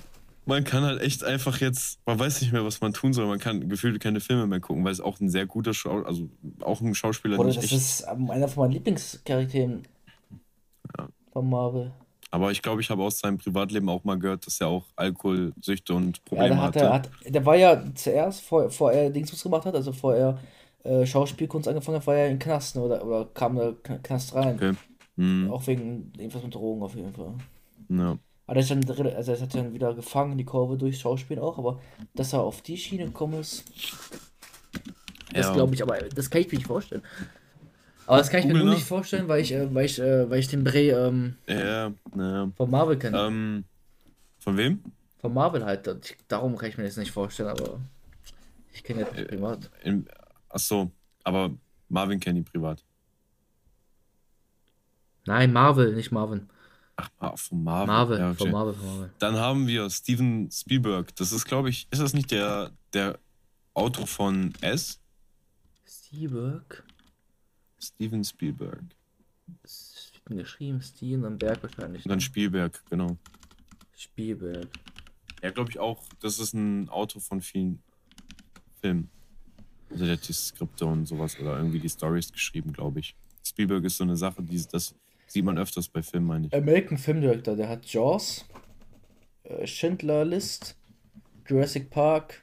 man 0.45 0.63
kann 0.63 0.83
halt 0.83 1.01
echt 1.01 1.23
einfach 1.23 1.59
jetzt, 1.61 1.99
man 2.05 2.19
weiß 2.19 2.41
nicht 2.41 2.51
mehr, 2.53 2.63
was 2.63 2.79
man 2.81 2.93
tun 2.93 3.11
soll. 3.11 3.25
Man 3.25 3.39
kann 3.39 3.67
gefühlt 3.67 3.99
keine 3.99 4.19
Filme 4.19 4.45
mehr 4.45 4.59
gucken, 4.59 4.83
weil 4.83 4.91
es 4.91 5.01
auch 5.01 5.19
ein 5.19 5.29
sehr 5.29 5.47
guter 5.47 5.73
Schau, 5.73 6.03
also 6.03 6.29
auch 6.61 6.81
ein 6.81 6.93
Schauspieler, 6.93 7.39
ich 7.47 7.55
das 7.55 7.63
echt. 7.65 7.73
ist 7.73 8.05
ähm, 8.11 8.29
einer 8.29 8.47
von 8.47 8.65
meinen 8.65 8.73
Lieblingscharakteren 8.73 9.83
von 11.33 11.49
Marvel. 11.49 11.91
Aber 12.33 12.51
ich 12.51 12.61
glaube, 12.61 12.81
ich 12.81 12.89
habe 12.89 13.03
aus 13.03 13.19
seinem 13.19 13.37
Privatleben 13.37 13.89
auch 13.89 14.03
mal 14.05 14.17
gehört, 14.17 14.45
dass 14.47 14.59
er 14.61 14.67
auch 14.67 14.85
Alkoholsüchte 14.95 15.93
und 15.93 16.17
Ja, 16.17 16.23
Probleme 16.25 16.49
der, 16.55 16.61
hat, 16.61 16.75
hatte. 16.75 16.79
er, 16.79 16.93
hat, 16.93 17.09
der 17.27 17.45
war 17.45 17.55
ja 17.57 17.83
zuerst, 17.93 18.41
vor, 18.41 18.69
vor 18.69 18.91
er 18.93 19.09
Dingsbus 19.09 19.43
gemacht 19.43 19.65
hat, 19.65 19.75
also 19.75 19.91
vor 19.91 20.15
er 20.15 20.39
äh, 20.83 21.05
Schauspielkunst 21.05 21.67
angefangen 21.67 21.97
hat, 21.97 22.07
war 22.07 22.15
er 22.15 22.29
in 22.29 22.39
Knast 22.39 22.75
ne, 22.77 22.81
oder, 22.83 23.05
oder 23.05 23.25
kam 23.33 23.57
da 23.57 23.69
Kn- 23.69 23.99
Knast 24.01 24.33
rein. 24.33 24.55
Okay. 24.55 24.73
Hm, 25.17 25.51
Auch 25.51 25.67
wegen 25.67 26.13
irgendwas 26.17 26.41
mit 26.43 26.55
Drogen 26.55 26.81
auf 26.83 26.95
jeden 26.95 27.13
Fall. 27.13 27.33
ja. 27.89 28.17
Aber 28.47 28.55
der 28.55 28.63
ist 28.63 28.71
dann, 28.71 29.13
also 29.15 29.31
er 29.31 29.39
hat 29.41 29.53
dann 29.55 29.73
wieder 29.73 29.93
gefangen, 29.93 30.37
die 30.37 30.43
Kurve 30.45 30.77
durch 30.77 30.99
Schauspiel 30.99 31.39
auch, 31.39 31.57
aber 31.57 31.79
dass 32.15 32.33
er 32.33 32.41
auf 32.41 32.61
die 32.61 32.77
Schiene 32.77 33.05
gekommen 33.05 33.39
ist, 33.39 33.63
das 35.33 35.47
Ja. 35.47 35.53
glaube 35.53 35.73
ich, 35.73 35.81
aber 35.83 35.97
das 35.99 36.29
kann 36.29 36.41
ich 36.41 36.51
mir 36.51 36.57
nicht 36.57 36.67
vorstellen. 36.67 37.03
Aber 38.07 38.17
das 38.17 38.29
kann 38.29 38.41
ich 38.41 38.45
mir 38.47 38.53
nur 38.53 38.73
nicht 38.73 38.85
vorstellen, 38.85 39.27
weil 39.27 39.41
ich, 39.41 39.53
äh, 39.53 39.73
weil 39.73 39.85
ich, 39.85 39.99
äh, 39.99 40.29
weil 40.29 40.39
ich 40.39 40.47
den 40.47 40.63
Bray 40.63 40.89
ähm, 40.89 41.35
Ja, 41.47 41.91
ja. 42.15 42.51
von 42.55 42.69
Marvel 42.69 42.97
kenne. 42.97 43.17
Ähm, 43.19 43.63
von 44.39 44.57
wem? 44.57 44.83
Von 45.19 45.33
Marvel 45.33 45.63
halt. 45.63 46.17
darum 46.27 46.57
kann 46.57 46.69
ich 46.69 46.77
mir 46.77 46.83
das 46.83 46.97
nicht 46.97 47.11
vorstellen, 47.11 47.49
aber 47.49 47.79
ich 48.73 48.83
kenne 48.83 49.01
Äh, 49.01 49.19
jetzt 49.19 49.29
privat. 49.29 49.69
In, 49.83 50.07
ach 50.49 50.59
so, 50.59 50.91
aber 51.23 51.51
Marvin 51.89 52.19
Kenny 52.19 52.41
privat. 52.41 52.83
Nein, 55.25 55.53
Marvel, 55.53 55.93
nicht 55.93 56.11
Marvin. 56.11 56.49
Ach, 56.95 57.09
ah, 57.19 57.35
von 57.35 57.63
Marvin. 57.63 57.87
Marvel, 57.87 58.19
Ja, 58.19 58.33
von 58.33 58.47
okay. 58.47 58.51
Marvel, 58.51 58.73
von 58.73 58.85
Marvel. 58.87 59.09
Dann 59.19 59.35
haben 59.35 59.67
wir 59.67 59.89
Steven 59.89 60.49
Spielberg. 60.51 61.15
Das 61.15 61.31
ist, 61.31 61.45
glaube 61.45 61.69
ich, 61.69 61.87
ist 61.91 62.01
das 62.01 62.13
nicht 62.13 62.31
der, 62.31 62.71
der 62.93 63.19
Autor 63.73 64.07
von 64.07 64.53
S? 64.61 64.99
Spielberg. 65.87 66.83
Steven 67.81 68.23
Spielberg. 68.23 68.83
Es 69.63 70.11
wird 70.25 70.39
geschrieben, 70.39 70.81
Steven 70.81 71.25
und 71.25 71.37
Berg 71.39 71.61
wahrscheinlich. 71.63 72.05
Und 72.05 72.09
dann 72.09 72.17
ne? 72.19 72.21
Spielberg, 72.21 72.83
genau. 72.89 73.17
Spielberg. 73.95 74.67
Ja, 75.41 75.49
glaube 75.51 75.71
ich 75.71 75.79
auch. 75.79 76.03
Das 76.21 76.39
ist 76.39 76.53
ein 76.53 76.89
Autor 76.89 77.21
von 77.21 77.41
vielen 77.41 77.81
Filmen. 78.79 79.09
Also 79.89 80.05
der 80.05 80.13
hat 80.13 80.27
die 80.27 80.33
Skripte 80.33 80.85
und 80.85 81.05
sowas 81.05 81.37
oder 81.39 81.57
irgendwie 81.57 81.79
die 81.79 81.89
Stories 81.89 82.31
geschrieben, 82.31 82.71
glaube 82.71 82.99
ich. 82.99 83.15
Spielberg 83.45 83.83
ist 83.83 83.97
so 83.97 84.03
eine 84.03 84.15
Sache, 84.15 84.41
die, 84.41 84.63
das 84.71 84.95
sieht 85.27 85.43
man 85.43 85.57
öfters 85.57 85.89
bei 85.89 86.01
Filmen, 86.01 86.27
meine 86.27 86.47
ich. 86.47 86.53
American 86.53 86.97
Film 86.97 87.21
Director, 87.21 87.55
der 87.55 87.67
hat 87.67 87.85
Jaws, 87.87 88.45
äh, 89.43 89.65
Schindler 89.67 90.23
List, 90.23 90.77
Jurassic 91.47 91.89
Park, 91.89 92.41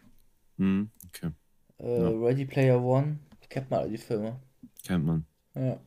Hm, 0.59 0.90
okay, 1.07 1.31
äh, 1.79 2.03
Ja. 2.03 2.09
Ready 2.11 2.44
Player 2.44 2.83
One. 2.83 3.20
Kennt 3.48 3.70
man 3.70 3.81
all 3.81 3.90
die 3.90 3.96
Filme. 3.98 4.40
kennt 4.85 5.07
man. 5.07 5.24
Ja. 5.59 5.81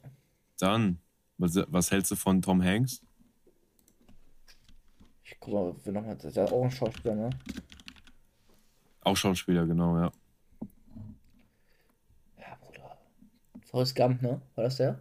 Dann, 0.59 0.99
was, 1.37 1.55
was 1.67 1.91
hältst 1.91 2.11
du 2.11 2.15
von 2.15 2.41
Tom 2.41 2.61
Hanks? 2.61 3.01
Ich 5.23 5.39
guck 5.39 5.53
mal, 5.53 5.75
wer 5.83 5.93
nochmal. 5.93 6.17
Der 6.17 6.29
ist 6.29 6.35
ja 6.35 6.45
auch 6.45 6.63
ein 6.63 6.71
Schauspieler, 6.71 7.15
ne? 7.15 7.29
Auch 9.01 9.15
Schauspieler, 9.15 9.65
genau, 9.65 9.97
ja. 9.97 10.11
Ja, 12.37 12.57
Bruder. 12.61 12.97
Forrest 13.65 13.95
Gump, 13.95 14.21
ne? 14.21 14.41
War 14.55 14.65
das 14.65 14.77
der? 14.77 14.99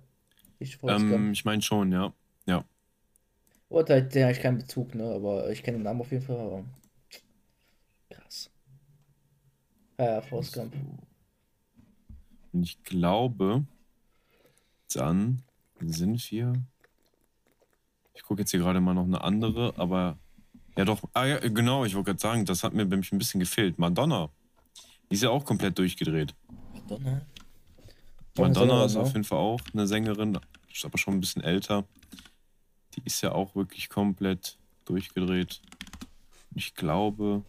Ich 0.61 0.77
Forrest 0.77 1.05
Ähm, 1.05 1.33
ich 1.33 1.45
meine 1.45 1.63
schon, 1.63 1.91
ja. 1.91 2.15
Ja. 2.47 2.65
Oh, 3.69 3.83
da 3.83 4.01
der 4.01 4.25
habe 4.27 4.33
ich 4.33 4.41
keinen 4.41 4.59
Bezug, 4.59 4.95
ne? 4.95 5.13
Aber 5.13 5.51
ich 5.51 5.63
kenne 5.63 5.79
den 5.79 5.83
Namen 5.85 6.01
auf 6.01 6.13
jeden 6.13 6.25
Fall. 6.25 6.65
Krass. 8.09 8.51
Ja, 9.99 10.15
ja, 10.15 10.21
Forrest 10.23 10.55
Gump. 10.55 10.75
Und 12.53 12.63
ich 12.63 12.83
glaube, 12.85 13.65
dann 14.97 15.43
sind 15.81 16.31
wir. 16.31 16.53
Ich 18.15 18.23
gucke 18.23 18.43
jetzt 18.43 18.51
hier 18.51 18.61
gerade 18.61 18.81
mal 18.81 18.95
noch 18.95 19.05
eine 19.05 19.23
andere, 19.23 19.75
aber. 19.77 20.19
Ja, 20.77 20.85
doch. 20.85 21.03
Ah, 21.15 21.27
ja, 21.27 21.39
genau, 21.39 21.85
ich 21.85 21.95
wollte 21.95 22.07
gerade 22.11 22.21
sagen, 22.21 22.45
das 22.45 22.63
hat 22.63 22.75
mir 22.75 22.85
nämlich 22.85 23.13
ein 23.13 23.19
bisschen 23.19 23.41
gefehlt. 23.41 23.79
Madonna. 23.79 24.31
Die 25.11 25.15
ist 25.15 25.23
ja 25.23 25.31
auch 25.31 25.45
komplett 25.45 25.79
durchgedreht. 25.79 26.35
Madonna. 26.73 27.27
Madonna 28.37 28.85
ist 28.85 28.97
auf 28.97 29.13
jeden 29.13 29.25
Fall 29.25 29.39
auch 29.39 29.61
eine 29.73 29.87
Sängerin, 29.87 30.39
ist 30.73 30.85
aber 30.85 30.99
schon 30.99 31.15
ein 31.15 31.21
bisschen 31.21 31.43
älter. 31.43 31.85
Die 32.95 33.03
ist 33.05 33.21
ja 33.21 33.33
auch 33.33 33.55
wirklich 33.55 33.89
komplett 33.89 34.59
durchgedreht. 34.85 35.61
Ich 36.55 36.75
glaube, 36.75 37.45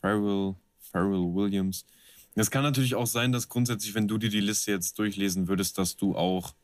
Pharrell, 0.00 0.54
Pharrell 0.78 1.34
Williams. 1.34 1.84
Es 2.36 2.50
kann 2.50 2.62
natürlich 2.62 2.94
auch 2.94 3.06
sein, 3.06 3.32
dass 3.32 3.48
grundsätzlich, 3.48 3.94
wenn 3.94 4.08
du 4.08 4.16
dir 4.18 4.30
die 4.30 4.40
Liste 4.40 4.70
jetzt 4.70 4.98
durchlesen 4.98 5.48
würdest, 5.48 5.78
dass 5.78 5.96
du 5.96 6.14
auch 6.16 6.54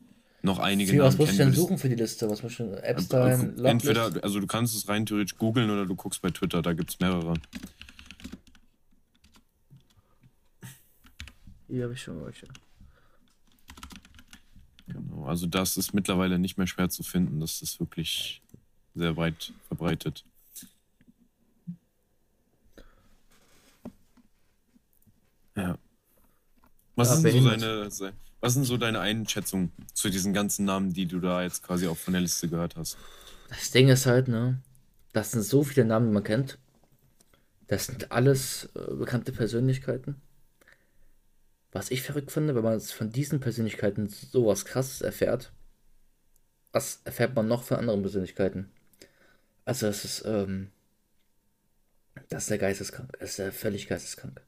noch 0.41 0.59
einige 0.59 0.91
was 0.93 0.97
Namen 0.97 1.17
muss 1.17 1.17
ich 1.17 1.25
kennen 1.25 1.37
denn 1.37 1.47
würdest. 1.47 1.61
suchen 1.61 1.77
für 1.77 1.89
die 1.89 1.95
Liste? 1.95 2.29
Was 2.29 2.41
muss 2.43 2.51
ich 2.53 2.57
denn? 2.57 2.73
Äh, 2.73 2.77
Epstein, 2.81 3.57
äh, 3.59 3.69
Entweder, 3.69 4.03
Locklist? 4.05 4.23
also 4.23 4.39
du 4.39 4.47
kannst 4.47 4.75
es 4.75 4.87
rein 4.87 5.05
theoretisch 5.05 5.35
googeln 5.37 5.69
oder 5.69 5.85
du 5.85 5.95
guckst 5.95 6.21
bei 6.21 6.29
Twitter, 6.29 6.61
da 6.61 6.73
gibt 6.73 6.91
es 6.91 6.99
mehrere. 6.99 7.33
Hier 11.67 11.83
habe 11.83 11.93
ich 11.93 12.01
schon 12.01 12.23
welche. 12.23 12.47
Genau. 14.87 15.25
Also 15.25 15.47
das 15.47 15.75
ist 15.75 15.93
mittlerweile 15.93 16.39
nicht 16.39 16.57
mehr 16.57 16.67
schwer 16.67 16.89
zu 16.89 17.03
finden. 17.03 17.41
Das 17.41 17.61
ist 17.61 17.79
wirklich 17.79 18.41
sehr 18.95 19.17
weit 19.17 19.53
verbreitet. 19.67 20.23
Ja. 25.57 25.77
Was, 26.95 27.21
sind 27.21 27.31
so 27.31 27.49
deine, 27.49 27.89
was 28.39 28.53
sind 28.53 28.63
so 28.65 28.77
deine 28.77 28.99
Einschätzungen 28.99 29.71
zu 29.93 30.09
diesen 30.09 30.33
ganzen 30.33 30.65
Namen, 30.65 30.93
die 30.93 31.05
du 31.07 31.19
da 31.19 31.43
jetzt 31.43 31.63
quasi 31.63 31.87
auch 31.87 31.97
von 31.97 32.13
der 32.13 32.21
Liste 32.21 32.47
gehört 32.47 32.75
hast? 32.75 32.97
Das 33.49 33.71
Ding 33.71 33.89
ist 33.89 34.05
halt, 34.05 34.27
ne? 34.27 34.61
Das 35.13 35.31
sind 35.31 35.43
so 35.43 35.63
viele 35.63 35.85
Namen, 35.85 36.07
die 36.07 36.13
man 36.13 36.23
kennt. 36.23 36.59
Das 37.67 37.87
sind 37.87 38.11
alles 38.11 38.69
äh, 38.75 38.93
bekannte 38.95 39.31
Persönlichkeiten. 39.31 40.21
was 41.71 41.91
ich 41.91 42.01
verrückt 42.01 42.31
finde, 42.31 42.55
wenn 42.55 42.63
man 42.63 42.79
von 42.81 43.11
diesen 43.11 43.39
Persönlichkeiten 43.39 44.07
sowas 44.09 44.65
krasses 44.65 45.01
erfährt, 45.01 45.51
was 46.71 47.01
erfährt 47.05 47.35
man 47.35 47.47
noch 47.47 47.63
von 47.63 47.77
anderen 47.77 48.01
Persönlichkeiten? 48.01 48.71
Also 49.65 49.87
es 49.87 50.05
ist, 50.05 50.23
ähm, 50.25 50.71
das 52.29 52.43
ist 52.43 52.49
der 52.51 52.57
geisteskrank. 52.57 53.11
Das 53.19 53.31
ist 53.31 53.39
der 53.39 53.51
völlig 53.51 53.87
geisteskrank. 53.87 54.41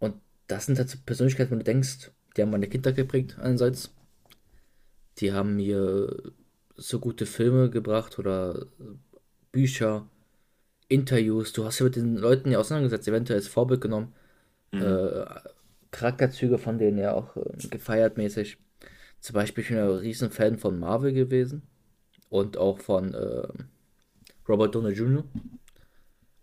Und 0.00 0.16
das 0.48 0.66
sind 0.66 0.78
halt 0.78 0.90
so 0.90 0.98
Persönlichkeiten, 1.06 1.52
wo 1.52 1.56
du 1.56 1.64
denkst, 1.64 2.10
die 2.36 2.42
haben 2.42 2.50
meine 2.50 2.68
Kinder 2.68 2.92
geprägt, 2.92 3.36
einerseits. 3.38 3.94
Die 5.18 5.32
haben 5.32 5.56
mir 5.56 6.32
so 6.76 6.98
gute 6.98 7.26
Filme 7.26 7.70
gebracht 7.70 8.18
oder 8.18 8.66
Bücher, 9.52 10.08
Interviews. 10.88 11.52
Du 11.52 11.64
hast 11.64 11.78
ja 11.78 11.84
mit 11.84 11.96
den 11.96 12.16
Leuten 12.16 12.50
ja 12.50 12.58
auseinandergesetzt, 12.58 13.06
eventuell 13.08 13.38
als 13.38 13.48
Vorbild 13.48 13.80
genommen. 13.80 14.12
Mhm. 14.72 14.82
Äh, 14.82 15.24
Charakterzüge 15.90 16.58
von 16.58 16.78
denen 16.78 16.98
ja 16.98 17.12
auch 17.12 17.36
äh, 17.36 17.68
gefeiert 17.68 18.16
mäßig. 18.16 18.58
Zum 19.20 19.34
Beispiel, 19.34 19.62
ich 19.62 19.68
bin 19.68 19.78
ein 19.78 19.88
riesen 19.88 20.30
Fan 20.30 20.56
von 20.56 20.78
Marvel 20.78 21.12
gewesen 21.12 21.62
und 22.30 22.56
auch 22.56 22.78
von 22.78 23.12
äh, 23.12 23.48
Robert 24.48 24.74
Downey 24.74 24.92
Jr. 24.92 25.24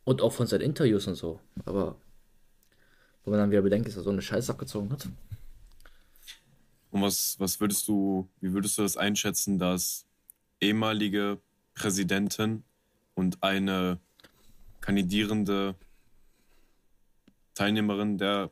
und 0.03 0.21
auch 0.21 0.33
von 0.33 0.47
seinen 0.47 0.61
Interviews 0.61 1.07
und 1.07 1.15
so. 1.15 1.39
Aber 1.65 1.95
wenn 3.27 3.31
man 3.31 3.41
dann 3.41 3.51
wieder 3.51 3.61
bedenkt, 3.61 3.89
dass 3.89 3.97
er 3.97 4.03
so 4.03 4.09
eine 4.09 4.21
Scheiße 4.21 4.49
abgezogen 4.49 4.89
hat. 4.89 5.05
Und 6.91 7.01
was, 7.01 7.37
was 7.39 7.59
würdest 7.59 7.85
du, 7.89 8.29
wie 8.39 8.53
würdest 8.53 8.77
du 8.77 8.83
das 8.83 8.95
einschätzen, 8.95 9.59
dass 9.59 10.05
ehemalige 10.61 11.37
Präsidentin 11.73 12.63
und 13.15 13.43
eine 13.43 13.99
kandidierende 14.79 15.75
Teilnehmerin 17.53 18.17
der, 18.17 18.49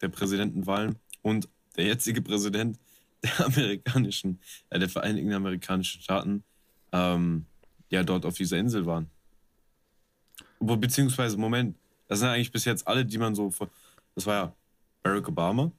der 0.00 0.08
Präsidentenwahlen 0.08 0.96
und 1.20 1.50
der 1.76 1.84
jetzige 1.84 2.22
Präsident 2.22 2.78
der 3.22 3.44
amerikanischen, 3.44 4.40
äh, 4.70 4.78
der 4.78 4.88
Vereinigten 4.88 5.34
Amerikanischen 5.34 6.00
Staaten, 6.00 6.44
ähm, 6.92 7.44
ja, 7.90 8.02
dort 8.04 8.24
auf 8.24 8.36
dieser 8.36 8.56
Insel 8.56 8.86
waren. 8.86 9.10
Beziehungsweise, 10.60 11.36
Moment, 11.36 11.76
das 12.06 12.20
sind 12.20 12.28
eigentlich 12.28 12.52
bis 12.52 12.64
jetzt 12.64 12.88
alle, 12.88 13.04
die 13.04 13.18
man 13.18 13.34
so. 13.34 13.52
Das 14.18 14.26
war 14.26 14.34
ja 14.34 14.52
Barack 15.04 15.28
Obama, 15.28 15.70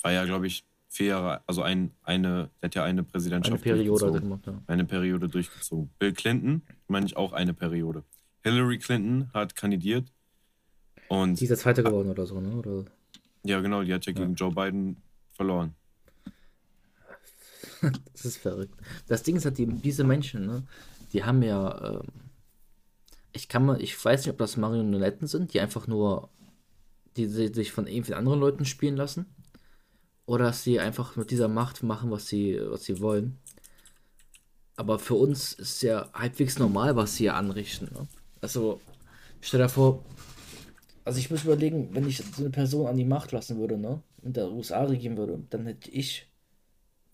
war 0.00 0.10
ja, 0.10 0.24
glaube 0.24 0.46
ich, 0.46 0.64
vier 0.88 1.08
Jahre, 1.08 1.42
also 1.46 1.60
ein, 1.60 1.90
eine, 2.02 2.48
der 2.62 2.68
hat 2.68 2.74
ja 2.76 2.84
eine 2.84 3.02
Präsidentschaft. 3.02 3.62
Eine 3.62 3.74
Periode 3.76 4.10
gemacht, 4.10 4.46
ja. 4.46 4.62
Eine 4.66 4.86
Periode 4.86 5.28
durchgezogen. 5.28 5.90
Bill 5.98 6.14
Clinton, 6.14 6.62
meine 6.86 7.04
ich 7.04 7.18
auch 7.18 7.34
eine 7.34 7.52
Periode. 7.52 8.04
Hillary 8.42 8.78
Clinton 8.78 9.30
hat 9.34 9.54
kandidiert. 9.54 10.10
Und 11.08 11.38
die 11.38 11.44
ist 11.44 11.50
der 11.50 11.58
Zweite 11.58 11.82
geworden 11.82 12.08
oder 12.08 12.24
so, 12.24 12.40
ne? 12.40 12.56
Oder? 12.56 12.86
Ja, 13.44 13.60
genau, 13.60 13.82
die 13.82 13.92
hat 13.92 14.06
ja 14.06 14.14
gegen 14.14 14.30
ja. 14.30 14.46
Joe 14.46 14.54
Biden 14.54 14.96
verloren. 15.32 15.74
das 18.14 18.24
ist 18.24 18.38
verrückt. 18.38 18.80
Das 19.08 19.24
Ding 19.24 19.36
ist 19.36 19.44
halt, 19.44 19.58
die, 19.58 19.66
diese 19.66 20.04
Menschen, 20.04 20.46
ne, 20.46 20.62
die 21.12 21.22
haben 21.22 21.42
ja, 21.42 21.96
ähm, 22.00 22.08
ich 23.32 23.46
kann 23.46 23.66
mal, 23.66 23.78
ich 23.82 24.02
weiß 24.02 24.22
nicht, 24.22 24.32
ob 24.32 24.38
das 24.38 24.56
Marionetten 24.56 25.28
sind, 25.28 25.52
die 25.52 25.60
einfach 25.60 25.86
nur, 25.86 26.30
die, 27.26 27.48
sich 27.48 27.72
von 27.72 27.86
irgendwie 27.86 28.14
anderen 28.14 28.40
Leuten 28.40 28.64
spielen 28.64 28.96
lassen. 28.96 29.26
Oder 30.26 30.46
dass 30.46 30.62
sie 30.62 30.78
einfach 30.78 31.16
mit 31.16 31.30
dieser 31.30 31.48
Macht 31.48 31.82
machen, 31.82 32.10
was 32.10 32.26
sie, 32.26 32.60
was 32.68 32.84
sie 32.84 33.00
wollen. 33.00 33.38
Aber 34.76 34.98
für 34.98 35.14
uns 35.14 35.54
ist 35.54 35.82
ja 35.82 36.10
halbwegs 36.12 36.58
normal, 36.58 36.96
was 36.96 37.16
sie 37.16 37.24
hier 37.24 37.34
anrichten. 37.34 37.90
Ne? 37.92 38.06
Also, 38.40 38.80
stell 39.40 39.60
dir 39.60 39.68
vor, 39.68 40.04
also 41.04 41.18
ich 41.18 41.30
muss 41.30 41.44
überlegen, 41.44 41.94
wenn 41.94 42.06
ich 42.06 42.18
so 42.18 42.42
eine 42.42 42.50
Person 42.50 42.86
an 42.86 42.96
die 42.96 43.04
Macht 43.04 43.32
lassen 43.32 43.58
würde, 43.58 43.78
ne, 43.78 44.02
in 44.22 44.34
der 44.34 44.50
USA 44.50 44.84
regieren 44.84 45.16
würde, 45.16 45.42
dann 45.50 45.66
hätte 45.66 45.90
ich 45.90 46.28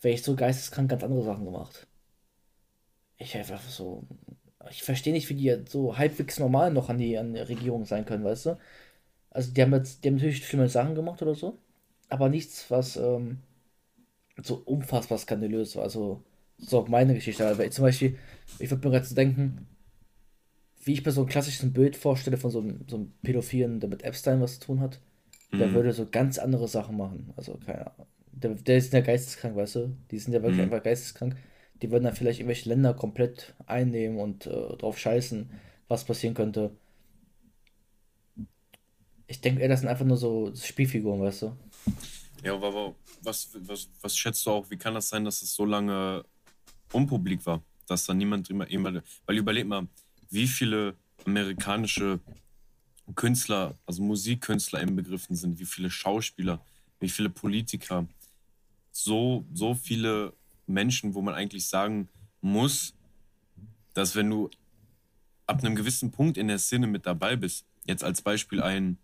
wäre 0.04 0.14
ich 0.14 0.22
so 0.22 0.36
geisteskrank 0.36 0.90
ganz 0.90 1.02
andere 1.02 1.24
Sachen 1.24 1.44
gemacht. 1.44 1.86
Ich 3.16 3.36
einfach 3.36 3.60
so. 3.62 4.04
Ich 4.70 4.82
verstehe 4.82 5.12
nicht, 5.12 5.28
wie 5.28 5.34
die 5.34 5.64
so 5.68 5.98
halbwegs 5.98 6.38
normal 6.38 6.72
noch 6.72 6.88
an 6.88 6.98
die, 6.98 7.18
an 7.18 7.34
die 7.34 7.40
Regierung 7.40 7.84
sein 7.84 8.04
können, 8.04 8.24
weißt 8.24 8.46
du? 8.46 8.58
Also 9.34 9.52
die 9.52 9.60
haben 9.60 9.74
jetzt, 9.74 10.02
die 10.02 10.08
haben 10.08 10.14
natürlich 10.16 10.46
schlimme 10.46 10.68
Sachen 10.68 10.94
gemacht 10.94 11.20
oder 11.20 11.34
so, 11.34 11.58
aber 12.08 12.30
nichts, 12.30 12.70
was 12.70 12.96
ähm, 12.96 13.40
so 14.42 14.62
unfassbar 14.64 15.18
skandalös 15.18 15.76
war. 15.76 15.82
Also, 15.82 16.22
so 16.56 16.78
auch 16.78 16.88
meine 16.88 17.14
Geschichte. 17.14 17.46
Aber 17.46 17.70
zum 17.70 17.84
Beispiel, 17.84 18.16
ich 18.58 18.70
würde 18.70 18.88
mir 18.88 18.94
gerade 18.94 19.14
denken, 19.14 19.66
wie 20.84 20.94
ich 20.94 21.04
mir 21.04 21.12
so 21.12 21.22
ein 21.22 21.28
klassisches 21.28 21.70
Bild 21.72 21.96
vorstelle 21.96 22.38
von 22.38 22.50
so 22.50 22.60
einem, 22.60 22.86
so 22.88 22.96
einem 22.96 23.12
Pädophilen, 23.22 23.80
der 23.80 23.90
mit 23.90 24.04
Epstein 24.04 24.40
was 24.40 24.60
zu 24.60 24.66
tun 24.66 24.80
hat, 24.80 25.00
mhm. 25.52 25.58
der 25.58 25.74
würde 25.74 25.92
so 25.92 26.06
ganz 26.10 26.38
andere 26.38 26.68
Sachen 26.68 26.96
machen. 26.96 27.34
Also, 27.36 27.58
keine 27.66 27.86
Ahnung 27.86 28.06
der, 28.36 28.54
der 28.54 28.76
ist 28.76 28.92
ja 28.92 29.00
geisteskrank, 29.00 29.56
weißt 29.56 29.76
du? 29.76 29.96
Die 30.10 30.18
sind 30.18 30.32
ja 30.32 30.42
wirklich 30.42 30.58
mhm. 30.58 30.64
einfach 30.64 30.82
geisteskrank. 30.82 31.36
Die 31.82 31.90
würden 31.90 32.04
dann 32.04 32.14
vielleicht 32.14 32.40
irgendwelche 32.40 32.68
Länder 32.68 32.94
komplett 32.94 33.54
einnehmen 33.66 34.18
und 34.18 34.46
äh, 34.46 34.76
drauf 34.76 34.98
scheißen, 34.98 35.50
was 35.88 36.04
passieren 36.04 36.34
könnte. 36.34 36.70
Ich 39.26 39.40
denke 39.40 39.60
eher, 39.62 39.68
das 39.68 39.80
sind 39.80 39.88
einfach 39.88 40.04
nur 40.04 40.16
so 40.16 40.52
Spielfiguren, 40.54 41.20
weißt 41.20 41.42
du? 41.42 41.56
Ja, 42.42 42.54
aber 42.54 42.94
was, 43.22 43.50
was, 43.66 43.88
was 44.00 44.16
schätzt 44.16 44.44
du 44.46 44.50
auch, 44.50 44.70
wie 44.70 44.76
kann 44.76 44.94
das 44.94 45.08
sein, 45.08 45.24
dass 45.24 45.42
es 45.42 45.54
so 45.54 45.64
lange 45.64 46.24
unpublik 46.92 47.44
war? 47.46 47.62
Dass 47.86 48.06
da 48.06 48.14
niemand 48.14 48.50
immer 48.50 48.68
weil 49.26 49.36
überleg 49.36 49.66
mal, 49.66 49.86
wie 50.30 50.46
viele 50.46 50.94
amerikanische 51.24 52.20
Künstler, 53.14 53.74
also 53.86 54.02
Musikkünstler 54.02 54.80
inbegriffen 54.80 55.36
sind, 55.36 55.58
wie 55.58 55.64
viele 55.64 55.90
Schauspieler, 55.90 56.60
wie 57.00 57.08
viele 57.08 57.30
Politiker, 57.30 58.06
so, 58.90 59.44
so 59.52 59.74
viele 59.74 60.32
Menschen, 60.66 61.14
wo 61.14 61.22
man 61.22 61.34
eigentlich 61.34 61.66
sagen 61.66 62.08
muss, 62.40 62.94
dass 63.92 64.16
wenn 64.16 64.30
du 64.30 64.50
ab 65.46 65.62
einem 65.62 65.76
gewissen 65.76 66.10
Punkt 66.10 66.38
in 66.38 66.48
der 66.48 66.58
Szene 66.58 66.86
mit 66.86 67.06
dabei 67.06 67.36
bist, 67.36 67.66
jetzt 67.86 68.04
als 68.04 68.22
Beispiel 68.22 68.62
ein, 68.62 68.98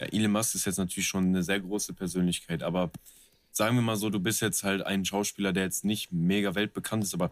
ja, 0.00 0.06
Elon 0.06 0.32
Musk 0.32 0.54
ist 0.54 0.66
jetzt 0.66 0.78
natürlich 0.78 1.06
schon 1.06 1.26
eine 1.26 1.42
sehr 1.42 1.60
große 1.60 1.92
Persönlichkeit, 1.92 2.62
aber 2.62 2.90
sagen 3.52 3.76
wir 3.76 3.82
mal 3.82 3.96
so, 3.96 4.10
du 4.10 4.20
bist 4.20 4.42
jetzt 4.42 4.64
halt 4.64 4.82
ein 4.82 5.04
Schauspieler, 5.04 5.52
der 5.52 5.64
jetzt 5.64 5.84
nicht 5.84 6.12
mega 6.12 6.54
weltbekannt 6.54 7.04
ist, 7.04 7.14
aber 7.14 7.30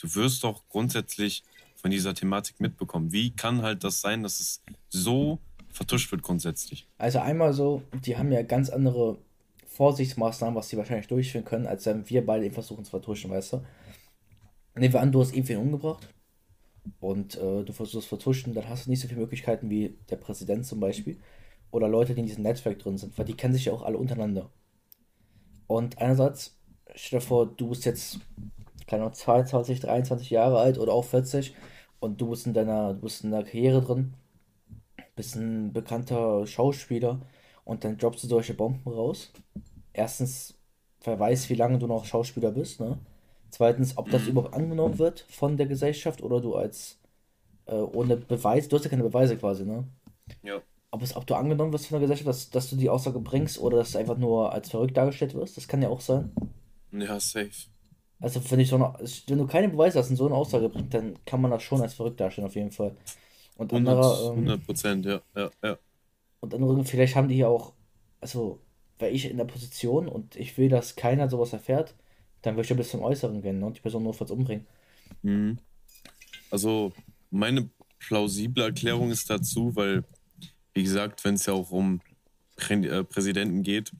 du 0.00 0.14
wirst 0.14 0.44
doch 0.44 0.62
grundsätzlich 0.68 1.42
von 1.74 1.90
dieser 1.90 2.14
Thematik 2.14 2.60
mitbekommen. 2.60 3.12
Wie 3.12 3.30
kann 3.30 3.62
halt 3.62 3.84
das 3.84 4.00
sein, 4.00 4.22
dass 4.22 4.40
es 4.40 4.62
so 4.88 5.40
vertuscht 5.70 6.10
wird 6.12 6.22
grundsätzlich? 6.22 6.86
Also 6.98 7.18
einmal 7.18 7.52
so, 7.52 7.82
die 8.04 8.16
haben 8.16 8.30
ja 8.32 8.42
ganz 8.42 8.70
andere 8.70 9.18
Vorsichtsmaßnahmen, 9.66 10.54
was 10.54 10.68
sie 10.68 10.76
wahrscheinlich 10.76 11.08
durchführen 11.08 11.44
können, 11.44 11.66
als 11.66 11.84
wenn 11.86 12.08
wir 12.08 12.24
beide 12.24 12.46
ihn 12.46 12.52
versuchen 12.52 12.84
zu 12.84 12.90
vertuschen, 12.90 13.30
weißt 13.30 13.54
du? 13.54 13.64
Nehmen 14.76 14.94
wir 14.94 15.00
an, 15.00 15.12
du 15.12 15.20
hast 15.20 15.32
irgendwen 15.32 15.58
umgebracht 15.58 16.08
und 17.00 17.36
äh, 17.36 17.64
du 17.64 17.72
versuchst 17.72 18.08
vertuschen, 18.08 18.54
dann 18.54 18.68
hast 18.68 18.86
du 18.86 18.90
nicht 18.90 19.00
so 19.00 19.08
viele 19.08 19.20
Möglichkeiten 19.20 19.70
wie 19.70 19.98
der 20.10 20.16
Präsident 20.16 20.66
zum 20.66 20.80
Beispiel 20.80 21.18
oder 21.74 21.88
Leute, 21.88 22.14
die 22.14 22.20
in 22.20 22.26
diesem 22.26 22.44
Netzwerk 22.44 22.78
drin 22.78 22.98
sind, 22.98 23.18
weil 23.18 23.24
die 23.24 23.36
kennen 23.36 23.52
sich 23.52 23.64
ja 23.64 23.72
auch 23.72 23.82
alle 23.82 23.98
untereinander. 23.98 24.48
Und 25.66 25.98
einerseits, 25.98 26.56
stell 26.94 27.18
dir 27.18 27.26
vor, 27.26 27.46
du 27.46 27.68
bist 27.68 27.84
jetzt, 27.84 28.20
keine 28.86 29.02
Ahnung, 29.02 29.14
22, 29.14 29.80
23 29.80 30.30
Jahre 30.30 30.60
alt 30.60 30.78
oder 30.78 30.92
auch 30.92 31.04
40 31.04 31.52
und 31.98 32.20
du 32.20 32.30
bist 32.30 32.46
in 32.46 32.54
deiner, 32.54 32.94
du 32.94 33.00
bist 33.00 33.24
in 33.24 33.32
deiner 33.32 33.42
Karriere 33.42 33.82
drin, 33.82 34.14
bist 35.16 35.34
ein 35.34 35.72
bekannter 35.72 36.46
Schauspieler 36.46 37.20
und 37.64 37.82
dann 37.82 37.98
droppst 37.98 38.22
du 38.22 38.28
solche 38.28 38.54
Bomben 38.54 38.88
raus. 38.88 39.32
Erstens, 39.92 40.54
wer 41.02 41.18
weiß, 41.18 41.50
wie 41.50 41.54
lange 41.56 41.80
du 41.80 41.88
noch 41.88 42.04
Schauspieler 42.04 42.52
bist, 42.52 42.78
ne? 42.78 43.00
Zweitens, 43.50 43.98
ob 43.98 44.10
das 44.10 44.26
überhaupt 44.28 44.54
angenommen 44.54 44.98
wird 44.98 45.26
von 45.28 45.56
der 45.56 45.66
Gesellschaft 45.66 46.22
oder 46.22 46.40
du 46.40 46.54
als 46.54 47.00
äh, 47.66 47.74
ohne 47.74 48.16
Beweis, 48.16 48.68
du 48.68 48.76
hast 48.76 48.84
ja 48.84 48.90
keine 48.90 49.04
Beweise 49.04 49.36
quasi, 49.36 49.64
ne? 49.64 49.84
Ja. 50.42 50.62
Ob, 50.94 51.02
es, 51.02 51.16
ob 51.16 51.26
du 51.26 51.34
angenommen 51.34 51.72
wirst 51.72 51.88
von 51.88 51.98
der 51.98 52.02
Gesellschaft, 52.02 52.28
dass, 52.28 52.50
dass 52.50 52.70
du 52.70 52.76
die 52.76 52.88
Aussage 52.88 53.18
bringst 53.18 53.58
oder 53.58 53.78
dass 53.78 53.92
du 53.92 53.98
einfach 53.98 54.16
nur 54.16 54.52
als 54.52 54.70
verrückt 54.70 54.96
dargestellt 54.96 55.34
wirst, 55.34 55.56
das 55.56 55.66
kann 55.66 55.82
ja 55.82 55.88
auch 55.88 56.00
sein. 56.00 56.30
Ja, 56.92 57.18
safe. 57.18 57.50
Also 58.20 58.40
wenn 58.48 58.60
ich 58.60 58.68
so 58.68 58.76
eine, 58.76 58.94
wenn 59.26 59.38
du 59.38 59.46
keine 59.48 59.68
Beweise 59.68 59.98
hast 59.98 60.10
und 60.10 60.16
so 60.16 60.26
eine 60.26 60.36
Aussage 60.36 60.68
bringst, 60.68 60.94
dann 60.94 61.18
kann 61.26 61.40
man 61.40 61.50
das 61.50 61.64
schon 61.64 61.82
als 61.82 61.94
verrückt 61.94 62.20
darstellen, 62.20 62.46
auf 62.46 62.54
jeden 62.54 62.70
Fall. 62.70 62.94
Und 63.56 63.72
100, 63.72 63.92
anderer, 63.92 64.30
ähm, 64.30 64.38
100 64.38 64.64
Prozent, 64.64 65.06
ja, 65.06 65.20
ja, 65.34 65.50
ja. 65.64 65.78
Und 66.38 66.54
andere, 66.54 66.84
vielleicht 66.84 67.16
haben 67.16 67.28
die 67.28 67.38
ja 67.38 67.48
auch, 67.48 67.72
also 68.20 68.60
wäre 69.00 69.10
ich 69.10 69.28
in 69.28 69.36
der 69.36 69.46
Position 69.46 70.06
und 70.06 70.36
ich 70.36 70.56
will, 70.56 70.68
dass 70.68 70.94
keiner 70.94 71.28
sowas 71.28 71.52
erfährt, 71.52 71.96
dann 72.42 72.54
würde 72.54 72.66
ich 72.66 72.70
ja 72.70 72.76
bis 72.76 72.90
zum 72.90 73.02
Äußeren 73.02 73.42
gehen 73.42 73.58
ne, 73.58 73.66
und 73.66 73.78
die 73.78 73.80
Person 73.80 74.04
notfalls 74.04 74.30
umbringen. 74.30 74.64
Mhm. 75.22 75.58
Also 76.52 76.92
meine 77.32 77.68
plausible 77.98 78.62
Erklärung 78.62 79.10
ist 79.10 79.28
dazu, 79.28 79.74
weil, 79.74 80.04
wie 80.74 80.82
gesagt, 80.82 81.24
wenn 81.24 81.34
es 81.34 81.46
ja 81.46 81.54
auch 81.54 81.70
um 81.70 82.00
Prä 82.56 82.74
äh, 82.74 83.04
Präsidenten 83.04 83.62
geht, 83.62 83.92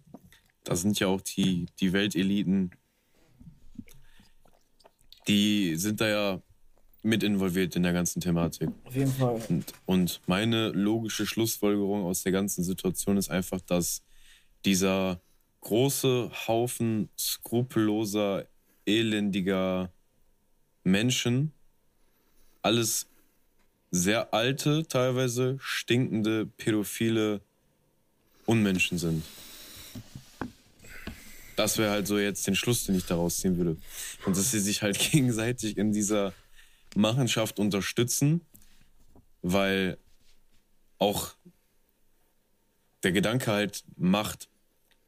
da 0.65 0.77
sind 0.77 0.99
ja 0.99 1.09
auch 1.09 1.21
die, 1.21 1.67
die 1.81 1.93
Welteliten, 1.93 2.71
die 5.29 5.77
sind 5.77 6.01
da 6.01 6.09
ja 6.09 6.43
mit 7.03 7.23
involviert 7.23 7.77
in 7.77 7.83
der 7.83 7.93
ganzen 7.93 8.21
Thematik. 8.21 8.71
Auf 8.85 8.97
jeden 8.97 9.13
Fall. 9.13 9.41
Und, 9.49 9.73
und 9.85 10.21
meine 10.27 10.71
logische 10.71 11.27
Schlussfolgerung 11.27 12.05
aus 12.05 12.23
der 12.23 12.33
ganzen 12.33 12.65
Situation 12.65 13.19
ist 13.19 13.31
einfach, 13.31 13.61
dass 13.61 14.03
dieser 14.65 15.21
große 15.61 16.31
Haufen 16.47 17.11
skrupelloser, 17.19 18.47
elendiger 18.87 19.93
Menschen, 20.83 21.53
alles 22.63 23.07
sehr 23.95 24.35
alte, 24.35 24.85
teilweise 24.89 25.57
stinkende, 25.61 26.47
pädophile 26.47 27.41
Unmenschen 28.45 28.99
sind. 28.99 29.23
Das 31.55 31.79
wäre 31.79 31.93
halt 31.93 32.09
so 32.09 32.19
jetzt 32.19 32.45
den 32.49 32.57
Schluss, 32.57 32.85
den 32.87 32.97
ich 32.97 33.07
daraus 33.07 33.37
ziehen 33.37 33.57
würde. 33.57 33.77
Und 34.27 34.37
dass 34.37 34.51
sie 34.51 34.59
sich 34.59 34.83
halt 34.83 34.99
gegenseitig 35.13 35.79
in 35.79 35.93
dieser 35.93 36.35
Machenschaft 36.97 37.61
unterstützen, 37.61 38.41
weil 39.43 39.97
auch 40.99 41.37
der 43.05 43.13
Gedanke 43.13 43.53
halt 43.53 43.85
Macht. 43.97 44.49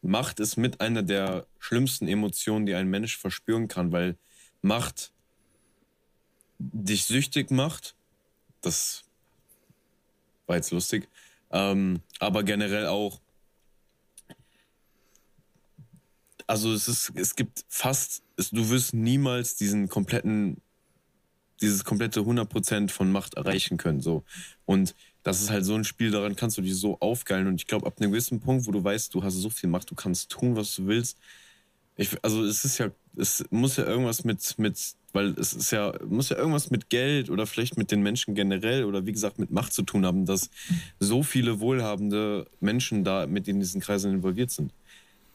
Macht 0.01 0.39
ist 0.39 0.57
mit 0.57 0.80
einer 0.80 1.03
der 1.03 1.49
schlimmsten 1.59 2.07
Emotionen, 2.07 2.66
die 2.66 2.74
ein 2.74 2.89
Mensch 2.89 3.18
verspüren 3.18 3.66
kann, 3.66 3.91
weil 3.91 4.16
Macht 4.62 5.12
dich 6.59 7.05
süchtig 7.05 7.51
macht. 7.51 7.95
Das 8.61 9.05
war 10.47 10.57
jetzt 10.57 10.71
lustig. 10.71 11.09
Ähm, 11.51 12.01
aber 12.19 12.43
generell 12.43 12.87
auch. 12.87 13.21
Also 16.47 16.73
es 16.73 16.87
ist, 16.87 17.13
es 17.17 17.35
gibt 17.35 17.65
fast, 17.69 18.23
es, 18.37 18.51
du 18.51 18.69
wirst 18.69 18.95
niemals 18.95 19.57
diesen 19.57 19.89
kompletten, 19.89 20.61
dieses 21.61 21.85
komplette 21.85 22.21
100% 22.21 22.91
von 22.91 23.11
Macht 23.11 23.35
erreichen 23.35 23.79
können. 23.79 24.01
So. 24.01 24.23
Und 24.65 24.95
das 25.25 25.43
ist 25.43 25.51
halt 25.51 25.65
so 25.65 25.75
ein 25.75 25.83
Spiel, 25.83 26.13
daran 26.13 26.37
kannst 26.37 26.57
du 26.57 26.63
dich 26.63 26.77
so 26.77 27.01
aufgeilen. 27.01 27.49
Und 27.49 27.57
ich 27.57 27.67
glaube, 27.67 27.87
ab 27.87 27.95
einem 27.99 28.13
gewissen 28.13 28.39
Punkt, 28.39 28.67
wo 28.67 28.71
du 28.71 28.83
weißt, 28.83 29.13
du 29.13 29.25
hast 29.25 29.35
so 29.35 29.51
viel 29.51 29.69
Macht, 29.69 29.91
du 29.91 29.97
kannst 29.97 30.31
tun, 30.31 30.55
was 30.55 30.75
du 30.77 30.87
willst. 30.87 31.19
Ich, 31.97 32.11
also 32.22 32.44
es 32.44 32.64
ist 32.64 32.78
ja, 32.78 32.90
es 33.16 33.44
muss 33.51 33.76
ja 33.76 33.84
irgendwas 33.84 34.24
mit, 34.24 34.59
mit, 34.59 34.78
weil 35.12 35.30
es 35.38 35.55
ist 35.55 35.70
ja, 35.70 35.94
muss 36.07 36.28
ja 36.28 36.36
irgendwas 36.36 36.70
mit 36.70 36.90
Geld 36.90 37.30
oder 37.30 37.47
vielleicht 37.47 37.78
mit 37.78 37.90
den 37.90 38.03
Menschen 38.03 38.34
generell 38.34 38.84
oder 38.84 39.07
wie 39.07 39.12
gesagt 39.12 39.38
mit 39.38 39.51
Macht 39.51 39.72
zu 39.72 39.82
tun 39.82 40.05
haben, 40.05 40.26
dass 40.26 40.51
so 41.01 41.22
viele 41.22 41.61
wohlhabende 41.61 42.47
Menschen 42.61 43.03
da 43.03 43.26
mit 43.26 43.49
in 43.49 43.61
diesen 43.61 43.80
Kreisen 43.80 44.12
involviert 44.12 44.51
sind. 44.51 44.72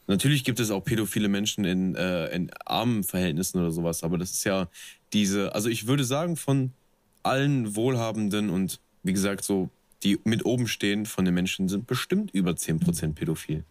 Natürlich 0.06 0.44
gibt 0.44 0.60
es 0.60 0.70
auch 0.70 0.84
pädophile 0.84 1.28
Menschen 1.28 1.64
in, 1.64 1.94
äh, 1.96 2.26
in 2.34 2.50
armen 2.64 3.02
Verhältnissen 3.02 3.58
oder 3.58 3.70
sowas, 3.70 4.04
aber 4.04 4.18
das 4.18 4.32
ist 4.32 4.44
ja 4.44 4.68
diese, 5.12 5.54
also 5.54 5.68
ich 5.68 5.86
würde 5.86 6.04
sagen, 6.04 6.36
von 6.36 6.72
allen 7.22 7.76
Wohlhabenden 7.76 8.50
und 8.50 8.80
wie 9.02 9.12
gesagt, 9.12 9.44
so 9.44 9.68
die 10.02 10.18
mit 10.24 10.44
oben 10.44 10.66
stehen 10.66 11.06
von 11.06 11.24
den 11.24 11.34
Menschen 11.34 11.68
sind 11.68 11.86
bestimmt 11.86 12.32
über 12.32 12.52
10% 12.52 13.14
pädophil. 13.14 13.64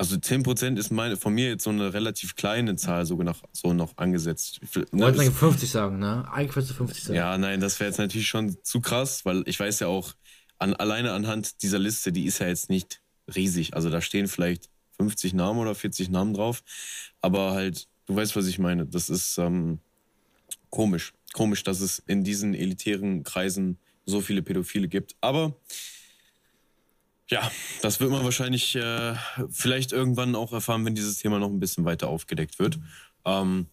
Also 0.00 0.16
10% 0.16 0.78
ist 0.78 0.90
meine, 0.90 1.18
von 1.18 1.34
mir 1.34 1.50
jetzt 1.50 1.64
so 1.64 1.68
eine 1.68 1.92
relativ 1.92 2.34
kleine 2.34 2.74
Zahl 2.74 3.04
so 3.04 3.16
noch, 3.16 3.42
so 3.52 3.74
noch 3.74 3.98
angesetzt. 3.98 4.58
Ich 4.62 4.74
ne, 4.74 5.02
wollte 5.02 5.30
50 5.30 5.70
sagen, 5.70 5.98
ne? 5.98 6.26
Eigentlich 6.32 6.56
würdest 6.56 6.70
du 6.70 6.74
50 6.76 7.04
sagen. 7.04 7.16
Ja, 7.18 7.36
nein, 7.36 7.60
das 7.60 7.78
wäre 7.78 7.90
jetzt 7.90 7.98
natürlich 7.98 8.26
schon 8.26 8.56
zu 8.62 8.80
krass, 8.80 9.26
weil 9.26 9.42
ich 9.44 9.60
weiß 9.60 9.80
ja 9.80 9.88
auch, 9.88 10.14
an, 10.58 10.72
alleine 10.72 11.12
anhand 11.12 11.62
dieser 11.62 11.78
Liste, 11.78 12.12
die 12.12 12.24
ist 12.24 12.38
ja 12.38 12.48
jetzt 12.48 12.70
nicht 12.70 13.02
riesig. 13.36 13.74
Also 13.74 13.90
da 13.90 14.00
stehen 14.00 14.26
vielleicht 14.26 14.70
50 14.96 15.34
Namen 15.34 15.58
oder 15.58 15.74
40 15.74 16.08
Namen 16.08 16.32
drauf. 16.32 16.62
Aber 17.20 17.52
halt, 17.52 17.86
du 18.06 18.16
weißt, 18.16 18.34
was 18.36 18.46
ich 18.46 18.58
meine. 18.58 18.86
Das 18.86 19.10
ist 19.10 19.36
ähm, 19.36 19.80
komisch. 20.70 21.12
Komisch, 21.34 21.62
dass 21.62 21.82
es 21.82 21.98
in 22.06 22.24
diesen 22.24 22.54
elitären 22.54 23.22
Kreisen 23.22 23.76
so 24.06 24.22
viele 24.22 24.40
Pädophile 24.40 24.88
gibt. 24.88 25.14
Aber 25.20 25.56
ja, 27.30 27.50
das 27.82 28.00
wird 28.00 28.10
man 28.10 28.24
wahrscheinlich 28.24 28.74
äh, 28.74 29.14
vielleicht 29.50 29.92
irgendwann 29.92 30.34
auch 30.34 30.52
erfahren, 30.52 30.84
wenn 30.84 30.94
dieses 30.94 31.18
Thema 31.18 31.38
noch 31.38 31.48
ein 31.48 31.60
bisschen 31.60 31.84
weiter 31.84 32.08
aufgedeckt 32.08 32.58
wird. 32.58 32.78
Ähm, 33.24 33.68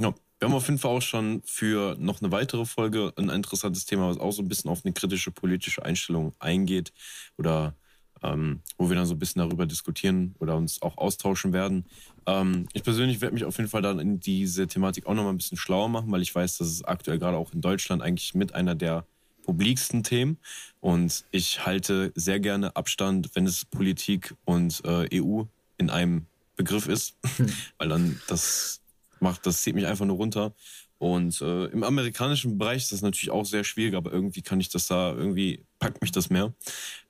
ja, 0.00 0.14
wir 0.38 0.48
haben 0.48 0.54
auf 0.54 0.66
jeden 0.66 0.78
Fall 0.78 0.90
auch 0.90 1.02
schon 1.02 1.42
für 1.44 1.94
noch 1.98 2.20
eine 2.20 2.32
weitere 2.32 2.64
Folge 2.64 3.12
ein 3.16 3.28
interessantes 3.28 3.84
Thema, 3.84 4.08
was 4.08 4.18
auch 4.18 4.32
so 4.32 4.42
ein 4.42 4.48
bisschen 4.48 4.70
auf 4.70 4.84
eine 4.84 4.92
kritische 4.92 5.30
politische 5.30 5.84
Einstellung 5.84 6.34
eingeht 6.40 6.92
oder 7.36 7.76
ähm, 8.22 8.60
wo 8.78 8.88
wir 8.88 8.96
dann 8.96 9.06
so 9.06 9.14
ein 9.14 9.18
bisschen 9.18 9.40
darüber 9.40 9.66
diskutieren 9.66 10.34
oder 10.38 10.56
uns 10.56 10.80
auch 10.80 10.96
austauschen 10.96 11.52
werden. 11.52 11.84
Ähm, 12.26 12.66
ich 12.72 12.82
persönlich 12.82 13.20
werde 13.20 13.34
mich 13.34 13.44
auf 13.44 13.56
jeden 13.58 13.68
Fall 13.68 13.82
dann 13.82 13.98
in 13.98 14.20
diese 14.20 14.66
Thematik 14.66 15.06
auch 15.06 15.14
noch 15.14 15.24
mal 15.24 15.30
ein 15.30 15.38
bisschen 15.38 15.58
schlauer 15.58 15.88
machen, 15.88 16.10
weil 16.10 16.22
ich 16.22 16.34
weiß, 16.34 16.58
dass 16.58 16.68
es 16.68 16.84
aktuell 16.84 17.18
gerade 17.18 17.36
auch 17.36 17.52
in 17.52 17.60
Deutschland 17.60 18.02
eigentlich 18.02 18.34
mit 18.34 18.54
einer 18.54 18.74
der 18.74 19.06
publiksten 19.42 20.02
Themen. 20.02 20.38
Und 20.80 21.24
ich 21.30 21.64
halte 21.66 22.12
sehr 22.14 22.40
gerne 22.40 22.76
Abstand, 22.76 23.30
wenn 23.34 23.46
es 23.46 23.64
Politik 23.64 24.34
und 24.44 24.82
äh, 24.84 25.20
EU 25.20 25.44
in 25.78 25.90
einem 25.90 26.26
Begriff 26.56 26.86
ist, 26.86 27.16
weil 27.78 27.88
dann 27.88 28.20
das 28.28 28.80
macht, 29.20 29.46
das 29.46 29.62
zieht 29.62 29.74
mich 29.74 29.86
einfach 29.86 30.04
nur 30.04 30.16
runter. 30.16 30.52
Und 31.02 31.40
äh, 31.40 31.64
im 31.64 31.82
amerikanischen 31.82 32.58
Bereich 32.58 32.82
ist 32.82 32.92
das 32.92 33.02
natürlich 33.02 33.32
auch 33.32 33.44
sehr 33.44 33.64
schwierig, 33.64 33.96
aber 33.96 34.12
irgendwie 34.12 34.40
kann 34.40 34.60
ich 34.60 34.68
das 34.68 34.86
da, 34.86 35.12
irgendwie 35.12 35.64
packt 35.80 36.00
mich 36.00 36.12
das 36.12 36.30
mehr. 36.30 36.54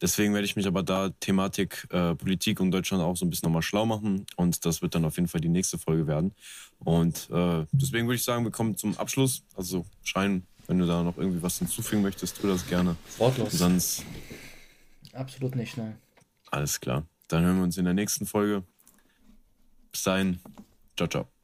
Deswegen 0.01 0.33
werde 0.33 0.47
ich 0.47 0.57
mich 0.57 0.66
aber 0.66 0.83
da 0.83 1.11
Thematik 1.20 1.87
äh, 1.91 2.14
Politik 2.14 2.61
und 2.61 2.70
Deutschland 2.70 3.03
auch 3.03 3.18
so 3.18 3.26
ein 3.26 3.28
bisschen 3.28 3.49
nochmal 3.49 3.61
schlau 3.61 3.85
machen. 3.85 4.24
Und 4.37 4.64
das 4.64 4.80
wird 4.80 4.95
dann 4.95 5.05
auf 5.05 5.16
jeden 5.16 5.28
Fall 5.28 5.43
die 5.43 5.51
nächste 5.51 5.76
Folge 5.76 6.07
werden. 6.07 6.33
Und 6.78 7.28
äh, 7.30 7.66
deswegen 7.72 8.07
würde 8.07 8.16
ich 8.16 8.24
sagen, 8.24 8.45
wir 8.45 8.51
kommen 8.51 8.78
zum 8.78 8.97
Abschluss. 8.97 9.43
Also 9.57 9.85
Schein 10.03 10.47
wenn 10.67 10.79
du 10.79 10.87
da 10.87 11.03
noch 11.03 11.17
irgendwie 11.17 11.43
was 11.43 11.59
hinzufügen 11.59 12.03
möchtest, 12.03 12.41
tu 12.41 12.49
das 12.49 12.67
gerne. 12.67 12.97
Wortlos. 13.19 13.53
Sonst. 13.53 14.05
Absolut 15.13 15.57
nicht, 15.57 15.77
nein. 15.77 15.97
Alles 16.51 16.81
klar. 16.81 17.07
Dann 17.29 17.45
hören 17.45 17.57
wir 17.57 17.65
uns 17.65 17.79
in 17.79 17.85
der 17.85 17.95
nächsten 17.95 18.27
Folge. 18.27 18.63
Bis 19.91 20.03
dahin. 20.03 20.41
Ciao, 20.97 21.09
ciao. 21.09 21.41